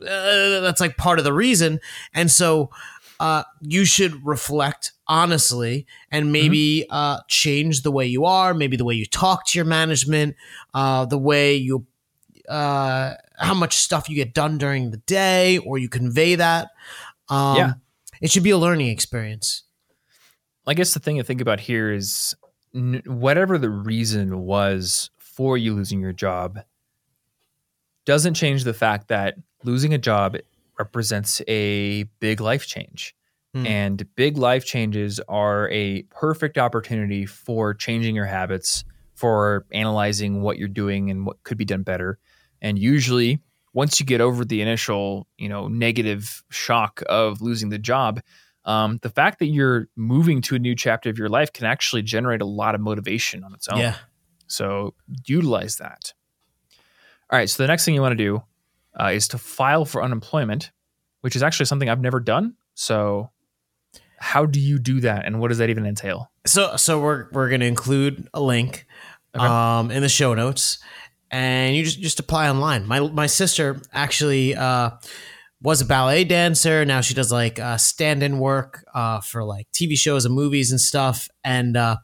uh, 0.00 0.60
that's 0.60 0.80
like 0.80 0.96
part 0.96 1.18
of 1.18 1.24
the 1.24 1.32
reason 1.32 1.80
and 2.14 2.30
so 2.30 2.70
uh, 3.18 3.42
you 3.60 3.84
should 3.84 4.24
reflect 4.26 4.92
honestly 5.08 5.86
and 6.10 6.30
maybe 6.32 6.86
uh, 6.90 7.18
change 7.28 7.82
the 7.82 7.90
way 7.90 8.06
you 8.06 8.24
are 8.24 8.54
maybe 8.54 8.76
the 8.76 8.84
way 8.84 8.94
you 8.94 9.06
talk 9.06 9.46
to 9.46 9.58
your 9.58 9.64
management 9.66 10.36
uh, 10.74 11.04
the 11.06 11.18
way 11.18 11.56
you 11.56 11.86
uh, 12.48 13.14
how 13.38 13.54
much 13.54 13.74
stuff 13.76 14.08
you 14.08 14.14
get 14.14 14.32
done 14.34 14.58
during 14.58 14.90
the 14.90 14.98
day 14.98 15.58
or 15.58 15.78
you 15.78 15.88
convey 15.88 16.36
that 16.36 16.68
um, 17.28 17.56
Yeah. 17.56 17.72
it 18.20 18.30
should 18.30 18.44
be 18.44 18.50
a 18.50 18.58
learning 18.58 18.88
experience 18.88 19.64
I 20.66 20.74
guess 20.74 20.94
the 20.94 21.00
thing 21.00 21.16
to 21.16 21.24
think 21.24 21.40
about 21.40 21.60
here 21.60 21.92
is 21.92 22.34
n- 22.74 23.02
whatever 23.06 23.58
the 23.58 23.70
reason 23.70 24.44
was 24.44 25.10
for 25.18 25.56
you 25.56 25.74
losing 25.74 26.00
your 26.00 26.12
job 26.12 26.60
doesn't 28.04 28.34
change 28.34 28.64
the 28.64 28.74
fact 28.74 29.08
that 29.08 29.36
losing 29.64 29.92
a 29.94 29.98
job 29.98 30.36
represents 30.78 31.42
a 31.48 32.04
big 32.20 32.40
life 32.40 32.66
change. 32.66 33.14
Hmm. 33.54 33.66
And 33.66 34.14
big 34.16 34.36
life 34.36 34.64
changes 34.64 35.20
are 35.28 35.68
a 35.70 36.02
perfect 36.04 36.58
opportunity 36.58 37.26
for 37.26 37.74
changing 37.74 38.14
your 38.14 38.26
habits, 38.26 38.84
for 39.14 39.66
analyzing 39.72 40.42
what 40.42 40.58
you're 40.58 40.68
doing 40.68 41.10
and 41.10 41.26
what 41.26 41.42
could 41.42 41.56
be 41.56 41.64
done 41.64 41.82
better. 41.82 42.18
And 42.60 42.78
usually, 42.78 43.40
once 43.72 44.00
you 44.00 44.06
get 44.06 44.20
over 44.20 44.44
the 44.44 44.62
initial, 44.62 45.26
you 45.36 45.48
know, 45.48 45.68
negative 45.68 46.42
shock 46.50 47.02
of 47.08 47.42
losing 47.42 47.68
the 47.68 47.78
job, 47.78 48.20
um, 48.66 48.98
the 49.02 49.10
fact 49.10 49.38
that 49.38 49.46
you're 49.46 49.88
moving 49.96 50.42
to 50.42 50.54
a 50.56 50.58
new 50.58 50.74
chapter 50.74 51.08
of 51.08 51.18
your 51.18 51.28
life 51.28 51.52
can 51.52 51.64
actually 51.66 52.02
generate 52.02 52.42
a 52.42 52.46
lot 52.46 52.74
of 52.74 52.80
motivation 52.80 53.42
on 53.44 53.54
its 53.54 53.68
own. 53.68 53.78
yeah 53.78 53.94
So 54.48 54.94
utilize 55.26 55.76
that. 55.76 56.12
All 57.30 57.38
right. 57.38 57.48
So 57.48 57.62
the 57.62 57.66
next 57.68 57.84
thing 57.84 57.94
you 57.94 58.02
want 58.02 58.12
to 58.12 58.24
do 58.24 58.42
uh, 59.00 59.08
is 59.14 59.28
to 59.28 59.38
file 59.38 59.84
for 59.84 60.02
unemployment, 60.02 60.70
which 61.22 61.34
is 61.36 61.42
actually 61.42 61.66
something 61.66 61.88
I've 61.88 62.00
never 62.00 62.20
done. 62.20 62.54
So 62.74 63.30
how 64.18 64.46
do 64.46 64.58
you 64.60 64.78
do 64.78 65.00
that, 65.00 65.26
and 65.26 65.40
what 65.40 65.48
does 65.48 65.58
that 65.58 65.68
even 65.70 65.84
entail? 65.86 66.30
So 66.46 66.76
so 66.76 67.00
we're 67.00 67.28
we're 67.32 67.48
gonna 67.50 67.64
include 67.66 68.28
a 68.32 68.40
link 68.40 68.86
Okay. 69.34 69.44
um, 69.44 69.90
in 69.90 70.00
the 70.02 70.08
show 70.08 70.32
notes, 70.34 70.78
and 71.30 71.76
you 71.76 71.84
just 71.84 72.00
just 72.00 72.18
apply 72.20 72.48
online. 72.48 72.86
My 72.86 73.00
my 73.00 73.26
sister 73.26 73.80
actually 73.92 74.54
uh, 74.54 74.90
was 75.62 75.80
a 75.80 75.84
ballet 75.84 76.24
dancer. 76.24 76.84
Now 76.84 77.00
she 77.00 77.14
does 77.14 77.32
like 77.32 77.58
uh, 77.58 77.76
stand 77.78 78.22
in 78.22 78.38
work 78.38 78.84
uh, 78.94 79.20
for 79.20 79.42
like 79.44 79.66
TV 79.72 79.96
shows 79.96 80.24
and 80.24 80.34
movies 80.34 80.70
and 80.70 80.80
stuff. 80.80 81.28
And 81.44 81.76
uh, 81.76 81.96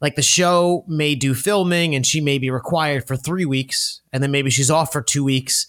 like 0.00 0.16
the 0.16 0.22
show 0.22 0.84
may 0.88 1.14
do 1.14 1.32
filming, 1.34 1.94
and 1.94 2.04
she 2.04 2.20
may 2.20 2.38
be 2.38 2.50
required 2.50 3.06
for 3.06 3.16
three 3.16 3.44
weeks, 3.44 4.00
and 4.12 4.22
then 4.22 4.30
maybe 4.32 4.50
she's 4.50 4.70
off 4.70 4.92
for 4.92 5.00
two 5.02 5.22
weeks 5.24 5.66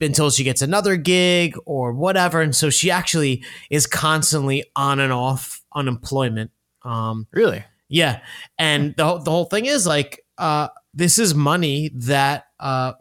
until 0.00 0.30
she 0.30 0.42
gets 0.44 0.62
another 0.62 0.96
gig 0.96 1.56
or 1.64 1.92
whatever. 1.92 2.40
And 2.40 2.54
so 2.56 2.70
she 2.70 2.90
actually 2.90 3.44
is 3.70 3.86
constantly 3.86 4.64
on 4.76 4.98
and 5.00 5.12
off 5.12 5.62
unemployment. 5.74 6.50
Um, 6.84 7.26
Really? 7.32 7.64
yeah, 7.88 8.20
and 8.58 8.94
the 8.96 9.04
whole- 9.04 9.18
the 9.20 9.30
whole 9.30 9.44
thing 9.46 9.66
is 9.66 9.86
like 9.86 10.24
uh, 10.38 10.68
this 10.94 11.18
is 11.18 11.34
money 11.34 11.90
that 11.94 12.46
uh, 12.60 12.92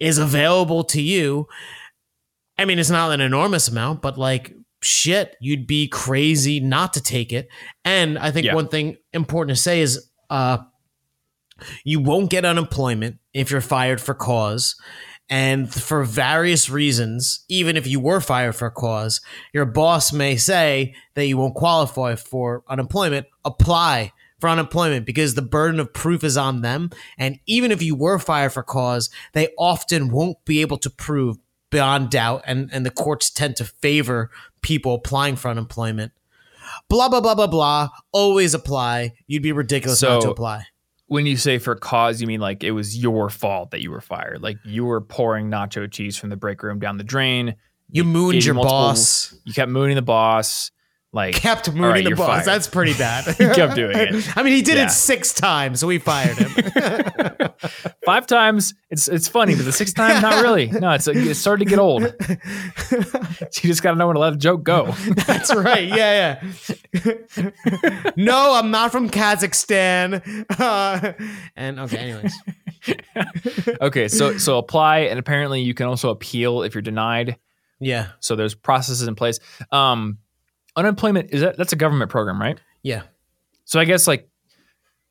is 0.00 0.18
available 0.18 0.84
to 0.84 1.00
you. 1.02 1.46
I 2.58 2.64
mean, 2.64 2.78
it's 2.78 2.90
not 2.90 3.12
an 3.12 3.20
enormous 3.20 3.68
amount, 3.68 4.02
but 4.02 4.18
like 4.18 4.54
shit, 4.82 5.36
you'd 5.40 5.66
be 5.66 5.88
crazy 5.88 6.60
not 6.60 6.92
to 6.94 7.00
take 7.02 7.32
it. 7.32 7.48
And 7.84 8.18
I 8.18 8.30
think 8.30 8.46
Yeah. 8.46 8.54
one 8.54 8.68
thing 8.68 8.96
important 9.12 9.56
to 9.56 9.62
say 9.62 9.80
is 9.80 10.08
uh, 10.30 10.58
you 11.84 12.00
won't 12.00 12.30
get 12.30 12.44
unemployment 12.44 13.18
if 13.32 13.50
you're 13.50 13.60
fired 13.60 14.00
for 14.00 14.14
cause. 14.14 14.74
And 15.30 15.72
for 15.72 16.04
various 16.04 16.68
reasons, 16.68 17.44
even 17.48 17.76
if 17.76 17.86
you 17.86 18.00
were 18.00 18.20
fired 18.20 18.54
for 18.56 18.68
cause, 18.70 19.20
your 19.54 19.64
boss 19.64 20.12
may 20.12 20.36
say 20.36 20.94
that 21.14 21.26
you 21.26 21.38
won't 21.38 21.54
qualify 21.54 22.16
for 22.16 22.64
unemployment. 22.68 23.26
Apply 23.44 24.12
for 24.40 24.48
unemployment 24.48 25.06
because 25.06 25.34
the 25.34 25.40
burden 25.42 25.78
of 25.80 25.94
proof 25.94 26.24
is 26.24 26.36
on 26.36 26.60
them. 26.62 26.90
And 27.16 27.38
even 27.46 27.70
if 27.70 27.80
you 27.80 27.94
were 27.94 28.18
fired 28.18 28.52
for 28.52 28.62
cause, 28.64 29.08
they 29.32 29.48
often 29.56 30.10
won't 30.10 30.44
be 30.44 30.60
able 30.60 30.78
to 30.78 30.90
prove 30.90 31.38
beyond 31.72 32.10
doubt. 32.10 32.44
And, 32.46 32.70
and 32.72 32.86
the 32.86 32.90
courts 32.90 33.30
tend 33.30 33.56
to 33.56 33.64
favor 33.64 34.30
people 34.60 34.94
applying 34.94 35.34
for 35.34 35.48
unemployment. 35.48 36.12
Blah, 36.88 37.08
blah, 37.08 37.20
blah, 37.20 37.34
blah, 37.34 37.48
blah. 37.48 37.88
Always 38.12 38.54
apply. 38.54 39.14
You'd 39.26 39.42
be 39.42 39.50
ridiculous 39.50 40.00
not 40.00 40.22
to 40.22 40.30
apply. 40.30 40.66
When 41.06 41.26
you 41.26 41.36
say 41.36 41.58
for 41.58 41.74
cause, 41.74 42.20
you 42.20 42.26
mean 42.26 42.40
like 42.40 42.62
it 42.62 42.70
was 42.70 42.96
your 42.96 43.28
fault 43.28 43.72
that 43.72 43.82
you 43.82 43.90
were 43.90 44.00
fired? 44.00 44.40
Like 44.40 44.58
you 44.64 44.84
were 44.84 45.00
pouring 45.00 45.50
nacho 45.50 45.90
cheese 45.90 46.16
from 46.16 46.30
the 46.30 46.36
break 46.36 46.62
room 46.62 46.78
down 46.78 46.96
the 46.96 47.04
drain. 47.04 47.56
You 47.90 48.04
mooned 48.04 48.44
your 48.44 48.54
multiple- 48.54 48.78
boss. 48.78 49.34
You 49.44 49.52
kept 49.52 49.70
mooning 49.70 49.96
the 49.96 50.02
boss. 50.02 50.70
Like 51.14 51.34
kept 51.34 51.68
moving 51.68 51.82
right, 51.82 52.04
the 52.04 52.14
boss. 52.14 52.26
fired. 52.26 52.44
That's 52.46 52.66
pretty 52.68 52.94
bad. 52.94 53.24
He 53.36 53.44
kept 53.54 53.74
doing 53.74 53.94
it. 53.96 54.32
I 54.36 54.42
mean, 54.42 54.54
he 54.54 54.62
did 54.62 54.76
Yeah. 54.76 54.86
it 54.86 54.90
six 54.90 55.34
times, 55.34 55.80
so 55.80 55.86
we 55.86 55.98
fired 55.98 56.38
him. 56.38 56.50
five 58.06 58.26
times. 58.26 58.72
It's 58.88 59.08
it's 59.08 59.28
funny, 59.28 59.54
but 59.54 59.66
the 59.66 59.72
sixth 59.72 59.94
time, 59.94 60.22
not 60.22 60.42
really. 60.42 60.68
No, 60.68 60.90
it's 60.92 61.06
it 61.08 61.34
started 61.34 61.64
to 61.66 61.70
get 61.70 61.78
old. 61.78 62.02
you 62.02 63.68
just 63.68 63.82
got 63.82 63.90
to 63.92 63.96
know 63.98 64.06
when 64.06 64.14
to 64.14 64.20
let 64.20 64.32
a 64.32 64.36
joke 64.36 64.62
go. 64.64 64.86
That's 65.26 65.54
right. 65.54 65.86
Yeah, 65.86 66.42
yeah. 66.94 67.50
no, 68.16 68.54
I'm 68.54 68.70
not 68.70 68.90
from 68.90 69.10
Kazakhstan. 69.10 70.46
Uh, 70.58 71.12
and 71.56 71.78
okay, 71.80 71.98
anyways. 71.98 72.34
okay, 73.82 74.08
so 74.08 74.38
so 74.38 74.56
apply, 74.58 75.00
and 75.00 75.18
apparently 75.18 75.60
you 75.60 75.74
can 75.74 75.86
also 75.86 76.08
appeal 76.10 76.62
if 76.62 76.74
you're 76.74 76.82
denied. 76.82 77.36
Yeah. 77.80 78.08
So 78.20 78.36
there's 78.36 78.54
processes 78.54 79.06
in 79.08 79.14
place. 79.14 79.40
Um, 79.72 80.18
unemployment 80.76 81.30
is 81.32 81.40
that 81.42 81.56
that's 81.56 81.72
a 81.72 81.76
government 81.76 82.10
program, 82.10 82.40
right? 82.40 82.58
Yeah. 82.82 83.02
So 83.64 83.78
I 83.80 83.84
guess 83.84 84.06
like 84.06 84.28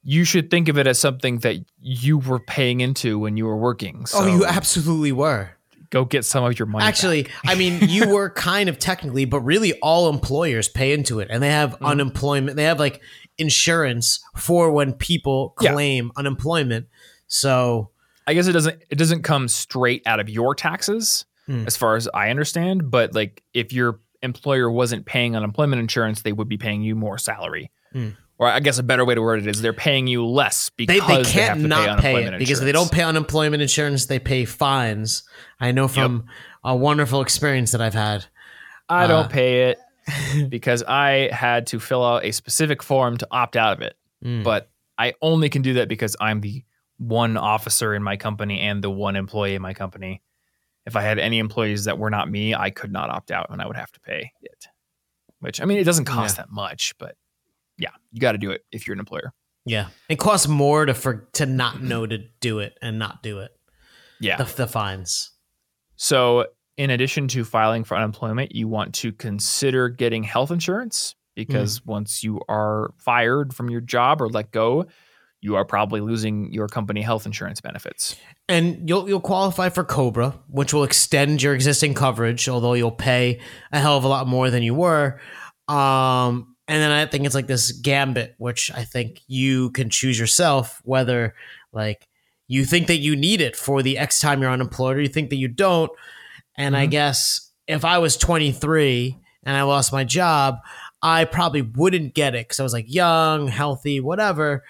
you 0.04 0.24
should 0.24 0.50
think 0.50 0.68
of 0.68 0.78
it 0.78 0.88
as 0.88 0.98
something 1.00 1.40
that 1.40 1.58
you 1.80 2.18
were 2.18 2.40
paying 2.40 2.82
into 2.82 3.20
when 3.20 3.38
you 3.38 3.46
were 3.46 3.58
working. 3.58 4.06
So 4.06 4.20
oh, 4.24 4.26
you 4.28 4.46
absolutely 4.46 5.12
were. 5.12 5.52
go 5.92 6.06
get 6.06 6.26
some 6.26 6.44
of 6.44 6.58
your 6.58 6.66
money. 6.66 6.86
Actually, 6.86 7.28
I 7.46 7.56
mean, 7.56 7.88
you 7.90 8.10
were 8.14 8.30
kind 8.30 8.68
of 8.70 8.80
technically, 8.80 9.26
but 9.26 9.42
really 9.42 9.74
all 9.82 10.10
employers 10.10 10.68
pay 10.68 10.94
into 10.94 11.20
it 11.20 11.28
and 11.30 11.42
they 11.44 11.50
have 11.52 11.72
Mm-hmm. 11.74 11.86
unemployment. 11.86 12.58
They 12.58 12.64
have 12.64 12.80
like 12.80 13.02
insurance 13.38 14.20
for 14.36 14.72
when 14.72 14.94
people 14.94 15.54
Yeah. 15.62 15.74
claim 15.74 16.12
unemployment. 16.16 16.88
So, 17.28 17.90
I 18.28 18.34
guess 18.34 18.48
it 18.48 18.54
doesn't 18.54 18.82
it 18.90 18.96
doesn't 18.98 19.24
come 19.24 19.48
straight 19.48 20.02
out 20.06 20.20
of 20.20 20.30
your 20.30 20.56
taxes 20.56 21.26
Hmm. 21.48 21.64
as 21.66 21.76
far 21.76 21.96
as 21.96 22.08
I 22.14 22.30
understand, 22.30 22.92
but 22.92 23.14
like 23.16 23.42
if 23.54 23.74
your 23.74 24.00
employer 24.22 24.70
wasn't 24.70 25.06
paying 25.06 25.36
unemployment 25.36 25.80
insurance, 25.80 26.22
they 26.22 26.32
would 26.32 26.50
be 26.50 26.58
paying 26.58 26.82
you 26.82 26.96
more 26.96 27.18
salary. 27.18 27.72
Hmm. 27.94 28.10
Or 28.38 28.48
I 28.48 28.60
guess 28.60 28.80
a 28.80 28.84
better 28.84 29.06
way 29.06 29.14
to 29.14 29.22
word 29.22 29.42
it 29.42 29.48
is 29.48 29.62
they're 29.62 29.72
paying 29.72 30.08
you 30.08 30.26
less 30.26 30.72
because 30.72 30.98
they 31.08 31.14
have 31.14 31.26
can't 31.28 31.62
to 31.62 31.68
not 31.68 32.00
pay 32.00 32.14
unemployment 32.14 32.36
it 32.36 32.40
because 32.40 32.60
if 32.60 32.66
they 32.66 32.72
don't 32.72 32.92
pay 32.92 33.04
unemployment 33.04 33.62
insurance, 33.62 34.08
they 34.08 34.18
pay 34.18 34.46
fines. 34.46 35.24
I 35.60 35.72
know 35.72 35.88
from 35.88 36.26
a 36.64 36.76
wonderful 36.76 37.22
experience 37.22 37.72
that 37.74 37.82
I've 37.82 37.94
had. 37.94 38.26
I 38.90 39.06
uh, 39.06 39.08
don't 39.08 39.30
pay 39.30 39.70
it 39.70 39.80
because 40.50 40.82
I 40.84 41.30
had 41.32 41.68
to 41.68 41.80
fill 41.80 42.04
out 42.04 42.26
a 42.26 42.32
specific 42.32 42.82
form 42.82 43.18
to 43.18 43.28
opt 43.30 43.56
out 43.56 43.74
of 43.74 43.82
it. 43.82 43.96
Mm. 44.26 44.44
But 44.44 44.72
I 44.98 45.14
only 45.22 45.50
can 45.50 45.62
do 45.62 45.74
that 45.76 45.88
because 45.88 46.16
I'm 46.20 46.42
the 46.42 46.64
one 46.98 47.38
officer 47.38 47.96
in 47.96 48.04
my 48.04 48.18
company 48.18 48.60
and 48.60 48.84
the 48.84 48.90
one 48.90 49.16
employee 49.16 49.56
in 49.56 49.62
my 49.62 49.74
company. 49.74 50.22
If 50.86 50.96
I 50.96 51.02
had 51.02 51.20
any 51.20 51.40
employees 51.40 51.86
that 51.86 51.98
were 51.98 52.10
not 52.10 52.30
me, 52.30 52.56
I 52.56 52.70
could 52.70 52.92
not 52.92 53.10
opt 53.10 53.32
out 53.32 53.48
and 53.50 53.62
I 53.62 53.68
would 53.68 53.76
have 53.76 53.92
to 53.92 54.00
pay 54.00 54.32
it. 54.42 54.68
Which 55.40 55.62
I 55.62 55.66
mean, 55.66 55.78
it 55.78 55.84
doesn't 55.84 56.06
cost 56.06 56.38
that 56.38 56.52
much, 56.52 56.94
but 57.00 57.16
yeah, 57.78 57.90
you 58.12 58.20
got 58.20 58.34
to 58.34 58.38
do 58.38 58.52
it 58.52 58.64
if 58.72 58.88
you're 58.88 58.94
an 58.94 59.00
employer. 59.00 59.34
Yeah. 59.66 59.88
It 60.10 60.20
costs 60.20 60.48
more 60.48 60.86
to 60.86 60.94
for 60.94 61.28
to 61.34 61.46
not 61.46 61.82
know 61.82 62.06
to 62.06 62.20
do 62.40 62.60
it 62.60 62.78
and 62.82 63.00
not 63.00 63.24
do 63.24 63.40
it. 63.40 63.52
Yeah. 64.20 64.38
The, 64.38 64.56
the 64.56 64.68
fines. 64.68 65.32
So, 65.96 66.48
in 66.78 66.90
addition 66.90 67.28
to 67.30 67.44
filing 67.44 67.84
for 67.84 67.96
unemployment, 67.96 68.56
you 68.56 68.68
want 68.68 68.96
to 68.96 69.12
consider 69.12 69.90
getting 69.90 70.24
health 70.24 70.52
insurance 70.52 71.16
because 71.36 71.80
mm. 71.80 71.86
once 71.86 72.24
you 72.24 72.40
are 72.50 72.94
fired 72.98 73.54
from 73.54 73.70
your 73.70 73.82
job 73.82 74.22
or 74.22 74.30
let 74.30 74.52
go, 74.52 74.86
you 75.42 75.56
are 75.56 75.66
probably 75.66 76.02
losing 76.02 76.52
your 76.54 76.68
company 76.68 77.02
health 77.02 77.26
insurance 77.26 77.60
benefits. 77.62 78.16
And 78.48 78.88
you'll 78.88 79.08
you'll 79.10 79.20
qualify 79.22 79.70
for 79.70 79.84
Cobra, 79.84 80.40
which 80.48 80.74
will 80.74 80.84
extend 80.84 81.42
your 81.42 81.54
existing 81.56 81.94
coverage, 81.96 82.48
although 82.48 82.74
you'll 82.74 82.92
pay 82.92 83.40
a 83.72 83.80
hell 83.80 83.98
of 83.98 84.04
a 84.04 84.08
lot 84.08 84.28
more 84.28 84.50
than 84.50 84.62
you 84.64 84.76
were. 84.76 85.20
Um, 85.68 86.56
and 86.68 86.82
then 86.82 86.92
I 86.92 87.06
think 87.06 87.26
it's 87.26 87.36
like 87.36 87.48
this 87.48 87.72
gambit, 87.72 88.36
which 88.38 88.72
I 88.74 88.84
think 88.84 89.22
you 89.28 89.72
can 89.72 89.90
choose 89.90 90.20
yourself 90.20 90.80
whether 90.84 91.34
like 91.74 92.08
you 92.48 92.66
think 92.66 92.88
that 92.88 92.98
you 92.98 93.16
need 93.16 93.42
it 93.42 93.56
for 93.56 93.82
the 93.82 93.98
X 93.98 94.20
time 94.20 94.42
you're 94.42 94.52
unemployed, 94.52 94.98
or 94.98 95.02
you 95.02 95.08
think 95.08 95.30
that 95.30 95.38
you 95.38 95.48
don't. 95.48 95.92
And 96.58 96.76
I 96.76 96.86
Mhm. 96.88 96.92
guess 96.92 97.52
if 97.68 97.86
I 97.86 97.98
was 97.98 98.18
23 98.18 99.18
and 99.44 99.56
I 99.58 99.64
lost 99.64 99.92
my 99.94 100.04
job, 100.04 100.58
I 101.02 101.26
probably 101.26 101.62
wouldn't 101.62 102.14
get 102.14 102.36
it 102.36 102.48
because 102.48 102.60
I 102.60 102.64
was 102.64 102.74
like 102.74 102.94
young, 102.94 103.48
healthy, 103.48 104.00
whatever. 104.00 104.64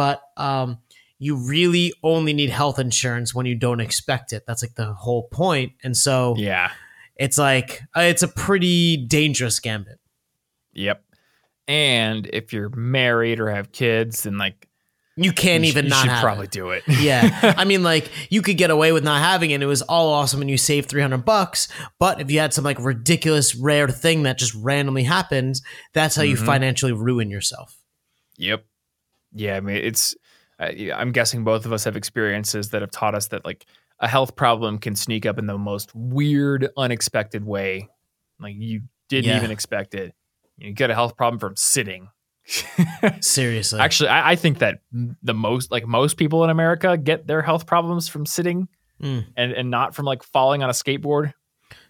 But 0.00 0.22
um, 0.38 0.78
you 1.18 1.36
really 1.36 1.92
only 2.02 2.32
need 2.32 2.48
health 2.48 2.78
insurance 2.78 3.34
when 3.34 3.44
you 3.44 3.54
don't 3.54 3.80
expect 3.80 4.32
it. 4.32 4.44
That's 4.46 4.62
like 4.62 4.76
the 4.76 4.94
whole 4.94 5.24
point. 5.24 5.72
And 5.84 5.94
so 5.94 6.36
Yeah. 6.38 6.70
it's 7.16 7.36
like 7.36 7.82
uh, 7.94 8.00
it's 8.00 8.22
a 8.22 8.28
pretty 8.28 8.96
dangerous 8.96 9.60
gambit. 9.60 9.98
Yep. 10.72 11.04
And 11.68 12.26
if 12.32 12.54
you're 12.54 12.70
married 12.70 13.40
or 13.40 13.50
have 13.50 13.72
kids, 13.72 14.22
then 14.22 14.38
like 14.38 14.68
You 15.16 15.32
can't 15.34 15.62
you 15.64 15.68
sh- 15.68 15.72
even 15.74 15.84
you 15.84 15.90
not 15.90 16.04
should 16.06 16.20
probably 16.22 16.44
it. 16.46 16.50
do 16.50 16.70
it. 16.70 16.82
yeah, 16.88 17.54
I 17.58 17.66
mean, 17.66 17.82
like 17.82 18.10
you 18.30 18.40
could 18.40 18.56
get 18.56 18.70
away 18.70 18.92
with 18.92 19.04
not 19.04 19.20
having 19.20 19.50
it. 19.50 19.62
It 19.62 19.66
was 19.66 19.82
all 19.82 20.08
awesome, 20.14 20.40
and 20.40 20.48
you 20.48 20.56
saved 20.56 20.88
three 20.88 21.02
hundred 21.02 21.26
bucks. 21.26 21.68
But 21.98 22.22
if 22.22 22.30
you 22.30 22.38
had 22.40 22.54
some 22.54 22.64
like 22.64 22.78
ridiculous 22.80 23.54
rare 23.54 23.86
thing 23.88 24.22
that 24.22 24.38
just 24.38 24.54
randomly 24.54 25.02
happens, 25.04 25.60
that's 25.92 26.16
how 26.16 26.22
you 26.22 26.36
Mhm. 26.36 26.46
financially 26.46 26.92
ruin 26.92 27.30
yourself. 27.30 27.76
Yep. 28.38 28.64
Yeah, 29.32 29.56
I 29.56 29.60
mean, 29.60 29.76
it's. 29.76 30.14
Uh, 30.58 30.92
I'm 30.94 31.12
guessing 31.12 31.42
both 31.44 31.64
of 31.64 31.72
us 31.72 31.84
have 31.84 31.96
experiences 31.96 32.70
that 32.70 32.82
have 32.82 32.90
taught 32.90 33.14
us 33.14 33.28
that 33.28 33.44
like 33.44 33.64
a 33.98 34.06
health 34.08 34.36
problem 34.36 34.78
can 34.78 34.94
sneak 34.94 35.24
up 35.26 35.38
in 35.38 35.46
the 35.46 35.56
most 35.56 35.94
weird, 35.94 36.68
unexpected 36.76 37.44
way. 37.46 37.88
Like 38.38 38.54
you 38.58 38.82
didn't 39.08 39.30
Yeah. 39.30 39.36
even 39.38 39.50
expect 39.50 39.94
it. 39.94 40.14
You 40.58 40.72
get 40.72 40.90
a 40.90 40.94
health 40.94 41.16
problem 41.16 41.38
from 41.38 41.56
sitting. 41.56 42.08
Seriously, 43.20 43.80
Actually, 43.80 44.08
I, 44.10 44.32
I 44.32 44.36
think 44.36 44.58
that 44.58 44.80
the 45.22 45.34
most 45.34 45.70
like 45.70 45.86
most 45.86 46.16
people 46.16 46.42
in 46.44 46.50
America 46.50 46.96
get 46.98 47.26
their 47.26 47.42
health 47.42 47.66
problems 47.66 48.08
from 48.08 48.26
sitting 48.26 48.68
Mm. 49.02 49.24
and 49.34 49.52
and 49.52 49.70
not 49.70 49.94
from 49.94 50.04
like 50.04 50.22
falling 50.22 50.62
on 50.62 50.68
a 50.68 50.74
skateboard. 50.74 51.32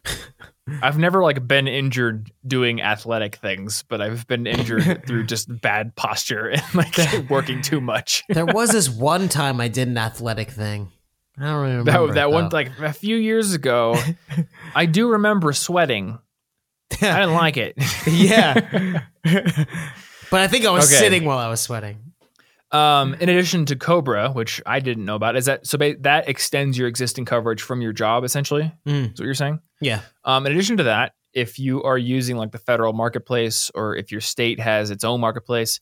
I've 0.83 0.99
never 0.99 1.23
like 1.23 1.47
been 1.47 1.68
injured 1.68 2.31
doing 2.47 2.81
athletic 2.83 3.37
things, 3.37 3.85
but 3.89 4.01
I've 4.01 4.27
been 4.27 4.47
injured 4.47 5.05
through 5.07 5.25
just 5.27 5.49
bad 5.61 5.95
posture 5.97 6.49
and 6.51 6.62
like 6.75 6.97
working 7.31 7.62
too 7.62 7.81
much. 7.81 8.23
there 8.29 8.47
was 8.47 8.71
this 8.71 8.89
one 8.89 9.29
time 9.29 9.61
I 9.61 9.68
did 9.68 9.89
an 9.89 9.99
athletic 9.99 10.51
thing. 10.51 10.91
I 11.39 11.45
don't 11.45 11.55
really 11.62 11.77
remember 11.77 12.07
That, 12.09 12.14
that 12.14 12.25
it, 12.29 12.31
one 12.33 12.49
though. 12.49 12.57
like 12.57 12.79
a 12.81 12.93
few 12.93 13.16
years 13.16 13.55
ago, 13.55 13.97
I 14.75 14.87
do 14.87 15.09
remember 15.11 15.53
sweating. 15.53 16.18
I 17.01 17.21
didn't 17.21 17.35
like 17.35 17.57
it. 17.57 17.75
yeah. 18.07 19.03
but 20.31 20.41
I 20.41 20.49
think 20.49 20.64
I 20.66 20.71
was 20.71 20.87
Okay. 20.93 20.99
sitting 20.99 21.25
while 21.25 21.39
I 21.39 21.49
was 21.49 21.61
sweating. 21.61 21.99
Um, 22.73 23.14
in 23.14 23.29
addition 23.29 23.66
to 23.66 23.77
Cobra, 23.77 24.31
which 24.31 24.62
I 24.64 24.79
didn't 24.81 25.05
know 25.05 25.16
about, 25.16 25.35
is 25.37 25.47
that 25.47 25.66
so 25.66 25.77
that 25.77 26.29
extends 26.29 26.79
your 26.79 26.87
existing 26.87 27.25
coverage 27.25 27.62
from 27.62 27.81
your 27.83 27.93
job 27.93 28.23
essentially? 28.23 28.73
Mm. 28.87 29.12
Is 29.12 29.18
what 29.21 29.25
you're 29.25 29.35
saying? 29.35 29.61
Yeah. 29.81 30.01
Um, 30.24 30.47
in 30.47 30.53
addition 30.53 30.76
to 30.78 30.85
that, 30.85 31.12
if 31.33 31.59
you 31.59 31.83
are 31.85 31.99
using 31.99 32.37
like 32.37 32.51
the 32.53 32.59
federal 32.59 32.93
marketplace 32.93 33.70
or 33.74 33.97
if 33.97 34.11
your 34.12 34.20
state 34.20 34.59
has 34.61 34.91
its 34.91 35.05
own 35.05 35.20
marketplace, 35.20 35.81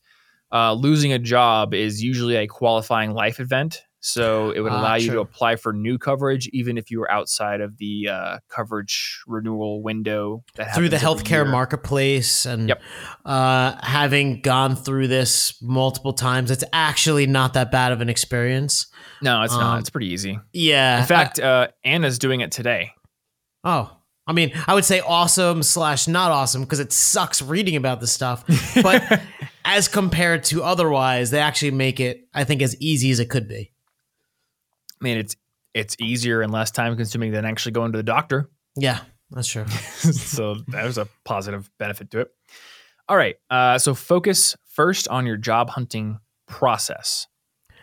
uh, 0.51 0.73
losing 0.73 1.11
a 1.13 1.19
job 1.19 1.73
is 1.73 2.03
usually 2.03 2.35
a 2.35 2.47
qualifying 2.47 3.13
life 3.13 3.39
event. 3.39 3.81
So 4.01 4.51
it 4.51 4.61
would 4.61 4.71
allow 4.71 4.95
you 4.95 5.11
to 5.11 5.19
apply 5.19 5.57
for 5.57 5.73
new 5.73 5.97
coverage, 5.97 6.47
even 6.53 6.77
if 6.77 6.89
you 6.89 6.99
were 7.01 7.11
outside 7.11 7.59
of 7.59 7.75
the 7.79 8.07
uh, 8.07 8.37
coverage 8.47 9.19
renewal 9.27 9.83
window 9.83 10.45
that 10.55 10.73
through 10.73 10.87
the 10.87 10.95
healthcare 10.95 11.29
year. 11.43 11.45
marketplace 11.45 12.45
and 12.45 12.69
Yep. 12.69 12.81
uh, 13.25 13.75
having 13.83 14.39
gone 14.39 14.77
through 14.77 15.09
this 15.09 15.61
multiple 15.61 16.13
times, 16.13 16.49
it's 16.49 16.63
actually 16.71 17.27
not 17.27 17.53
that 17.55 17.71
bad 17.71 17.91
of 17.91 17.99
an 17.99 18.07
experience. 18.07 18.87
No, 19.21 19.41
it's 19.41 19.53
Um, 19.53 19.59
not. 19.59 19.79
It's 19.81 19.89
pretty 19.89 20.07
easy. 20.07 20.39
Yeah. 20.53 21.01
In 21.01 21.05
fact, 21.05 21.37
uh, 21.41 21.67
Anna's 21.83 22.19
doing 22.19 22.39
it 22.39 22.53
today. 22.53 22.93
Oh, 23.63 23.95
I 24.25 24.31
mean, 24.31 24.51
I 24.67 24.75
would 24.75 24.85
say 24.85 24.99
awesome 24.99 25.63
slash 25.63 26.07
not 26.07 26.31
awesome 26.31 26.61
because 26.61 26.79
it 26.79 26.93
sucks 26.93 27.41
reading 27.41 27.75
about 27.75 27.99
this 27.99 28.11
stuff. 28.11 28.45
But 28.81 29.21
as 29.65 29.87
compared 29.87 30.43
to 30.45 30.63
otherwise, 30.63 31.31
they 31.31 31.39
actually 31.39 31.71
make 31.71 31.99
it, 31.99 32.27
I 32.33 32.43
think, 32.43 32.61
as 32.61 32.79
easy 32.79 33.09
as 33.09 33.19
it 33.19 33.29
could 33.29 33.47
be. 33.47 33.71
I 35.01 35.03
mean, 35.03 35.17
it's 35.17 35.35
it's 35.73 35.95
easier 35.99 36.41
and 36.41 36.51
less 36.51 36.71
time 36.71 36.95
consuming 36.95 37.31
than 37.31 37.45
actually 37.45 37.71
going 37.71 37.91
to 37.91 37.97
the 37.97 38.03
doctor. 38.03 38.49
Yeah, 38.75 38.99
that's 39.31 39.47
true. 39.47 39.67
so 39.67 40.55
there's 40.67 40.97
a 40.97 41.07
positive 41.23 41.69
benefit 41.77 42.11
to 42.11 42.19
it. 42.21 42.31
All 43.07 43.17
right. 43.17 43.37
Uh, 43.49 43.79
so 43.79 43.95
focus 43.95 44.55
first 44.67 45.07
on 45.07 45.25
your 45.25 45.37
job 45.37 45.71
hunting 45.71 46.19
process. 46.47 47.27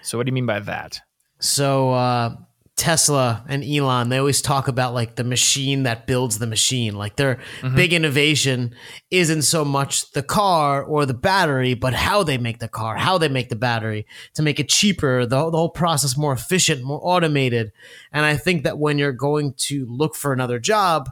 So 0.02 0.16
what 0.16 0.26
do 0.26 0.30
you 0.30 0.34
mean 0.34 0.46
by 0.46 0.60
that? 0.60 1.00
So 1.40 1.92
uh, 1.92 2.36
Tesla 2.76 3.42
and 3.48 3.64
Elon, 3.64 4.10
they 4.10 4.18
always 4.18 4.42
talk 4.42 4.68
about 4.68 4.92
like 4.92 5.16
the 5.16 5.24
machine 5.24 5.84
that 5.84 6.06
builds 6.06 6.38
the 6.38 6.46
machine. 6.46 6.94
Like 6.94 7.16
their 7.16 7.38
Mhm. 7.62 7.74
big 7.74 7.92
innovation 7.94 8.74
isn't 9.10 9.42
so 9.42 9.64
much 9.64 10.10
the 10.12 10.22
car 10.22 10.82
or 10.84 11.06
the 11.06 11.14
battery, 11.14 11.72
but 11.72 11.94
how 11.94 12.22
they 12.22 12.36
make 12.36 12.58
the 12.58 12.68
car, 12.68 12.96
how 12.96 13.16
they 13.16 13.28
make 13.28 13.48
the 13.48 13.56
battery 13.56 14.06
to 14.34 14.42
make 14.42 14.60
it 14.60 14.68
cheaper, 14.68 15.24
the, 15.24 15.50
the 15.50 15.56
whole 15.56 15.70
process 15.70 16.18
more 16.18 16.34
efficient, 16.34 16.82
more 16.84 17.00
automated. 17.02 17.72
And 18.12 18.26
I 18.26 18.36
think 18.36 18.62
that 18.64 18.78
when 18.78 18.98
you're 18.98 19.12
going 19.12 19.54
to 19.68 19.86
look 19.88 20.14
for 20.14 20.34
another 20.34 20.58
job, 20.58 21.08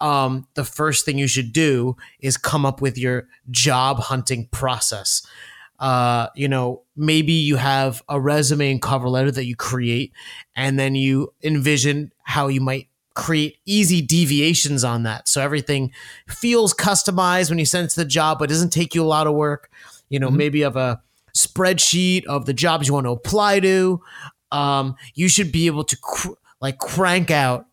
um, 0.00 0.48
the 0.54 0.64
first 0.64 1.04
thing 1.04 1.16
you 1.16 1.28
should 1.28 1.52
do 1.52 1.96
is 2.18 2.36
come 2.36 2.66
up 2.66 2.80
with 2.82 2.98
your 2.98 3.28
job 3.50 4.00
hunting 4.00 4.48
process 4.50 5.24
uh, 5.78 6.28
you 6.34 6.48
know, 6.48 6.82
maybe 6.96 7.32
you 7.32 7.56
have 7.56 8.02
a 8.08 8.20
resume 8.20 8.70
and 8.70 8.82
cover 8.82 9.08
letter 9.08 9.30
that 9.30 9.44
you 9.44 9.56
create, 9.56 10.12
and 10.56 10.78
then 10.78 10.94
you 10.94 11.32
envision 11.42 12.12
how 12.22 12.48
you 12.48 12.60
might 12.60 12.88
create 13.14 13.58
easy 13.64 14.02
deviations 14.02 14.82
on 14.82 15.04
that. 15.04 15.28
So 15.28 15.40
everything 15.40 15.92
feels 16.28 16.74
customized 16.74 17.48
when 17.48 17.58
you 17.60 17.64
send 17.64 17.86
it 17.86 17.90
to 17.90 18.00
the 18.00 18.04
job, 18.04 18.38
but 18.40 18.48
doesn't 18.48 18.70
take 18.72 18.94
you 18.94 19.02
a 19.04 19.06
lot 19.06 19.26
of 19.28 19.34
work. 19.34 19.70
You 20.08 20.18
know, 20.18 20.30
Mhm. 20.30 20.36
maybe 20.36 20.58
you 20.58 20.64
have 20.64 20.76
a 20.76 21.00
spreadsheet 21.36 22.24
of 22.26 22.46
the 22.46 22.52
jobs 22.52 22.88
you 22.88 22.94
want 22.94 23.06
to 23.06 23.10
apply 23.12 23.60
to. 23.60 24.00
Um, 24.50 24.96
you 25.14 25.28
should 25.28 25.52
be 25.52 25.66
able 25.66 25.84
to 25.84 25.96
cr- 25.96 26.32
like 26.60 26.78
crank 26.78 27.30
out 27.30 27.66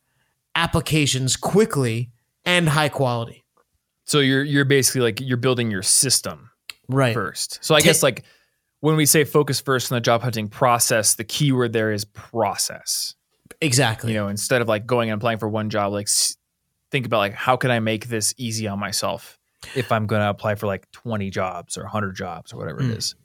applications 0.55 1.35
quickly 1.35 2.11
and 2.45 2.69
high 2.69 2.89
quality. 2.89 3.43
So 4.05 4.19
you're 4.19 4.43
you're 4.43 4.65
basically 4.65 5.01
like 5.01 5.19
you're 5.21 5.37
building 5.37 5.71
your 5.71 5.83
system 5.83 6.50
Right. 6.91 7.13
first. 7.13 7.59
So 7.63 7.75
I 7.75 7.79
Ta- 7.79 7.85
guess 7.85 8.03
like 8.03 8.23
when 8.81 8.95
we 8.95 9.05
say 9.05 9.23
focus 9.23 9.59
first 9.61 9.91
on 9.91 9.95
the 9.97 10.01
job 10.01 10.21
hunting 10.21 10.47
process, 10.47 11.15
the 11.15 11.23
keyword 11.23 11.73
there 11.73 11.91
is 11.91 12.05
process. 12.05 13.15
Exactly. 13.61 14.13
You 14.13 14.19
know, 14.19 14.27
instead 14.27 14.61
of 14.61 14.67
like 14.67 14.85
going 14.85 15.09
and 15.11 15.19
applying 15.19 15.37
for 15.39 15.47
one 15.49 15.69
job, 15.69 15.93
like 15.93 16.07
think 16.89 17.05
about 17.05 17.19
like 17.19 17.33
how 17.33 17.57
can 17.57 17.71
I 17.71 17.79
make 17.79 18.07
this 18.07 18.33
easy 18.37 18.67
on 18.67 18.79
myself 18.79 19.37
if 19.75 19.91
I'm 19.91 20.07
going 20.07 20.21
to 20.21 20.29
apply 20.29 20.55
for 20.55 20.67
like 20.67 20.89
20 20.91 21.29
jobs 21.29 21.77
or 21.77 21.83
100 21.83 22.15
jobs 22.15 22.53
or 22.53 22.57
whatever 22.57 22.79
Mm. 22.81 22.91
it 22.91 22.97
is. 22.97 23.15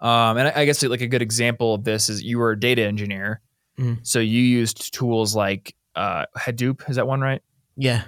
Um, 0.00 0.36
and 0.36 0.48
I, 0.48 0.60
I 0.62 0.64
guess 0.66 0.82
like 0.82 1.00
a 1.00 1.06
good 1.06 1.22
example 1.22 1.74
of 1.74 1.84
this 1.84 2.08
is 2.08 2.22
you 2.22 2.38
were 2.38 2.50
a 2.50 2.58
data 2.60 2.82
engineer, 2.84 3.40
Mm. 3.78 4.06
so 4.06 4.20
you 4.20 4.40
used 4.40 4.92
tools 4.94 5.34
like 5.34 5.74
uh, 5.96 6.26
Hadoop. 6.38 6.88
Is 6.90 6.96
that 6.96 7.06
one 7.06 7.20
right? 7.20 7.42
yeah. 7.76 8.02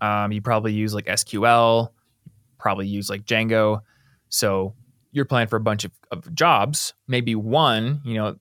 Um, 0.00 0.32
you 0.32 0.40
probably 0.42 0.72
use 0.74 0.92
like 0.94 1.06
SQL, 1.06 1.88
probably 2.58 2.86
use 2.86 3.08
like 3.10 3.24
Django. 3.24 3.80
So 4.28 4.74
you're 5.12 5.24
applying 5.24 5.48
for 5.48 5.56
a 5.56 5.60
bunch 5.60 5.84
of, 5.84 5.92
of 6.10 6.34
jobs. 6.34 6.94
Maybe 7.06 7.34
one, 7.34 8.00
you 8.04 8.14
know, 8.14 8.36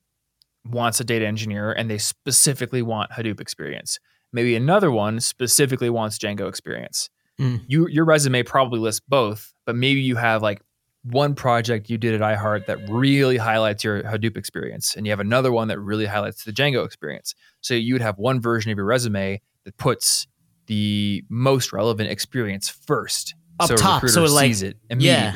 wants 0.66 1.00
a 1.00 1.04
data 1.04 1.26
engineer 1.28 1.72
and 1.72 1.90
they 1.90 1.98
specifically 1.98 2.82
want 2.82 3.12
Hadoop 3.12 3.40
experience. 3.40 4.00
Maybe 4.32 4.56
another 4.56 4.90
one 4.90 5.20
specifically 5.20 5.90
wants 5.90 6.18
Django 6.18 6.50
experience. 6.50 7.10
Mm. 7.40 7.62
You 7.68 7.88
your 7.88 8.06
resume 8.06 8.44
probably 8.44 8.80
lists 8.80 9.02
both, 9.08 9.54
but 9.66 9.76
maybe 9.76 10.02
you 10.02 10.16
have 10.16 10.42
like 10.42 10.62
one 11.04 11.36
project 11.36 11.90
you 11.90 11.98
did 11.98 12.20
at 12.20 12.22
iHeart 12.22 12.66
that 12.68 12.78
really 12.90 13.38
highlights 13.38 13.84
your 13.84 14.04
Hadoop 14.04 14.38
experience, 14.38 14.96
and 14.96 15.06
you 15.06 15.12
have 15.12 15.20
another 15.20 15.52
one 15.52 15.68
that 15.68 15.80
really 15.80 16.06
highlights 16.06 16.44
the 16.44 16.54
Django 16.54 16.86
experience. 16.86 17.36
So 17.62 17.74
you 17.74 17.94
would 17.94 18.02
have 18.02 18.18
one 18.18 18.40
version 18.40 18.72
of 18.72 18.78
your 18.78 18.86
resume 18.86 19.42
that 19.66 19.78
puts 19.78 20.28
the 20.68 21.24
most 21.30 21.74
relevant 21.74 22.10
experience 22.10 22.70
first, 22.70 23.36
Up 23.60 23.68
so 23.68 23.76
top, 23.76 24.04
recruiter 24.04 24.14
so 24.14 24.26
it, 24.26 24.30
like- 24.36 24.46
sees 24.46 24.62
it 24.64 24.78
yeah. 24.90 25.34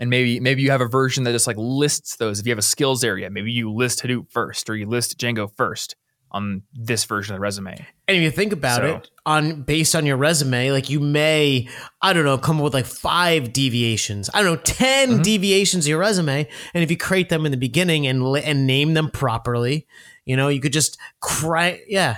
And 0.00 0.10
maybe 0.10 0.40
maybe 0.40 0.62
you 0.62 0.70
have 0.72 0.80
a 0.80 0.88
version 0.88 1.22
that 1.24 1.32
just 1.32 1.46
like 1.46 1.56
lists 1.58 2.16
those. 2.16 2.40
If 2.40 2.46
you 2.46 2.50
have 2.50 2.58
a 2.58 2.62
skills 2.62 3.04
area, 3.04 3.30
maybe 3.30 3.52
you 3.52 3.70
list 3.72 4.02
Hadoop 4.02 4.32
first, 4.32 4.68
or 4.68 4.74
you 4.74 4.86
list 4.86 5.18
Django 5.18 5.54
first 5.56 5.94
on 6.32 6.62
this 6.72 7.04
version 7.04 7.34
of 7.34 7.38
the 7.38 7.40
resume. 7.40 7.72
And 8.08 8.16
if 8.16 8.22
you 8.22 8.30
think 8.30 8.52
about 8.52 8.80
So- 8.80 8.86
it, 8.96 9.10
on 9.26 9.62
based 9.62 9.94
on 9.94 10.06
your 10.06 10.16
resume, 10.16 10.70
like 10.72 10.88
you 10.88 11.00
may, 11.00 11.68
I 12.00 12.12
don't 12.12 12.24
know, 12.24 12.38
come 12.38 12.56
up 12.58 12.64
with 12.64 12.72
like 12.74 12.86
five 12.86 13.52
deviations. 13.52 14.30
I 14.32 14.42
don't 14.42 14.52
know, 14.54 14.60
10 14.62 15.18
Mhm. 15.18 15.22
deviations 15.22 15.84
of 15.84 15.88
your 15.90 15.98
resume, 15.98 16.48
and 16.72 16.82
if 16.84 16.90
you 16.90 16.96
create 16.96 17.28
them 17.28 17.44
in 17.44 17.50
the 17.52 17.58
beginning 17.58 18.06
and 18.06 18.22
and 18.38 18.66
name 18.66 18.94
them 18.94 19.10
properly, 19.10 19.86
you 20.24 20.34
know, 20.36 20.48
you 20.48 20.60
could 20.60 20.72
just 20.72 20.96
cry. 21.20 21.80
Yeah, 21.88 22.16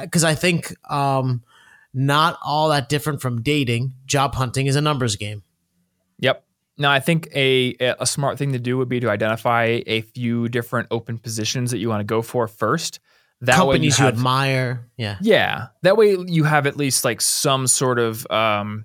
because 0.00 0.24
I, 0.24 0.34
think 0.34 0.74
um, 0.90 1.42
not 1.92 2.38
all 2.44 2.68
that 2.70 2.88
different 2.88 3.20
from 3.20 3.42
dating. 3.42 3.92
Job 4.06 4.34
hunting 4.36 4.66
is 4.66 4.76
a 4.76 4.80
numbers 4.80 5.16
game. 5.16 5.42
Yep. 6.20 6.44
Now, 6.78 6.90
I 6.92 7.00
think 7.00 7.28
a 7.34 7.74
a 7.80 8.06
smart 8.06 8.38
thing 8.38 8.52
to 8.52 8.58
do 8.58 8.78
would 8.78 8.88
be 8.88 9.00
to 9.00 9.10
identify 9.10 9.80
a 9.86 10.02
few 10.02 10.48
different 10.48 10.88
open 10.90 11.18
positions 11.18 11.72
that 11.72 11.78
you 11.78 11.88
want 11.88 12.00
to 12.00 12.04
go 12.04 12.22
for 12.22 12.46
first. 12.46 13.00
That 13.40 13.56
Companies 13.56 13.98
way 13.98 14.04
you, 14.04 14.08
you, 14.08 14.10
have, 14.10 14.14
admire. 14.14 14.88
Yeah. 14.96 15.16
Yeah, 15.20 15.66
that 15.82 15.96
way 15.96 16.16
you 16.26 16.44
have 16.44 16.66
at 16.66 16.76
least 16.76 17.04
like 17.04 17.20
some 17.20 17.66
sort 17.68 17.98
of 17.98 18.28
um, 18.30 18.84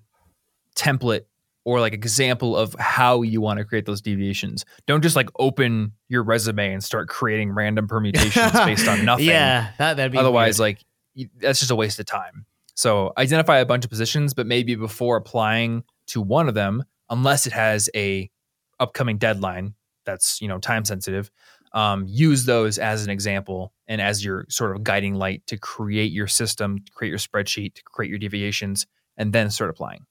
template 0.75 1.21
or 1.65 1.79
like 1.79 1.93
example 1.93 2.55
of 2.55 2.75
how 2.77 3.21
you 3.21 3.41
want 3.41 3.59
to 3.59 3.65
create 3.65 3.85
those 3.85 4.01
deviations. 4.01 4.65
Don't 4.85 5.01
just 5.01 5.15
like 5.15 5.29
open 5.39 5.93
your 6.09 6.23
resume 6.23 6.73
and 6.73 6.83
start 6.83 7.07
creating 7.07 7.51
random 7.51 7.87
permutations 7.87 8.51
based 8.65 8.87
on 8.87 9.05
nothing. 9.05 9.25
Yeah, 9.25 9.71
that 9.77 9.97
that'd 9.97 10.11
be 10.11 10.17
Otherwise, 10.17 10.59
weird. 10.59 10.77
like 11.15 11.29
that's 11.39 11.59
just 11.59 11.71
a 11.71 11.75
waste 11.75 11.99
of 11.99 12.05
time. 12.05 12.45
So 12.75 13.13
identify 13.17 13.59
a 13.59 13.65
bunch 13.65 13.85
of 13.85 13.89
positions, 13.89 14.33
but 14.33 14.47
maybe 14.47 14.75
before 14.75 15.15
applying 15.15 15.83
to 16.07 16.21
one 16.21 16.47
of 16.47 16.55
them, 16.55 16.83
unless 17.13 17.47
it 17.47 17.53
has 17.53 17.89
a 17.95 18.29
upcoming 18.79 19.17
deadline 19.17 19.75
that's 20.05 20.41
you 20.41 20.47
know 20.47 20.57
time 20.57 20.83
sensitive, 20.83 21.31
um, 21.73 22.05
use 22.07 22.45
those 22.45 22.77
as 22.77 23.03
an 23.05 23.09
example 23.09 23.71
and 23.87 24.01
as 24.01 24.23
your 24.25 24.45
sort 24.49 24.75
of 24.75 24.83
guiding 24.83 25.15
light 25.15 25.41
to 25.47 25.57
create 25.57 26.11
your 26.11 26.27
system, 26.27 26.79
to 26.79 26.91
create 26.91 27.09
your 27.09 27.19
spreadsheet, 27.19 27.75
to 27.75 27.83
create 27.83 28.09
your 28.09 28.19
deviations, 28.19 28.85
and 29.17 29.31
then 29.31 29.49
start 29.49 29.69
applying. 29.69 30.05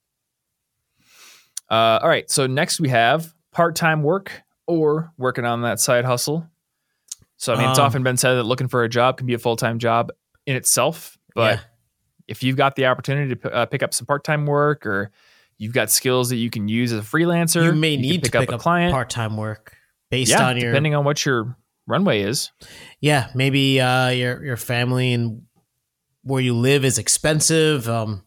Uh, 1.70 1.98
all 2.02 2.08
right. 2.08 2.30
So 2.30 2.46
next 2.46 2.80
we 2.80 2.88
have 2.88 3.32
part-time 3.50 4.02
work 4.02 4.42
or 4.66 5.12
working 5.18 5.44
on 5.44 5.62
that 5.62 5.80
side 5.80 6.04
hustle. 6.04 6.46
So 7.36 7.52
I 7.54 7.58
mean, 7.58 7.70
it's 7.70 7.78
Um, 7.78 7.86
often 7.86 8.02
been 8.02 8.16
said 8.16 8.34
that 8.34 8.44
looking 8.44 8.68
for 8.68 8.84
a 8.84 8.88
job 8.88 9.16
can 9.16 9.26
be 9.26 9.34
a 9.34 9.38
full-time 9.38 9.78
job 9.78 10.10
in 10.46 10.56
itself, 10.56 11.18
but 11.34 11.58
Yeah. 11.58 11.60
if 12.28 12.42
you've 12.42 12.56
got 12.56 12.76
the 12.76 12.86
opportunity 12.86 13.30
to 13.30 13.36
p- 13.36 13.48
uh, 13.48 13.66
pick 13.66 13.82
up 13.82 13.92
some 13.94 14.06
part-time 14.06 14.46
work 14.46 14.86
or 14.86 15.10
you've 15.62 15.72
got 15.72 15.90
skills 15.90 16.28
that 16.30 16.36
you 16.36 16.50
can 16.50 16.66
use 16.68 16.92
as 16.92 16.98
a 16.98 17.02
freelancer, 17.02 17.64
you 17.64 17.72
may 17.72 17.94
can 17.94 18.02
need 18.02 18.24
to 18.24 18.30
pick 18.30 18.48
up, 18.50 18.54
a 18.54 18.58
client. 18.58 18.92
part-time 18.92 19.36
work 19.36 19.76
based 20.10 20.30
yeah, 20.30 20.46
on 20.48 20.56
your 20.58 20.70
depending 20.72 20.94
on 20.94 21.04
what 21.04 21.24
your 21.24 21.56
runway 21.86 22.20
is. 22.22 22.50
yeah 23.00 23.30
maybe 23.34 23.80
uh 23.80 24.08
your 24.08 24.44
your 24.44 24.56
family 24.56 25.12
and 25.12 25.42
where 26.22 26.40
you 26.40 26.54
live 26.54 26.84
is 26.84 26.98
expensive 26.98 27.88
um 27.88 28.22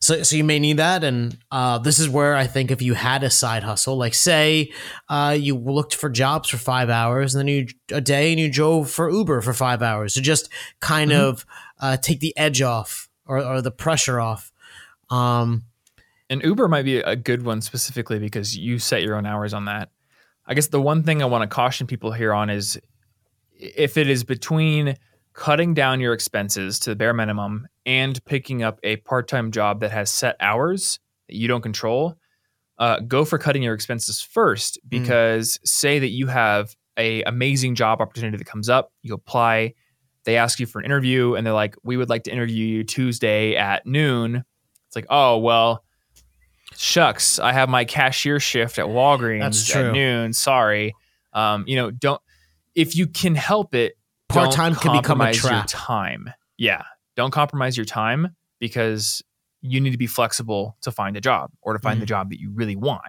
so, 0.00 0.22
so 0.22 0.36
you 0.36 0.44
may 0.44 0.58
need 0.60 0.76
that 0.76 1.02
and 1.04 1.36
uh, 1.50 1.78
this 1.78 1.98
is 1.98 2.08
where 2.08 2.34
i 2.36 2.46
think 2.46 2.70
if 2.70 2.80
you 2.80 2.94
had 2.94 3.22
a 3.24 3.30
side 3.30 3.62
hustle 3.64 3.96
like 3.96 4.14
say 4.14 4.72
uh, 5.08 5.36
you 5.38 5.56
looked 5.56 5.94
for 5.94 6.08
jobs 6.08 6.48
for 6.48 6.56
five 6.56 6.88
hours 6.90 7.34
and 7.34 7.40
then 7.40 7.48
you 7.48 7.66
a 7.92 8.00
day 8.00 8.30
and 8.30 8.38
you 8.40 8.50
drove 8.50 8.90
for 8.90 9.10
uber 9.10 9.40
for 9.40 9.52
five 9.52 9.82
hours 9.82 10.14
to 10.14 10.20
just 10.20 10.48
kind 10.80 11.10
Mhm. 11.10 11.18
of 11.20 11.46
uh, 11.80 11.96
take 11.96 12.20
the 12.20 12.36
edge 12.36 12.62
off 12.62 13.08
or, 13.26 13.38
or 13.44 13.60
the 13.60 13.70
pressure 13.72 14.18
off 14.20 14.52
um, 15.10 15.64
And 16.30 16.42
Uber 16.42 16.68
might 16.68 16.84
be 16.84 16.98
a 16.98 17.16
good 17.16 17.42
one 17.42 17.60
specifically 17.60 18.18
because 18.18 18.56
you 18.56 18.78
set 18.78 19.02
your 19.02 19.16
own 19.16 19.26
hours 19.26 19.54
on 19.54 19.64
that. 19.64 19.90
I 20.46 20.54
guess 20.54 20.68
the 20.68 20.80
one 20.80 21.02
thing 21.02 21.22
I 21.22 21.26
want 21.26 21.42
to 21.42 21.54
caution 21.54 21.86
people 21.86 22.12
here 22.12 22.32
on 22.32 22.50
is 22.50 22.78
if 23.58 23.96
it 23.96 24.08
is 24.08 24.24
between 24.24 24.96
cutting 25.32 25.74
down 25.74 26.00
your 26.00 26.12
expenses 26.12 26.78
to 26.80 26.90
the 26.90 26.96
bare 26.96 27.14
minimum 27.14 27.68
and 27.86 28.22
picking 28.24 28.62
up 28.62 28.78
a 28.82 28.96
part-time 28.96 29.50
job 29.50 29.80
that 29.80 29.90
has 29.90 30.10
set 30.10 30.36
hours 30.40 30.98
that 31.28 31.36
you 31.36 31.48
don't 31.48 31.62
control, 31.62 32.16
uh, 32.78 33.00
go 33.00 33.24
for 33.24 33.38
cutting 33.38 33.62
your 33.62 33.74
expenses 33.74 34.20
first 34.20 34.78
because 34.88 35.58
say 35.64 35.98
that 35.98 36.10
you 36.10 36.26
have 36.26 36.76
a 36.96 37.22
amazing 37.24 37.74
job 37.74 38.00
opportunity 38.00 38.36
that 38.36 38.44
comes 38.46 38.68
up, 38.68 38.92
you 39.02 39.14
apply, 39.14 39.74
they 40.24 40.36
ask 40.36 40.60
you 40.60 40.66
for 40.66 40.78
an 40.78 40.84
interview 40.84 41.34
and 41.34 41.46
they're 41.46 41.54
like, 41.54 41.76
"We 41.82 41.96
would 41.96 42.08
like 42.08 42.24
to 42.24 42.32
interview 42.32 42.66
you 42.66 42.84
Tuesday 42.84 43.56
at 43.56 43.86
noon." 43.86 44.44
It's 44.86 44.96
like, 44.96 45.06
"Oh, 45.08 45.38
well, 45.38 45.84
shucks, 46.78 47.38
I 47.38 47.52
have 47.52 47.68
my 47.68 47.84
cashier 47.84 48.40
shift 48.40 48.78
at 48.78 48.86
Walgreens 48.86 49.74
at 49.88 49.92
noon. 49.92 50.32
Sorry." 50.32 50.94
Um, 51.32 51.64
you 51.66 51.76
know, 51.76 51.90
don't 51.90 52.20
if 52.74 52.96
you 52.96 53.06
can 53.06 53.34
help 53.34 53.74
it, 53.74 53.96
Part-time 54.28 54.72
don't 54.72 54.82
can 54.82 54.92
become 54.92 55.20
a 55.20 55.24
compromise 55.32 55.42
your 55.42 55.62
time. 55.66 56.32
Yeah, 56.56 56.82
don't 57.16 57.30
compromise 57.32 57.76
your 57.76 57.86
time 57.86 58.34
because 58.58 59.22
you 59.60 59.80
need 59.80 59.90
to 59.90 59.98
be 59.98 60.06
flexible 60.06 60.76
to 60.82 60.90
find 60.92 61.16
a 61.16 61.20
job 61.20 61.50
or 61.62 61.72
to 61.72 61.78
find 61.80 62.00
the 62.00 62.04
Mhm. 62.04 62.08
job 62.08 62.30
that 62.30 62.38
you 62.40 62.50
really 62.52 62.76
want. 62.76 63.02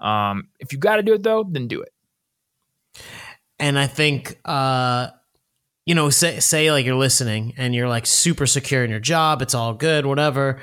Um, 0.00 0.48
if 0.58 0.72
you 0.72 0.78
got 0.78 0.96
to 0.96 1.02
do 1.02 1.12
it 1.14 1.22
though, 1.22 1.44
then 1.48 1.68
do 1.68 1.80
it. 1.82 1.92
and 3.58 3.78
I 3.78 3.86
think 3.86 4.38
uh 4.44 5.08
you 5.86 5.94
know 5.94 6.10
say 6.10 6.40
say 6.40 6.72
like 6.72 6.84
you're 6.86 6.94
listening 6.96 7.54
and 7.56 7.74
you're 7.74 7.88
like 7.88 8.06
super 8.06 8.46
secure 8.46 8.82
in 8.84 8.90
your 8.90 9.00
job 9.00 9.42
it's 9.42 9.54
all 9.54 9.74
good 9.74 10.06
whatever 10.06 10.60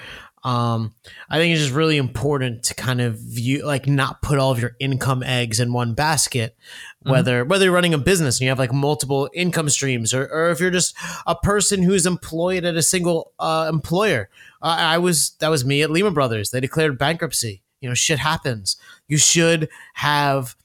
um 0.48 0.94
I 1.30 1.38
think 1.40 1.54
it's 1.54 1.62
just 1.64 1.74
really 1.76 1.98
important 1.98 2.64
to 2.64 2.74
kind 2.76 3.02
of 3.02 3.18
view 3.20 3.66
like 3.66 3.86
not 3.88 4.22
put 4.22 4.40
all 4.40 4.52
of 4.52 4.60
your 4.60 4.76
income 4.80 5.22
eggs 5.24 5.60
in 5.60 5.74
one 5.74 5.94
basket 5.94 6.56
Mhm. 7.06 7.12
whether 7.12 7.46
whether 7.46 7.66
you're 7.66 7.74
running 7.74 7.94
a 7.94 7.98
business 7.98 8.38
and 8.38 8.44
you 8.46 8.50
have 8.50 8.60
like 8.60 8.74
multiple 8.74 9.30
income 9.34 9.70
streams 9.70 10.14
or, 10.14 10.26
or 10.28 10.50
if 10.52 10.60
you're 10.60 10.72
just 10.72 10.96
a 11.26 11.36
person 11.36 11.84
who's 11.84 12.06
employed 12.06 12.64
at 12.66 12.76
a 12.76 12.82
single 12.82 13.34
uh, 13.40 13.68
employer. 13.72 14.30
Uh, 14.62 14.76
I 14.96 14.98
was 14.98 15.32
that 15.40 15.50
was 15.50 15.64
me 15.66 15.82
at 15.84 15.92
Lehman 15.92 16.14
Brothers. 16.14 16.50
They 16.52 16.60
declared 16.60 16.98
bankruptcy. 16.98 17.62
You 17.82 17.90
know 17.90 17.96
shit 17.96 18.20
happens. 18.20 18.78
You 19.08 19.18
should 19.18 19.70
have 19.96 20.56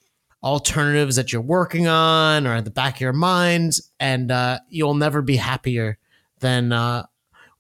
alternatives 0.43 1.17
that 1.17 1.33
you're 1.33 1.43
working 1.43 1.87
on 1.87 2.47
or 2.47 2.55
at 2.55 2.65
the 2.65 2.71
back 2.71 2.95
of 2.97 3.01
your 3.01 3.13
minds 3.13 3.91
and 4.01 4.31
uh, 4.33 4.59
you'll 4.69 4.95
never 4.95 5.23
be 5.23 5.37
happier 5.37 5.99
than 6.41 6.73
uh, 6.73 7.05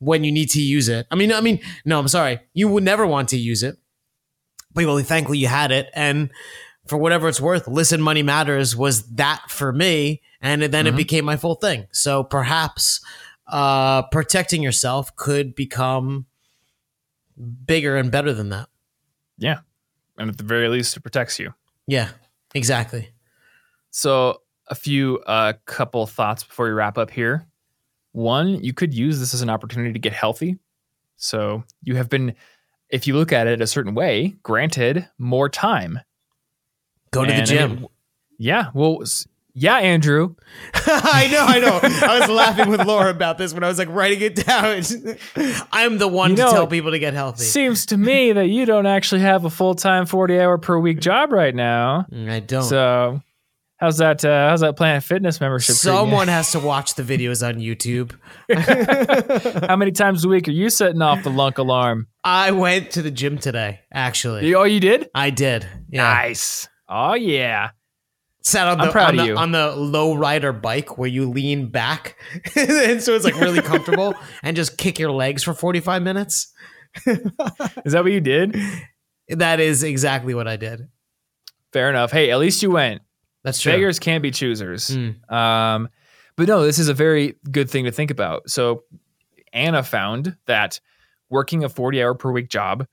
when 0.03 0.24
you 0.24 0.32
need 0.32 0.50
to 0.50 0.61
use 0.61 0.88
it 0.88 1.07
i 1.11 1.14
mean 1.14 1.32
i 1.32 1.40
mean 1.40 1.61
no 1.84 1.98
i'm 1.98 2.09
sorry 2.09 2.40
you 2.55 2.66
would 2.68 2.82
never 2.82 3.07
want 3.07 3.28
to 3.28 3.36
use 3.36 3.62
it 3.62 3.76
but 4.74 4.84
well 4.84 4.98
thankfully 4.98 5.38
you 5.38 5.46
had 5.46 5.70
it 5.70 5.88
and 5.94 6.30
for 6.86 6.96
whatever 6.98 7.28
it's 7.28 7.40
worth 7.40 7.68
listen 7.68 8.00
money 8.03 8.22
matters 8.22 8.74
was 8.76 9.05
that 9.14 9.42
for 9.48 9.72
me 9.72 10.20
and 10.40 10.61
then 10.62 10.86
it 10.88 10.94
Mhm. 10.94 10.96
became 10.96 11.24
my 11.24 11.36
full 11.36 11.55
thing 11.55 11.86
so 11.92 12.24
perhaps 12.24 13.00
uh, 13.46 14.03
protecting 14.11 14.62
yourself 14.62 15.14
could 15.14 15.55
become 15.55 16.26
bigger 17.66 17.96
and 17.96 18.11
better 18.11 18.32
than 18.32 18.48
that 18.50 18.68
Yeah. 19.38 19.61
And 20.18 20.28
at 20.30 20.36
the 20.38 20.44
very 20.44 20.68
least, 20.68 20.96
it 20.96 21.00
protects 21.00 21.38
you. 21.38 21.55
yeah 21.86 22.11
exactly 22.55 23.11
So, 23.90 24.42
a 24.68 24.74
few 24.74 25.18
uh, 25.26 25.53
couple 25.66 26.07
thoughts 26.07 26.44
before 26.44 26.66
we 26.66 26.72
wrap 26.72 26.96
up 26.96 27.11
here. 27.11 27.46
One, 28.12 28.62
you 28.62 28.72
could 28.72 28.92
use 28.94 29.18
this 29.20 29.34
as 29.34 29.42
an 29.42 29.50
opportunity 29.50 29.92
to 29.92 29.98
get 29.98 30.12
healthy. 30.12 30.58
So 31.16 31.64
you 31.82 31.96
have 31.96 32.08
been, 32.08 32.34
if 32.90 33.06
you 33.06 33.14
look 33.16 33.32
at 33.32 33.46
it 33.46 33.60
a 33.60 33.66
certain 33.66 33.94
way, 33.94 34.34
granted 34.42 35.08
more 35.18 35.48
time. 35.48 36.00
Go 37.10 37.22
to 37.24 37.28
the 37.28 37.32
And 37.34 37.42
I 37.42 37.44
gym. 37.46 37.86
yeah. 38.38 38.70
Well, 38.74 39.02
yeah, 39.54 39.76
Andrew. 39.76 40.34
I 40.74 41.28
know, 41.30 41.44
I 41.46 41.58
know. 41.60 41.78
I 42.08 42.20
was 42.20 42.28
laughing 42.30 42.70
with 42.70 42.84
Laura 42.86 43.10
about 43.10 43.36
this 43.38 43.52
when 43.52 43.62
I 43.62 43.68
was 43.68 43.78
like 43.78 43.88
writing 43.90 44.20
it 44.22 44.34
down. 44.46 44.82
I'm 45.72 45.98
the 45.98 46.08
one 46.08 46.30
You 46.30 46.36
to 46.36 46.42
know, 46.42 46.52
tell 46.52 46.66
people 46.66 46.90
to 46.92 46.98
get 46.98 47.12
healthy. 47.14 47.44
Seems 47.44 47.84
to 47.86 47.96
me 47.98 48.32
that 48.32 48.46
you 48.48 48.64
don't 48.64 48.86
actually 48.86 49.20
have 49.20 49.44
a 49.44 49.50
full 49.50 49.74
time, 49.74 50.06
40 50.06 50.40
hour 50.40 50.56
per 50.58 50.78
week 50.78 51.00
job 51.00 51.32
right 51.32 51.54
now. 51.54 52.06
Mm, 52.10 52.30
I 52.30 52.40
don't. 52.40 52.62
So 52.62 53.20
how's 53.83 53.99
that, 53.99 54.24
uh, 54.24 54.49
how's 54.49 54.61
that 54.61 54.76
Planet 54.76 55.03
Fitness 55.03 55.41
membership? 55.41 55.74
Someone 55.74 56.28
has 56.28 56.53
to 56.53 56.61
watch 56.61 56.95
the 56.95 57.03
videos 57.03 57.47
on 57.47 57.57
YouTube. 57.57 58.12
How 59.68 59.74
many 59.74 59.91
times 59.91 60.24
a 60.24 60.28
week 60.28 60.47
are 60.47 60.53
you 60.53 60.70
setting 60.70 61.03
off 61.03 61.24
the 61.24 61.30
lunk 61.30 61.59
alarm? 61.59 62.07
I 62.22 62.53
went 62.53 62.93
to 62.93 63.03
the 63.03 63.11
gym 63.11 63.39
today, 63.39 63.80
actually. 63.93 64.55
Oh, 64.55 64.62
you 64.62 64.78
did? 64.78 65.11
I 65.16 65.30
did. 65.30 65.66
Yeah. 65.91 66.05
Nice. 66.05 66.68
Oh, 66.89 67.14
yeah. 67.14 67.70
Sat 68.45 68.68
on 68.68 68.78
the, 68.78 68.99
on, 68.99 69.16
the 69.16 69.35
on 69.37 69.53
the 69.53 69.74
low 69.76 70.14
rider 70.14 70.53
bike 70.53 70.97
where 70.97 71.09
you 71.09 71.28
lean 71.28 71.68
back. 71.68 72.16
and 72.57 73.03
so 73.03 73.14
it's 73.14 73.24
like 73.24 73.39
really 73.41 73.62
comfortable 73.62 74.14
and 74.43 74.57
just 74.57 74.78
kick 74.78 74.99
your 74.99 75.12
legs 75.12 75.43
for 75.43 75.55
45 75.55 76.03
minutes. 76.03 76.53
Is 77.07 77.93
that 77.93 78.03
what 78.03 78.12
you 78.12 78.20
did? 78.20 78.57
That 79.28 79.61
is 79.61 79.83
exactly 79.83 80.35
what 80.35 80.47
I 80.47 80.57
did. 80.57 80.89
Fair 81.72 81.89
enough. 81.89 82.12
Hey, 82.12 82.30
at 82.30 82.39
least 82.39 82.62
you 82.62 82.70
went. 82.70 83.03
That's 83.45 83.61
true. 83.61 83.72
Beggars 83.72 83.99
can't 83.99 84.22
be 84.22 84.30
choosers. 84.30 84.88
Mm. 84.90 85.30
Um, 85.32 85.88
but 86.36 86.49
no, 86.49 86.62
this 86.64 86.78
is 86.78 86.88
a 86.88 86.95
very 86.95 87.36
good 87.51 87.68
thing 87.70 87.84
to 87.84 87.90
think 87.93 88.11
about. 88.11 88.49
So 88.49 88.84
Anna 89.53 89.82
found 89.82 90.36
that 90.47 90.80
working 91.28 91.64
a 91.64 91.68
40 91.68 92.03
hour 92.03 92.14
per 92.14 92.30
week 92.30 92.49
job, 92.49 92.86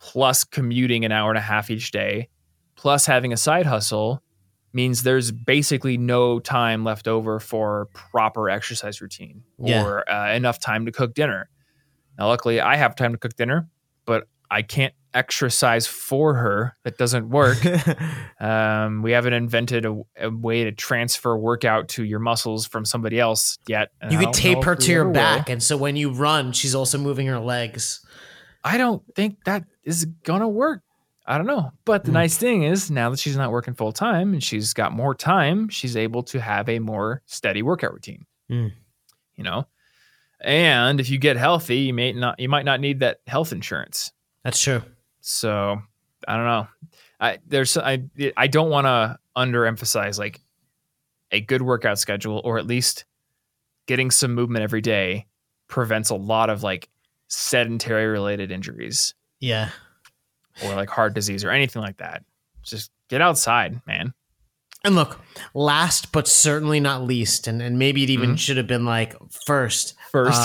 plus 0.00 0.44
commuting 0.44 1.04
an 1.04 1.12
hour 1.12 1.30
and 1.30 1.38
a 1.38 1.42
half 1.42 1.70
each 1.70 1.90
day, 1.90 2.28
plus 2.76 3.06
having 3.06 3.32
a 3.32 3.36
side 3.36 3.66
hustle 3.66 4.22
means 4.72 5.02
there's 5.02 5.32
basically 5.32 5.98
no 5.98 6.38
time 6.38 6.84
left 6.84 7.08
over 7.08 7.40
for 7.40 7.88
proper 7.92 8.48
exercise 8.48 9.00
routine 9.00 9.42
Yeah. 9.58 9.84
or 9.84 10.08
uh, 10.10 10.32
enough 10.34 10.60
time 10.60 10.86
to 10.86 10.92
cook 10.92 11.12
dinner. 11.14 11.50
Now, 12.18 12.28
luckily, 12.28 12.60
I 12.60 12.76
have 12.76 12.94
time 12.94 13.12
to 13.12 13.18
cook 13.18 13.34
dinner, 13.34 13.68
but 14.06 14.28
I 14.50 14.62
can't 14.62 14.92
exercise 15.14 15.86
for 15.86 16.34
her. 16.34 16.74
That 16.84 16.98
doesn't 16.98 17.28
work. 17.30 17.58
Um, 18.40 19.02
we 19.02 19.12
haven't 19.12 19.34
invented 19.34 19.84
a, 19.84 20.00
a 20.18 20.30
way 20.30 20.64
to 20.64 20.72
transfer 20.72 21.36
workout 21.36 21.88
to 21.90 22.04
your 22.04 22.20
muscles 22.20 22.66
from 22.66 22.86
somebody 22.86 23.20
else 23.20 23.58
yet. 23.68 23.90
you 24.10 24.16
could 24.18 24.32
tape 24.32 24.64
her 24.64 24.74
to 24.74 24.90
your 24.90 25.00
ever 25.02 25.08
will. 25.10 25.12
back. 25.14 25.50
And 25.50 25.62
so 25.62 25.76
when 25.76 25.94
you 25.94 26.10
run, 26.10 26.52
she's 26.52 26.74
also 26.74 26.96
moving 26.96 27.26
her 27.26 27.38
legs. 27.38 28.00
I 28.64 28.78
don't 28.78 29.02
think 29.14 29.44
that 29.44 29.64
is 29.84 30.06
gonna 30.24 30.48
work. 30.48 30.80
I 31.26 31.36
don't 31.36 31.46
know. 31.46 31.72
But 31.84 32.04
the 32.04 32.12
Hmm. 32.12 32.14
nice 32.14 32.38
thing 32.38 32.62
is 32.62 32.90
now 32.90 33.10
that 33.10 33.18
she's 33.18 33.36
not 33.36 33.50
working 33.52 33.74
full 33.74 33.92
time 33.92 34.32
and 34.32 34.42
she's 34.42 34.72
got 34.72 34.92
more 34.92 35.14
time, 35.14 35.68
she's 35.68 35.96
able 35.98 36.22
to 36.24 36.40
have 36.40 36.66
a 36.70 36.78
more 36.78 37.20
steady 37.26 37.60
workout 37.62 37.92
routine. 37.92 38.24
Hmm. 38.48 38.68
You 39.36 39.44
know? 39.44 39.66
And 40.40 40.98
if 40.98 41.10
you 41.10 41.18
get 41.18 41.36
healthy, 41.36 41.80
you 41.80 41.92
may 41.94 42.12
not 42.12 42.40
you 42.40 42.48
might 42.48 42.64
not 42.64 42.80
need 42.80 43.00
that 43.00 43.18
health 43.26 43.52
insurance. 43.52 44.12
That's 44.44 44.60
true. 44.62 44.82
So 45.20 45.80
I 46.26 46.36
don't 46.36 46.46
know. 46.46 46.68
I 47.20 47.38
there's 47.46 47.76
I 47.76 48.02
I 48.36 48.46
don't 48.46 48.70
want 48.70 48.86
to 48.86 49.18
underemphasize 49.36 50.18
like 50.18 50.40
a 51.30 51.40
good 51.40 51.62
workout 51.62 51.98
schedule 51.98 52.40
or 52.44 52.58
at 52.58 52.66
least 52.66 53.04
getting 53.86 54.10
some 54.10 54.34
movement 54.34 54.62
every 54.62 54.80
day 54.80 55.26
prevents 55.68 56.10
a 56.10 56.14
lot 56.14 56.50
of 56.50 56.62
like 56.62 56.88
sedentary 57.28 58.06
related 58.06 58.50
injuries 58.50 59.14
Yeah. 59.38 59.70
or 60.64 60.74
like 60.74 60.88
heart 60.90 61.14
disease 61.14 61.44
or 61.44 61.50
anything 61.50 61.80
like 61.82 61.98
that. 61.98 62.24
Just 62.62 62.90
get 63.08 63.20
outside, 63.20 63.80
man. 63.86 64.12
And 64.84 64.94
look, 64.94 65.20
last 65.54 66.10
but 66.10 66.26
certainly 66.26 66.80
not 66.80 67.02
least, 67.04 67.46
and, 67.46 67.60
and 67.62 67.78
maybe 67.78 68.02
it 68.02 68.10
even 68.10 68.32
Mhm. 68.32 68.38
should 68.38 68.56
have 68.56 68.66
been 68.66 68.84
like 68.86 69.14
first. 69.46 69.94
First. 70.10 70.40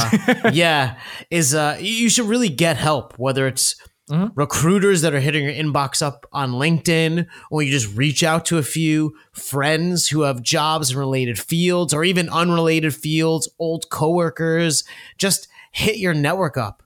uh, 0.45 0.51
yeah, 0.53 0.97
is 1.31 1.53
uh 1.55 1.77
you 1.79 2.09
should 2.09 2.27
really 2.27 2.49
get 2.49 2.77
help, 2.77 3.17
whether 3.17 3.47
it's 3.47 3.75
Mhm. 4.11 4.31
recruiters 4.35 5.01
that 5.01 5.15
are 5.15 5.19
hitting 5.19 5.45
your 5.45 5.53
inbox 5.53 5.99
up 6.03 6.27
on 6.31 6.51
LinkedIn, 6.51 7.25
or 7.49 7.63
you 7.63 7.71
just 7.71 7.95
reach 7.97 8.23
out 8.23 8.45
to 8.45 8.59
a 8.59 8.63
few 8.63 9.15
friends 9.33 10.09
who 10.09 10.21
have 10.21 10.43
jobs 10.43 10.91
in 10.91 10.97
related 10.99 11.39
fields 11.39 11.91
or 11.91 12.03
even 12.03 12.29
unrelated 12.29 12.93
fields, 12.93 13.49
old 13.57 13.89
coworkers. 13.89 14.83
Just 15.17 15.47
hit 15.71 15.97
your 15.97 16.13
network 16.13 16.55
up. 16.55 16.83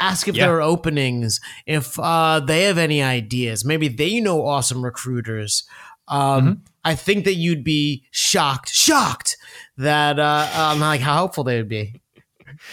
Ask 0.00 0.26
if 0.28 0.34
Yeah. 0.34 0.46
there 0.46 0.56
are 0.56 0.62
openings, 0.62 1.40
if 1.66 1.98
uh, 1.98 2.40
they 2.40 2.62
have 2.64 2.78
any 2.78 3.02
ideas. 3.02 3.66
Maybe 3.66 3.88
they 3.88 4.18
know 4.18 4.46
awesome 4.46 4.82
recruiters. 4.82 5.64
Um, 6.08 6.42
Mm-hmm. 6.42 6.52
I 6.84 6.94
think 6.96 7.26
that 7.26 7.34
you'd 7.34 7.62
be 7.62 8.02
shocked, 8.10 8.70
shocked 8.70 9.36
that 9.76 10.18
uh, 10.18 10.48
um, 10.56 10.80
like 10.80 11.00
how 11.02 11.14
helpful 11.14 11.44
they 11.44 11.56
would 11.58 11.68
be. 11.68 12.01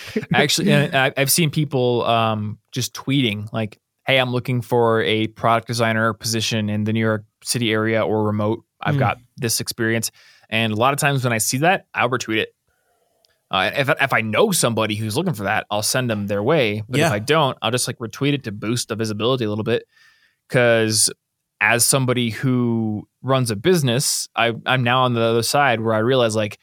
Actually, 0.33 0.73
I, 0.73 1.13
I've 1.17 1.31
seen 1.31 1.49
people 1.51 2.03
um, 2.05 2.59
just 2.71 2.93
tweeting 2.93 3.51
like, 3.53 3.79
"Hey, 4.05 4.19
I'm 4.19 4.31
looking 4.31 4.61
for 4.61 5.01
a 5.03 5.27
product 5.27 5.67
designer 5.67 6.13
position 6.13 6.69
in 6.69 6.83
the 6.83 6.93
New 6.93 6.99
York 6.99 7.23
City 7.43 7.71
area 7.71 8.05
or 8.05 8.23
remote. 8.23 8.63
I've 8.81 8.95
Hmm. 8.95 8.99
got 8.99 9.17
this 9.37 9.59
experience." 9.59 10.11
And 10.49 10.73
a 10.73 10.75
lot 10.75 10.93
of 10.93 10.99
times 10.99 11.23
when 11.23 11.33
I 11.33 11.37
see 11.37 11.57
that, 11.59 11.85
I'll 11.93 12.09
retweet 12.09 12.37
it. 12.37 12.49
Uh, 13.51 13.71
if 13.75 13.89
if 13.89 14.13
I 14.13 14.21
know 14.21 14.51
somebody 14.51 14.95
who's 14.95 15.15
looking 15.17 15.33
for 15.33 15.43
that, 15.43 15.65
I'll 15.71 15.81
send 15.81 16.09
them 16.09 16.27
their 16.27 16.43
way. 16.43 16.83
But 16.87 16.99
if 17.07 17.11
I 17.13 17.19
don't, 17.19 17.57
I'll 17.61 17.71
just 17.71 17.87
like 17.87 17.97
retweet 17.97 18.33
it 18.33 18.43
to 18.45 18.51
boost 18.51 18.89
the 18.89 18.95
visibility 18.95 19.43
a 19.45 19.49
little 19.49 19.63
bit. 19.63 19.85
Because 20.47 21.11
as 21.61 21.85
somebody 21.85 22.29
who 22.29 23.07
runs 23.21 23.51
a 23.51 23.55
business, 23.55 24.29
I, 24.35 24.53
I'm 24.65 24.83
now 24.83 25.03
on 25.03 25.13
the 25.13 25.21
other 25.21 25.43
side 25.43 25.81
where 25.81 25.93
I 25.93 25.99
realize 25.99 26.35
like 26.35 26.57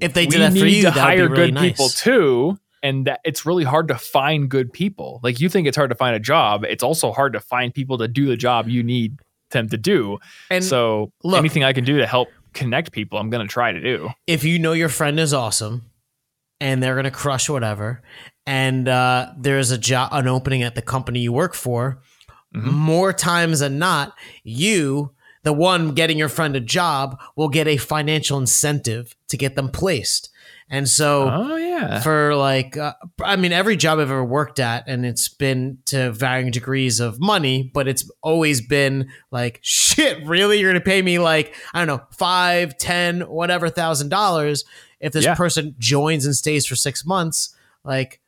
If 0.00 0.14
they 0.14 0.26
did 0.26 0.40
that 0.40 0.52
for 0.52 0.64
need 0.64 0.76
you, 0.76 0.82
to 0.84 0.90
hire 0.90 1.28
really 1.28 1.46
good 1.46 1.54
nice. 1.54 1.70
people 1.72 1.88
too 1.88 2.58
and 2.82 3.06
that 3.06 3.20
it's 3.24 3.46
really 3.46 3.64
hard 3.64 3.88
to 3.88 3.94
find 3.96 4.48
good 4.50 4.72
people 4.72 5.20
like 5.22 5.40
you 5.40 5.48
think 5.48 5.66
it's 5.66 5.76
hard 5.76 5.90
to 5.90 5.96
find 5.96 6.14
a 6.16 6.20
job 6.20 6.64
it's 6.64 6.82
also 6.82 7.12
hard 7.12 7.32
to 7.32 7.40
find 7.40 7.72
people 7.74 7.96
to 7.98 8.06
do 8.08 8.26
the 8.26 8.36
job 8.36 8.68
you 8.68 8.82
need 8.82 9.18
them 9.50 9.68
to 9.68 9.76
do 9.78 10.18
And 10.50 10.62
so 10.64 11.12
look- 11.22 11.38
anything 11.38 11.64
i 11.64 11.72
can 11.72 11.84
do 11.84 11.98
to 11.98 12.06
help 12.06 12.28
connect 12.52 12.92
people 12.92 13.18
i'm 13.18 13.30
going 13.30 13.46
to 13.46 13.50
try 13.52 13.72
to 13.72 13.80
do 13.80 14.10
if 14.26 14.44
you 14.44 14.58
know 14.58 14.72
your 14.72 14.88
friend 14.90 15.18
is 15.20 15.32
awesome 15.32 15.82
and 16.60 16.82
they're 16.82 16.94
gonna 16.96 17.10
crush 17.10 17.48
whatever, 17.50 18.00
and 18.46 18.88
uh, 18.88 19.32
there's 19.36 19.70
a 19.70 19.76
job, 19.76 20.10
an 20.12 20.28
opening 20.28 20.62
at 20.62 20.74
the 20.76 20.82
company 20.82 21.18
you 21.20 21.32
work 21.32 21.52
for, 21.52 22.00
Mhm. 22.54 22.72
more 22.72 23.12
times 23.12 23.58
than 23.60 23.78
not, 23.78 24.14
you, 24.44 25.10
the 25.44 25.52
one 25.52 25.94
getting 25.94 26.18
your 26.18 26.28
friend 26.28 26.56
a 26.56 26.60
job, 26.60 27.20
will 27.36 27.48
get 27.48 27.68
a 27.68 27.76
financial 27.76 28.38
incentive 28.38 29.14
to 29.28 29.36
get 29.36 29.54
them 29.54 29.68
placed. 29.68 30.30
And 30.70 30.88
so, 30.88 31.28
oh 31.30 31.56
yeah. 31.56 32.00
for 32.00 32.34
like 32.34 32.76
uh, 32.78 32.94
i 33.22 33.36
mean 33.36 33.52
every 33.52 33.76
job 33.76 33.98
i've 33.98 34.10
ever 34.10 34.24
worked 34.24 34.58
at 34.58 34.88
and 34.88 35.04
it's 35.04 35.28
been 35.28 35.78
to 35.86 36.10
varying 36.12 36.50
degrees 36.50 37.00
of 37.00 37.20
money 37.20 37.70
but 37.74 37.86
it's 37.86 38.10
always 38.22 38.62
been 38.66 39.10
like 39.30 39.60
shit 39.62 40.24
really? 40.26 40.58
You're 40.58 40.70
gonna 40.72 40.80
pay 40.80 41.02
me 41.02 41.18
like 41.18 41.54
i 41.74 41.84
don't 41.84 41.86
know 41.86 42.02
five 42.16 42.78
ten 42.78 43.20
whatever 43.22 43.68
thousand 43.68 44.08
dollars 44.08 44.64
if 45.00 45.12
this 45.12 45.26
Yeah. 45.26 45.34
person 45.34 45.74
joins 45.78 46.24
and 46.24 46.34
stays 46.34 46.64
for 46.66 46.76
six 46.76 47.04
months? 47.04 47.54
Like 47.84 48.20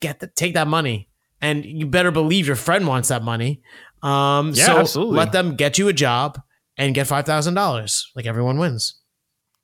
get 0.00 0.20
the 0.20 0.28
take 0.28 0.54
that 0.54 0.68
money. 0.68 1.08
And 1.42 1.64
you 1.64 1.86
better 1.86 2.10
believe 2.12 2.46
your 2.46 2.56
friend 2.56 2.86
wants 2.86 3.08
that 3.08 3.22
money 3.24 3.60
um 4.02 4.52
Yeah, 4.54 4.66
so 4.66 4.78
absolutely. 4.78 5.16
let 5.16 5.32
them 5.32 5.56
get 5.56 5.78
you 5.78 5.88
a 5.88 5.92
job 5.92 6.40
and 6.76 6.94
get 6.94 7.06
five 7.06 7.24
thousand 7.26 7.54
dollars. 7.54 8.10
Like 8.14 8.26
everyone 8.26 8.58
wins. 8.58 9.00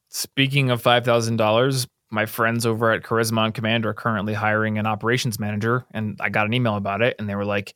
Speaking 0.09 0.71
of 0.71 0.83
$5000 0.83 1.87
my 2.11 2.27
friends 2.27 2.67
over 2.67 2.93
at 2.93 3.03
charisma 3.03 3.39
on 3.39 3.53
command 3.53 3.87
are 3.87 3.95
currently 3.95 4.35
hiring 4.35 4.77
an 4.79 4.87
operations 4.87 5.39
manager 5.41 5.87
and 5.93 6.19
i 6.21 6.29
got 6.29 6.45
an 6.47 6.53
email 6.53 6.77
about 6.77 7.01
it 7.01 7.17
and 7.19 7.27
they 7.27 7.35
were 7.35 7.47
like 7.47 7.73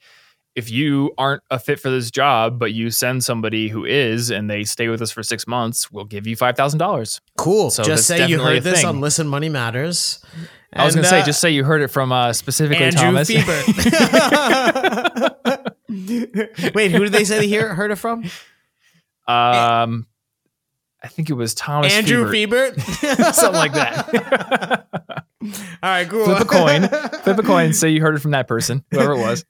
if 0.54 0.70
you 0.70 1.10
aren't 1.16 1.42
a 1.50 1.58
fit 1.58 1.80
for 1.80 1.88
this 1.88 2.10
job 2.10 2.58
but 2.58 2.74
you 2.74 2.90
send 2.90 3.24
somebody 3.24 3.68
who 3.68 3.86
is 3.86 4.30
and 4.30 4.50
they 4.50 4.62
stay 4.64 4.88
with 4.88 5.00
us 5.00 5.10
for 5.10 5.22
six 5.22 5.46
months 5.46 5.90
we'll 5.90 6.04
give 6.04 6.26
you 6.26 6.36
$5000 6.36 7.20
cool. 7.38 7.70
So 7.70 7.82
just 7.82 8.06
say 8.06 8.26
you 8.28 8.38
heard 8.38 8.62
this 8.62 8.84
on 8.84 9.00
listen 9.00 9.26
money 9.26 9.48
matters. 9.48 10.22
I 10.72 10.84
was 10.84 10.94
gonna 10.94 11.06
say, 11.06 11.20
uh, 11.20 11.24
just 11.24 11.40
say 11.40 11.50
you 11.52 11.64
heard 11.64 11.80
it 11.80 11.88
from 11.88 12.12
uh, 12.12 12.34
specifically 12.34 12.84
Andrew 12.84 13.00
Thomas. 13.00 13.30
Wait, 16.74 16.90
who 16.90 17.04
did 17.04 17.12
they 17.12 17.24
say 17.24 17.38
they 17.38 17.48
hear, 17.48 17.74
heard 17.74 17.90
it 17.90 17.96
from? 17.96 18.24
um, 19.28 20.06
I 21.02 21.08
think 21.08 21.30
it 21.30 21.34
was 21.34 21.54
Thomas. 21.54 21.92
Andrew 21.92 22.24
Fiebert. 22.30 22.80
Something 23.34 23.58
like 23.58 23.72
that. 23.74 24.86
All 25.42 25.50
right, 25.82 26.08
cool. 26.08 26.24
Flip 26.24 26.40
a 26.40 26.44
coin. 26.44 26.88
Flip 27.22 27.38
a 27.38 27.42
coin. 27.42 27.72
Say 27.72 27.90
you 27.90 28.00
heard 28.00 28.16
it 28.16 28.20
from 28.20 28.32
that 28.32 28.48
person, 28.48 28.84
whoever 28.90 29.12
it 29.12 29.18
was. 29.18 29.44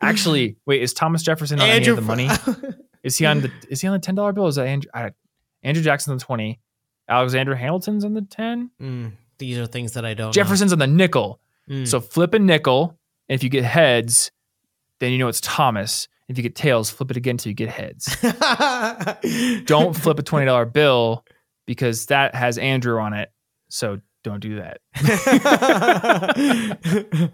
Actually, 0.00 0.56
wait, 0.66 0.82
is 0.82 0.92
Thomas 0.92 1.22
Jefferson 1.22 1.60
on 1.60 1.68
Andrew 1.68 1.76
any 1.76 1.88
of 1.90 1.96
the 1.96 2.02
money? 2.02 2.28
Is 3.04 3.16
he 3.16 3.26
on 3.26 3.42
the? 3.42 3.52
Is 3.68 3.80
he 3.80 3.86
on 3.86 3.92
the 3.92 4.00
ten 4.00 4.14
dollar 4.14 4.32
bill? 4.32 4.46
Is 4.46 4.56
that 4.56 4.66
Andrew? 4.66 4.90
I, 4.92 5.10
Andrew 5.62 5.82
Jackson 5.82 6.12
on 6.12 6.18
the 6.18 6.24
twenty. 6.24 6.60
Alexander 7.08 7.54
Hamilton's 7.54 8.04
on 8.04 8.14
the 8.14 8.22
ten. 8.22 8.70
Mm, 8.80 9.12
these 9.38 9.58
are 9.58 9.66
things 9.66 9.92
that 9.92 10.04
I 10.04 10.14
don't 10.14 10.28
know. 10.28 10.32
Jefferson's 10.32 10.72
on 10.72 10.78
the 10.78 10.86
nickel. 10.86 11.38
Mm. 11.68 11.86
So 11.86 12.00
flip 12.00 12.34
a 12.34 12.38
nickel, 12.38 12.98
and 13.28 13.34
if 13.34 13.42
you 13.44 13.50
get 13.50 13.64
heads, 13.64 14.32
then 15.04 15.12
you 15.12 15.18
know 15.18 15.28
it's 15.28 15.40
Thomas. 15.40 16.08
If 16.28 16.38
you 16.38 16.42
get 16.42 16.54
tails, 16.54 16.88
flip 16.90 17.10
it 17.10 17.16
again 17.18 17.32
until 17.32 17.50
you 17.50 17.54
get 17.54 17.68
heads. 17.68 18.16
don't 19.66 19.94
flip 19.94 20.18
a 20.18 20.22
twenty 20.22 20.46
dollar 20.46 20.64
bill 20.64 21.24
because 21.66 22.06
that 22.06 22.34
has 22.34 22.56
Andrew 22.58 22.98
on 22.98 23.12
it. 23.12 23.30
So 23.68 24.00
don't 24.22 24.40
do 24.40 24.56
that. 24.56 24.80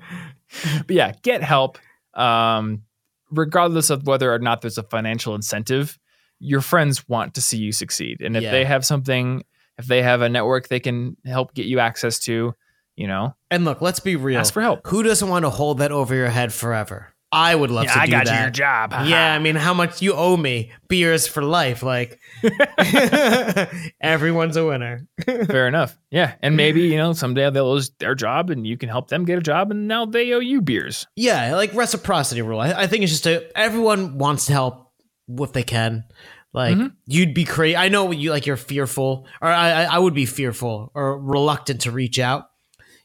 but 0.87 0.97
yeah, 0.97 1.13
get 1.23 1.43
help. 1.43 1.79
Um, 2.15 2.83
regardless 3.31 3.91
of 3.91 4.07
whether 4.07 4.33
or 4.33 4.39
not 4.41 4.63
there's 4.63 4.79
a 4.79 4.83
financial 4.83 5.35
incentive, 5.35 5.99
your 6.41 6.61
friends 6.61 7.09
want 7.09 7.35
to 7.35 7.41
see 7.41 7.59
you 7.59 7.73
succeed. 7.73 8.21
And 8.21 8.37
if 8.37 8.43
Yeah. 8.43 8.51
they 8.51 8.65
have 8.65 8.85
something, 8.85 9.45
if 9.79 9.87
they 9.87 10.03
have 10.03 10.23
a 10.23 10.29
network 10.29 10.69
they 10.69 10.81
can 10.81 11.17
help 11.25 11.55
get 11.55 11.67
you 11.67 11.79
access 11.79 12.19
to, 12.21 12.55
you 12.97 13.07
know, 13.07 13.35
and 13.51 13.65
look, 13.65 13.81
let's 13.81 14.01
be 14.01 14.17
real. 14.17 14.41
ask 14.41 14.53
for 14.53 14.63
help. 14.63 14.87
Who 14.89 15.03
doesn't 15.03 15.29
want 15.29 15.45
to 15.45 15.51
hold 15.51 15.79
that 15.79 15.93
over 15.93 16.15
your 16.15 16.31
head 16.31 16.53
forever? 16.53 17.15
I 17.33 17.55
would 17.55 17.71
love 17.71 17.85
Yeah, 17.85 17.95
to 17.95 18.01
I 18.01 18.07
do 18.07 18.13
got 18.13 18.25
that. 18.27 18.35
you 18.35 18.41
your 18.43 18.51
job. 18.51 18.93
Yeah, 19.07 19.33
I 19.35 19.39
mean, 19.39 19.55
how 19.55 19.73
much 19.73 20.03
you 20.03 20.15
owe 20.15 20.37
me? 20.37 20.73
Beers 20.89 21.29
for 21.29 21.43
life. 21.45 21.83
Like, 21.85 22.19
everyone's 24.01 24.57
a 24.57 24.67
winner. 24.67 25.07
Fair 25.25 25.69
enough. 25.69 25.97
Yeah. 26.11 26.35
And 26.43 26.57
maybe, 26.57 26.83
you 26.83 26.97
know, 26.97 27.13
someday 27.13 27.51
they'll 27.51 27.71
lose 27.73 27.91
their 27.99 28.15
job 28.15 28.51
and 28.51 28.67
you 28.67 28.77
can 28.77 28.89
help 28.89 29.09
them 29.09 29.25
get 29.25 29.39
a 29.39 29.43
job 29.43 29.71
and 29.71 29.87
now 29.89 30.07
they 30.07 30.33
owe 30.33 30.39
you 30.41 30.61
beers. 30.61 31.07
Yeah, 31.17 31.55
like 31.55 31.73
reciprocity 31.75 32.43
rule. 32.43 32.61
I, 32.61 32.73
I 32.73 32.87
think 32.87 33.03
it's 33.05 33.13
just 33.13 33.27
a, 33.27 33.57
everyone 33.57 34.19
wants 34.19 34.47
to 34.47 34.53
help 34.53 34.91
if 35.29 35.53
they 35.53 35.63
can. 35.63 36.05
Like 36.53 36.77
Mhm. 36.77 36.93
you'd 37.07 37.33
be 37.35 37.45
crazy. 37.45 37.77
I 37.77 37.89
know 37.91 38.11
you 38.11 38.31
like 38.33 38.45
you're 38.45 38.57
fearful, 38.57 39.29
or 39.41 39.49
I, 39.49 39.71
I 39.71 39.85
I 39.85 39.99
would 40.01 40.15
be 40.15 40.27
fearful 40.27 40.91
or 40.95 41.17
reluctant 41.17 41.83
to 41.83 41.93
reach 41.93 42.19
out. 42.19 42.47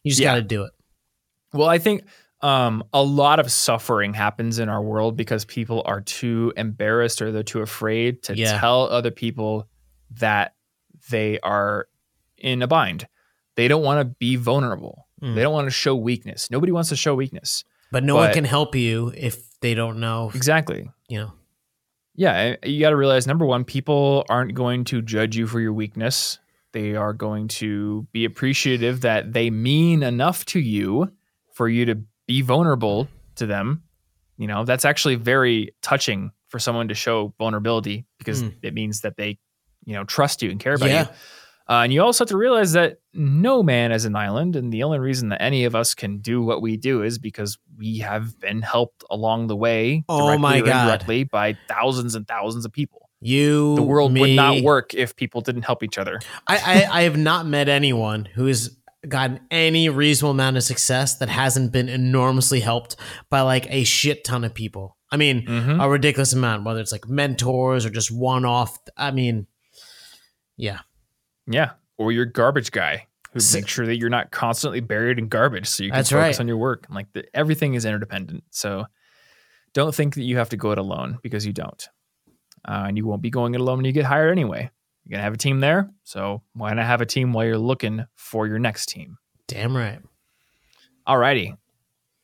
You 0.02 0.10
just 0.10 0.20
Yeah. 0.20 0.32
got 0.32 0.36
to 0.38 0.42
do 0.42 0.64
it. 0.64 0.72
Well, 1.54 1.70
I 1.70 1.78
think 1.78 2.02
um, 2.42 2.84
a 2.94 3.02
lot 3.02 3.40
of 3.40 3.52
suffering 3.52 4.14
happens 4.14 4.60
in 4.60 4.70
our 4.70 4.82
world 4.82 5.16
because 5.18 5.46
people 5.46 5.82
are 5.86 6.02
too 6.02 6.54
embarrassed 6.58 7.22
or 7.22 7.32
they're 7.32 7.44
too 7.44 7.62
afraid 7.62 8.24
to 8.24 8.38
Yeah. 8.38 8.60
tell 8.60 8.84
other 8.84 9.12
people 9.12 9.68
that 10.12 10.54
they 11.10 11.40
are 11.40 11.88
in 12.38 12.62
a 12.62 12.68
bind. 12.68 13.08
They 13.56 13.68
don't 13.68 13.84
want 13.84 14.02
to 14.08 14.16
be 14.20 14.36
vulnerable. 14.36 15.08
Mm. 15.22 15.36
They 15.36 15.42
don't 15.42 15.54
want 15.54 15.68
to 15.68 15.72
show 15.72 15.96
weakness. 15.96 16.52
Nobody 16.52 16.72
wants 16.72 16.90
to 16.90 16.96
show 16.96 17.16
weakness. 17.16 17.64
But 17.92 18.04
no 18.04 18.16
one 18.16 18.34
can 18.34 18.44
help 18.46 18.76
you 18.76 19.14
if 19.16 19.58
they 19.62 19.74
don't 19.74 20.00
know. 20.00 20.32
Exactly. 20.36 20.90
You 21.08 21.20
know. 21.20 21.34
Yeah, 22.18 22.56
you 22.64 22.80
got 22.80 22.92
to 22.92 22.96
realize 22.96 23.28
number 23.28 23.46
one, 23.46 23.64
people 23.66 24.26
aren't 24.30 24.54
going 24.54 24.84
to 24.86 25.02
judge 25.02 25.36
you 25.36 25.48
for 25.48 25.60
your 25.60 25.74
weakness. 25.74 26.40
They 26.72 26.96
are 26.96 27.14
going 27.14 27.48
to 27.50 28.08
be 28.12 28.26
appreciative 28.26 29.02
that 29.02 29.34
they 29.34 29.50
mean 29.50 30.04
enough 30.04 30.46
to 30.48 30.60
you 30.60 31.12
for 31.54 31.68
you 31.70 31.86
to 31.86 32.00
be 32.28 32.42
vulnerable 32.42 33.08
to 33.36 33.46
them. 33.46 33.84
You 34.38 34.48
know, 34.48 34.66
that's 34.66 34.86
actually 34.86 35.16
very 35.16 35.74
touching 35.82 36.32
for 36.50 36.60
someone 36.60 36.88
to 36.90 36.94
show 36.94 37.34
vulnerability 37.38 38.06
because 38.18 38.44
Mm. 38.44 38.54
it 38.62 38.74
means 38.74 39.02
that 39.02 39.18
they, 39.18 39.38
you 39.86 39.94
know, 39.94 40.04
trust 40.04 40.42
you 40.42 40.52
and 40.52 40.60
care 40.60 40.74
about 40.74 40.90
Yeah. 40.90 41.02
you. 41.04 41.08
Uh, 41.68 41.82
and 41.82 41.92
you 41.92 42.02
also 42.04 42.24
have 42.24 42.30
to 42.30 42.38
realize 42.38 42.74
that 42.74 42.98
no 43.14 43.64
man 43.64 43.92
is 43.92 44.06
an 44.06 44.16
island, 44.16 44.56
and 44.56 44.72
the 44.72 44.84
only 44.84 45.00
reason 45.00 45.30
that 45.30 45.42
any 45.42 45.64
of 45.66 45.74
us 45.74 45.96
can 45.96 46.20
do 46.20 46.44
what 46.44 46.62
we 46.62 46.78
do 46.78 47.02
is 47.02 47.18
because 47.18 47.58
we 47.76 47.98
have 48.00 48.40
been 48.40 48.62
helped 48.62 49.04
along 49.10 49.48
the 49.48 49.56
way, 49.56 50.04
Oh 50.08 50.38
my 50.38 50.60
or 50.60 50.66
God. 50.66 50.82
indirectly, 50.82 51.24
by 51.24 51.58
thousands 51.68 52.14
and 52.14 52.28
thousands 52.28 52.66
of 52.66 52.72
people. 52.72 53.10
You, 53.20 53.76
The 53.78 53.82
world 53.82 54.16
would 54.16 54.30
not 54.36 54.62
work 54.62 54.94
if 54.94 55.16
people 55.16 55.42
didn't 55.42 55.64
help 55.64 55.82
each 55.82 55.98
other. 55.98 56.20
I, 56.48 56.58
I 56.58 57.00
I 57.00 57.02
have 57.04 57.18
not 57.18 57.48
met 57.48 57.68
anyone 57.68 58.26
who 58.26 58.46
has 58.46 58.78
gotten 59.10 59.40
any 59.52 59.90
reasonable 59.90 60.32
amount 60.32 60.58
of 60.58 60.64
success 60.64 61.18
that 61.18 61.30
hasn't 61.30 61.72
been 61.72 61.90
enormously 61.90 62.60
helped 62.60 62.96
by 63.30 63.42
like 63.42 63.68
a 63.70 63.84
shit 63.84 64.24
ton 64.24 64.44
of 64.44 64.54
people. 64.54 64.98
I 65.12 65.18
mean, 65.18 65.46
Mhm. 65.46 65.84
a 65.84 65.90
ridiculous 65.90 66.34
amount, 66.34 66.64
whether 66.66 66.80
it's 66.82 66.92
like 66.92 67.08
mentors 67.08 67.86
or 67.86 67.90
just 67.90 68.12
one 68.12 68.44
off. 68.46 68.78
I 68.98 69.12
mean, 69.12 69.48
yeah. 70.58 70.80
Yeah, 71.48 71.72
or 71.98 72.12
your 72.12 72.26
garbage 72.26 72.72
guy 72.72 73.08
who 73.34 73.40
So- 73.40 73.58
makes 73.60 73.72
sure 73.72 73.86
that 73.86 73.98
you're 73.98 74.10
not 74.10 74.32
constantly 74.32 74.80
buried 74.80 75.20
in 75.20 75.28
garbage, 75.28 75.68
so 75.68 75.84
you 75.84 75.92
can 75.92 75.98
focus 76.04 76.12
right. 76.14 76.40
on 76.40 76.48
your 76.48 76.58
work. 76.58 76.88
Like 76.90 77.08
the, 77.14 77.24
everything 77.36 77.76
is 77.76 77.86
interdependent. 77.86 78.44
So 78.50 78.86
don't 79.74 79.94
think 79.94 80.16
that 80.16 80.24
you 80.24 80.38
have 80.38 80.50
to 80.50 80.58
go 80.58 80.72
it 80.72 80.78
alone 80.78 81.20
because 81.22 81.46
you 81.46 81.54
don't, 81.54 81.88
uh, 82.68 82.86
and 82.88 82.98
you 82.98 83.06
won't 83.06 83.22
be 83.22 83.30
going 83.30 83.54
it 83.54 83.62
alone 83.62 83.78
when 83.78 83.86
you 83.86 83.92
get 83.92 84.06
hired 84.06 84.32
anyway. 84.32 84.72
You're 85.06 85.18
gonna 85.18 85.24
have 85.24 85.34
a 85.34 85.38
team 85.38 85.60
there, 85.60 85.92
so 86.04 86.42
why 86.54 86.74
not 86.74 86.86
have 86.86 87.02
a 87.02 87.06
team 87.06 87.32
while 87.32 87.46
you're 87.46 87.58
looking 87.58 88.06
for 88.16 88.48
your 88.48 88.60
next 88.60 88.88
team? 88.88 89.18
Damn 89.48 89.78
right. 89.78 90.00
Alrighty. 91.08 91.56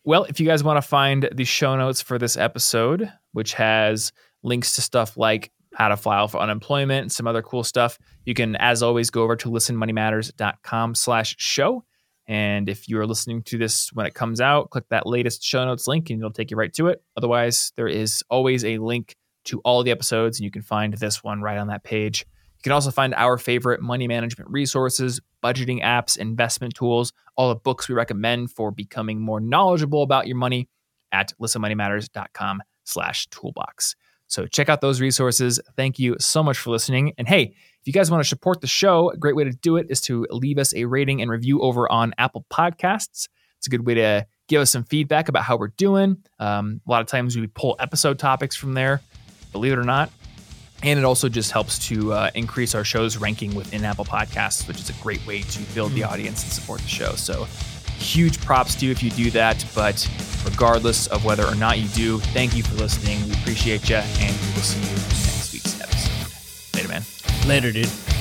Well, 0.03 0.23
if 0.23 0.39
you 0.39 0.47
guys 0.47 0.63
want 0.63 0.77
to 0.77 0.81
find 0.81 1.29
the 1.31 1.43
show 1.43 1.75
notes 1.75 2.01
for 2.01 2.17
this 2.17 2.35
episode, 2.35 3.11
which 3.33 3.53
has 3.53 4.11
links 4.41 4.73
to 4.73 4.81
stuff 4.81 5.15
like 5.15 5.51
how 5.75 5.89
to 5.89 5.97
file 5.97 6.27
for 6.27 6.39
unemployment 6.39 7.03
and 7.03 7.11
some 7.11 7.27
other 7.27 7.43
cool 7.43 7.63
stuff, 7.63 7.99
you 8.25 8.33
can, 8.33 8.55
as 8.55 8.81
always, 8.81 9.11
go 9.11 9.21
over 9.21 9.35
to 9.35 9.49
listenmoneymatters.com 9.49 10.95
slash 10.95 11.35
show. 11.37 11.83
And 12.27 12.67
if 12.67 12.89
you 12.89 12.99
are 12.99 13.05
listening 13.05 13.43
to 13.43 13.59
this 13.59 13.93
when 13.93 14.07
it 14.07 14.15
comes 14.15 14.41
out, 14.41 14.71
click 14.71 14.85
that 14.89 15.05
latest 15.05 15.43
show 15.43 15.65
notes 15.65 15.87
link 15.87 16.09
and 16.09 16.19
it'll 16.19 16.31
take 16.31 16.49
you 16.49 16.57
right 16.57 16.73
to 16.73 16.87
it. 16.87 17.03
Otherwise, 17.15 17.71
there 17.75 17.87
is 17.87 18.23
always 18.29 18.65
a 18.65 18.79
link 18.79 19.15
to 19.45 19.59
all 19.61 19.83
the 19.83 19.91
episodes, 19.91 20.39
and 20.39 20.45
you 20.45 20.51
can 20.51 20.61
find 20.61 20.93
this 20.95 21.23
one 21.23 21.41
right 21.41 21.57
on 21.57 21.67
that 21.67 21.83
page. 21.83 22.25
You 22.61 22.69
can 22.69 22.73
also 22.73 22.91
find 22.91 23.15
our 23.15 23.39
favorite 23.39 23.81
money 23.81 24.07
management 24.07 24.51
resources, 24.51 25.19
budgeting 25.43 25.81
apps, 25.81 26.15
investment 26.15 26.75
tools, 26.75 27.11
all 27.35 27.49
the 27.49 27.55
books 27.55 27.89
we 27.89 27.95
recommend 27.95 28.51
for 28.51 28.69
becoming 28.69 29.19
more 29.19 29.39
knowledgeable 29.39 30.03
about 30.03 30.27
your 30.27 30.37
money 30.37 30.69
at 31.11 31.33
listenmoneymatters.com 31.41 32.61
slash 32.83 33.25
toolbox. 33.31 33.95
So 34.27 34.45
check 34.45 34.69
out 34.69 34.79
those 34.79 35.01
resources. 35.01 35.59
Thank 35.75 35.97
you 35.97 36.15
so 36.19 36.43
much 36.43 36.59
for 36.59 36.69
listening. 36.69 37.13
And 37.17 37.27
hey, 37.27 37.55
if 37.81 37.87
you 37.87 37.93
guys 37.93 38.11
want 38.11 38.23
to 38.23 38.29
support 38.29 38.61
the 38.61 38.67
show, 38.67 39.09
a 39.09 39.17
great 39.17 39.35
way 39.35 39.43
to 39.43 39.49
do 39.49 39.77
it 39.77 39.87
is 39.89 39.99
to 40.01 40.27
leave 40.29 40.59
us 40.59 40.71
a 40.75 40.85
rating 40.85 41.19
and 41.19 41.31
review 41.31 41.61
over 41.61 41.91
on 41.91 42.13
Apple 42.19 42.45
Podcasts. 42.53 43.27
It's 43.57 43.65
a 43.65 43.71
good 43.71 43.87
way 43.87 43.95
to 43.95 44.27
give 44.47 44.61
us 44.61 44.69
some 44.69 44.83
feedback 44.83 45.29
about 45.29 45.43
how 45.43 45.57
we're 45.57 45.69
doing. 45.69 46.17
Um, 46.37 46.79
a 46.87 46.91
lot 46.91 47.01
of 47.01 47.07
times 47.07 47.35
we 47.35 47.47
pull 47.47 47.75
episode 47.79 48.19
topics 48.19 48.55
from 48.55 48.75
there, 48.75 49.01
believe 49.51 49.73
it 49.73 49.79
or 49.79 49.83
not. 49.83 50.11
And 50.83 50.97
it 50.97 51.05
also 51.05 51.29
just 51.29 51.51
helps 51.51 51.77
to 51.89 52.13
uh, 52.13 52.31
increase 52.33 52.73
our 52.73 52.83
show's 52.83 53.17
ranking 53.17 53.53
within 53.53 53.85
Apple 53.85 54.05
Podcasts, 54.05 54.67
which 54.67 54.79
is 54.79 54.89
a 54.89 54.93
great 55.03 55.25
way 55.27 55.41
to 55.41 55.59
build 55.75 55.91
the 55.93 56.03
audience 56.03 56.43
and 56.43 56.51
support 56.51 56.81
the 56.81 56.87
show. 56.87 57.13
So, 57.13 57.47
huge 57.97 58.41
props 58.41 58.75
to 58.75 58.85
you 58.85 58.91
if 58.91 59.03
you 59.03 59.11
do 59.11 59.29
that. 59.31 59.63
But 59.75 60.07
regardless 60.43 61.07
of 61.07 61.23
whether 61.23 61.45
or 61.45 61.55
not 61.55 61.79
you 61.79 61.87
do, 61.89 62.19
thank 62.19 62.55
you 62.55 62.63
for 62.63 62.75
listening. 62.75 63.23
We 63.27 63.33
appreciate 63.33 63.89
you, 63.89 63.97
and 63.97 64.35
we 64.35 64.53
will 64.53 64.61
see 64.61 64.81
you 64.81 64.87
in 64.87 64.95
next 64.95 65.53
week's 65.53 65.79
episode. 65.79 66.75
Later, 66.75 66.87
man. 66.89 67.03
Later, 67.47 67.71
dude. 67.71 68.20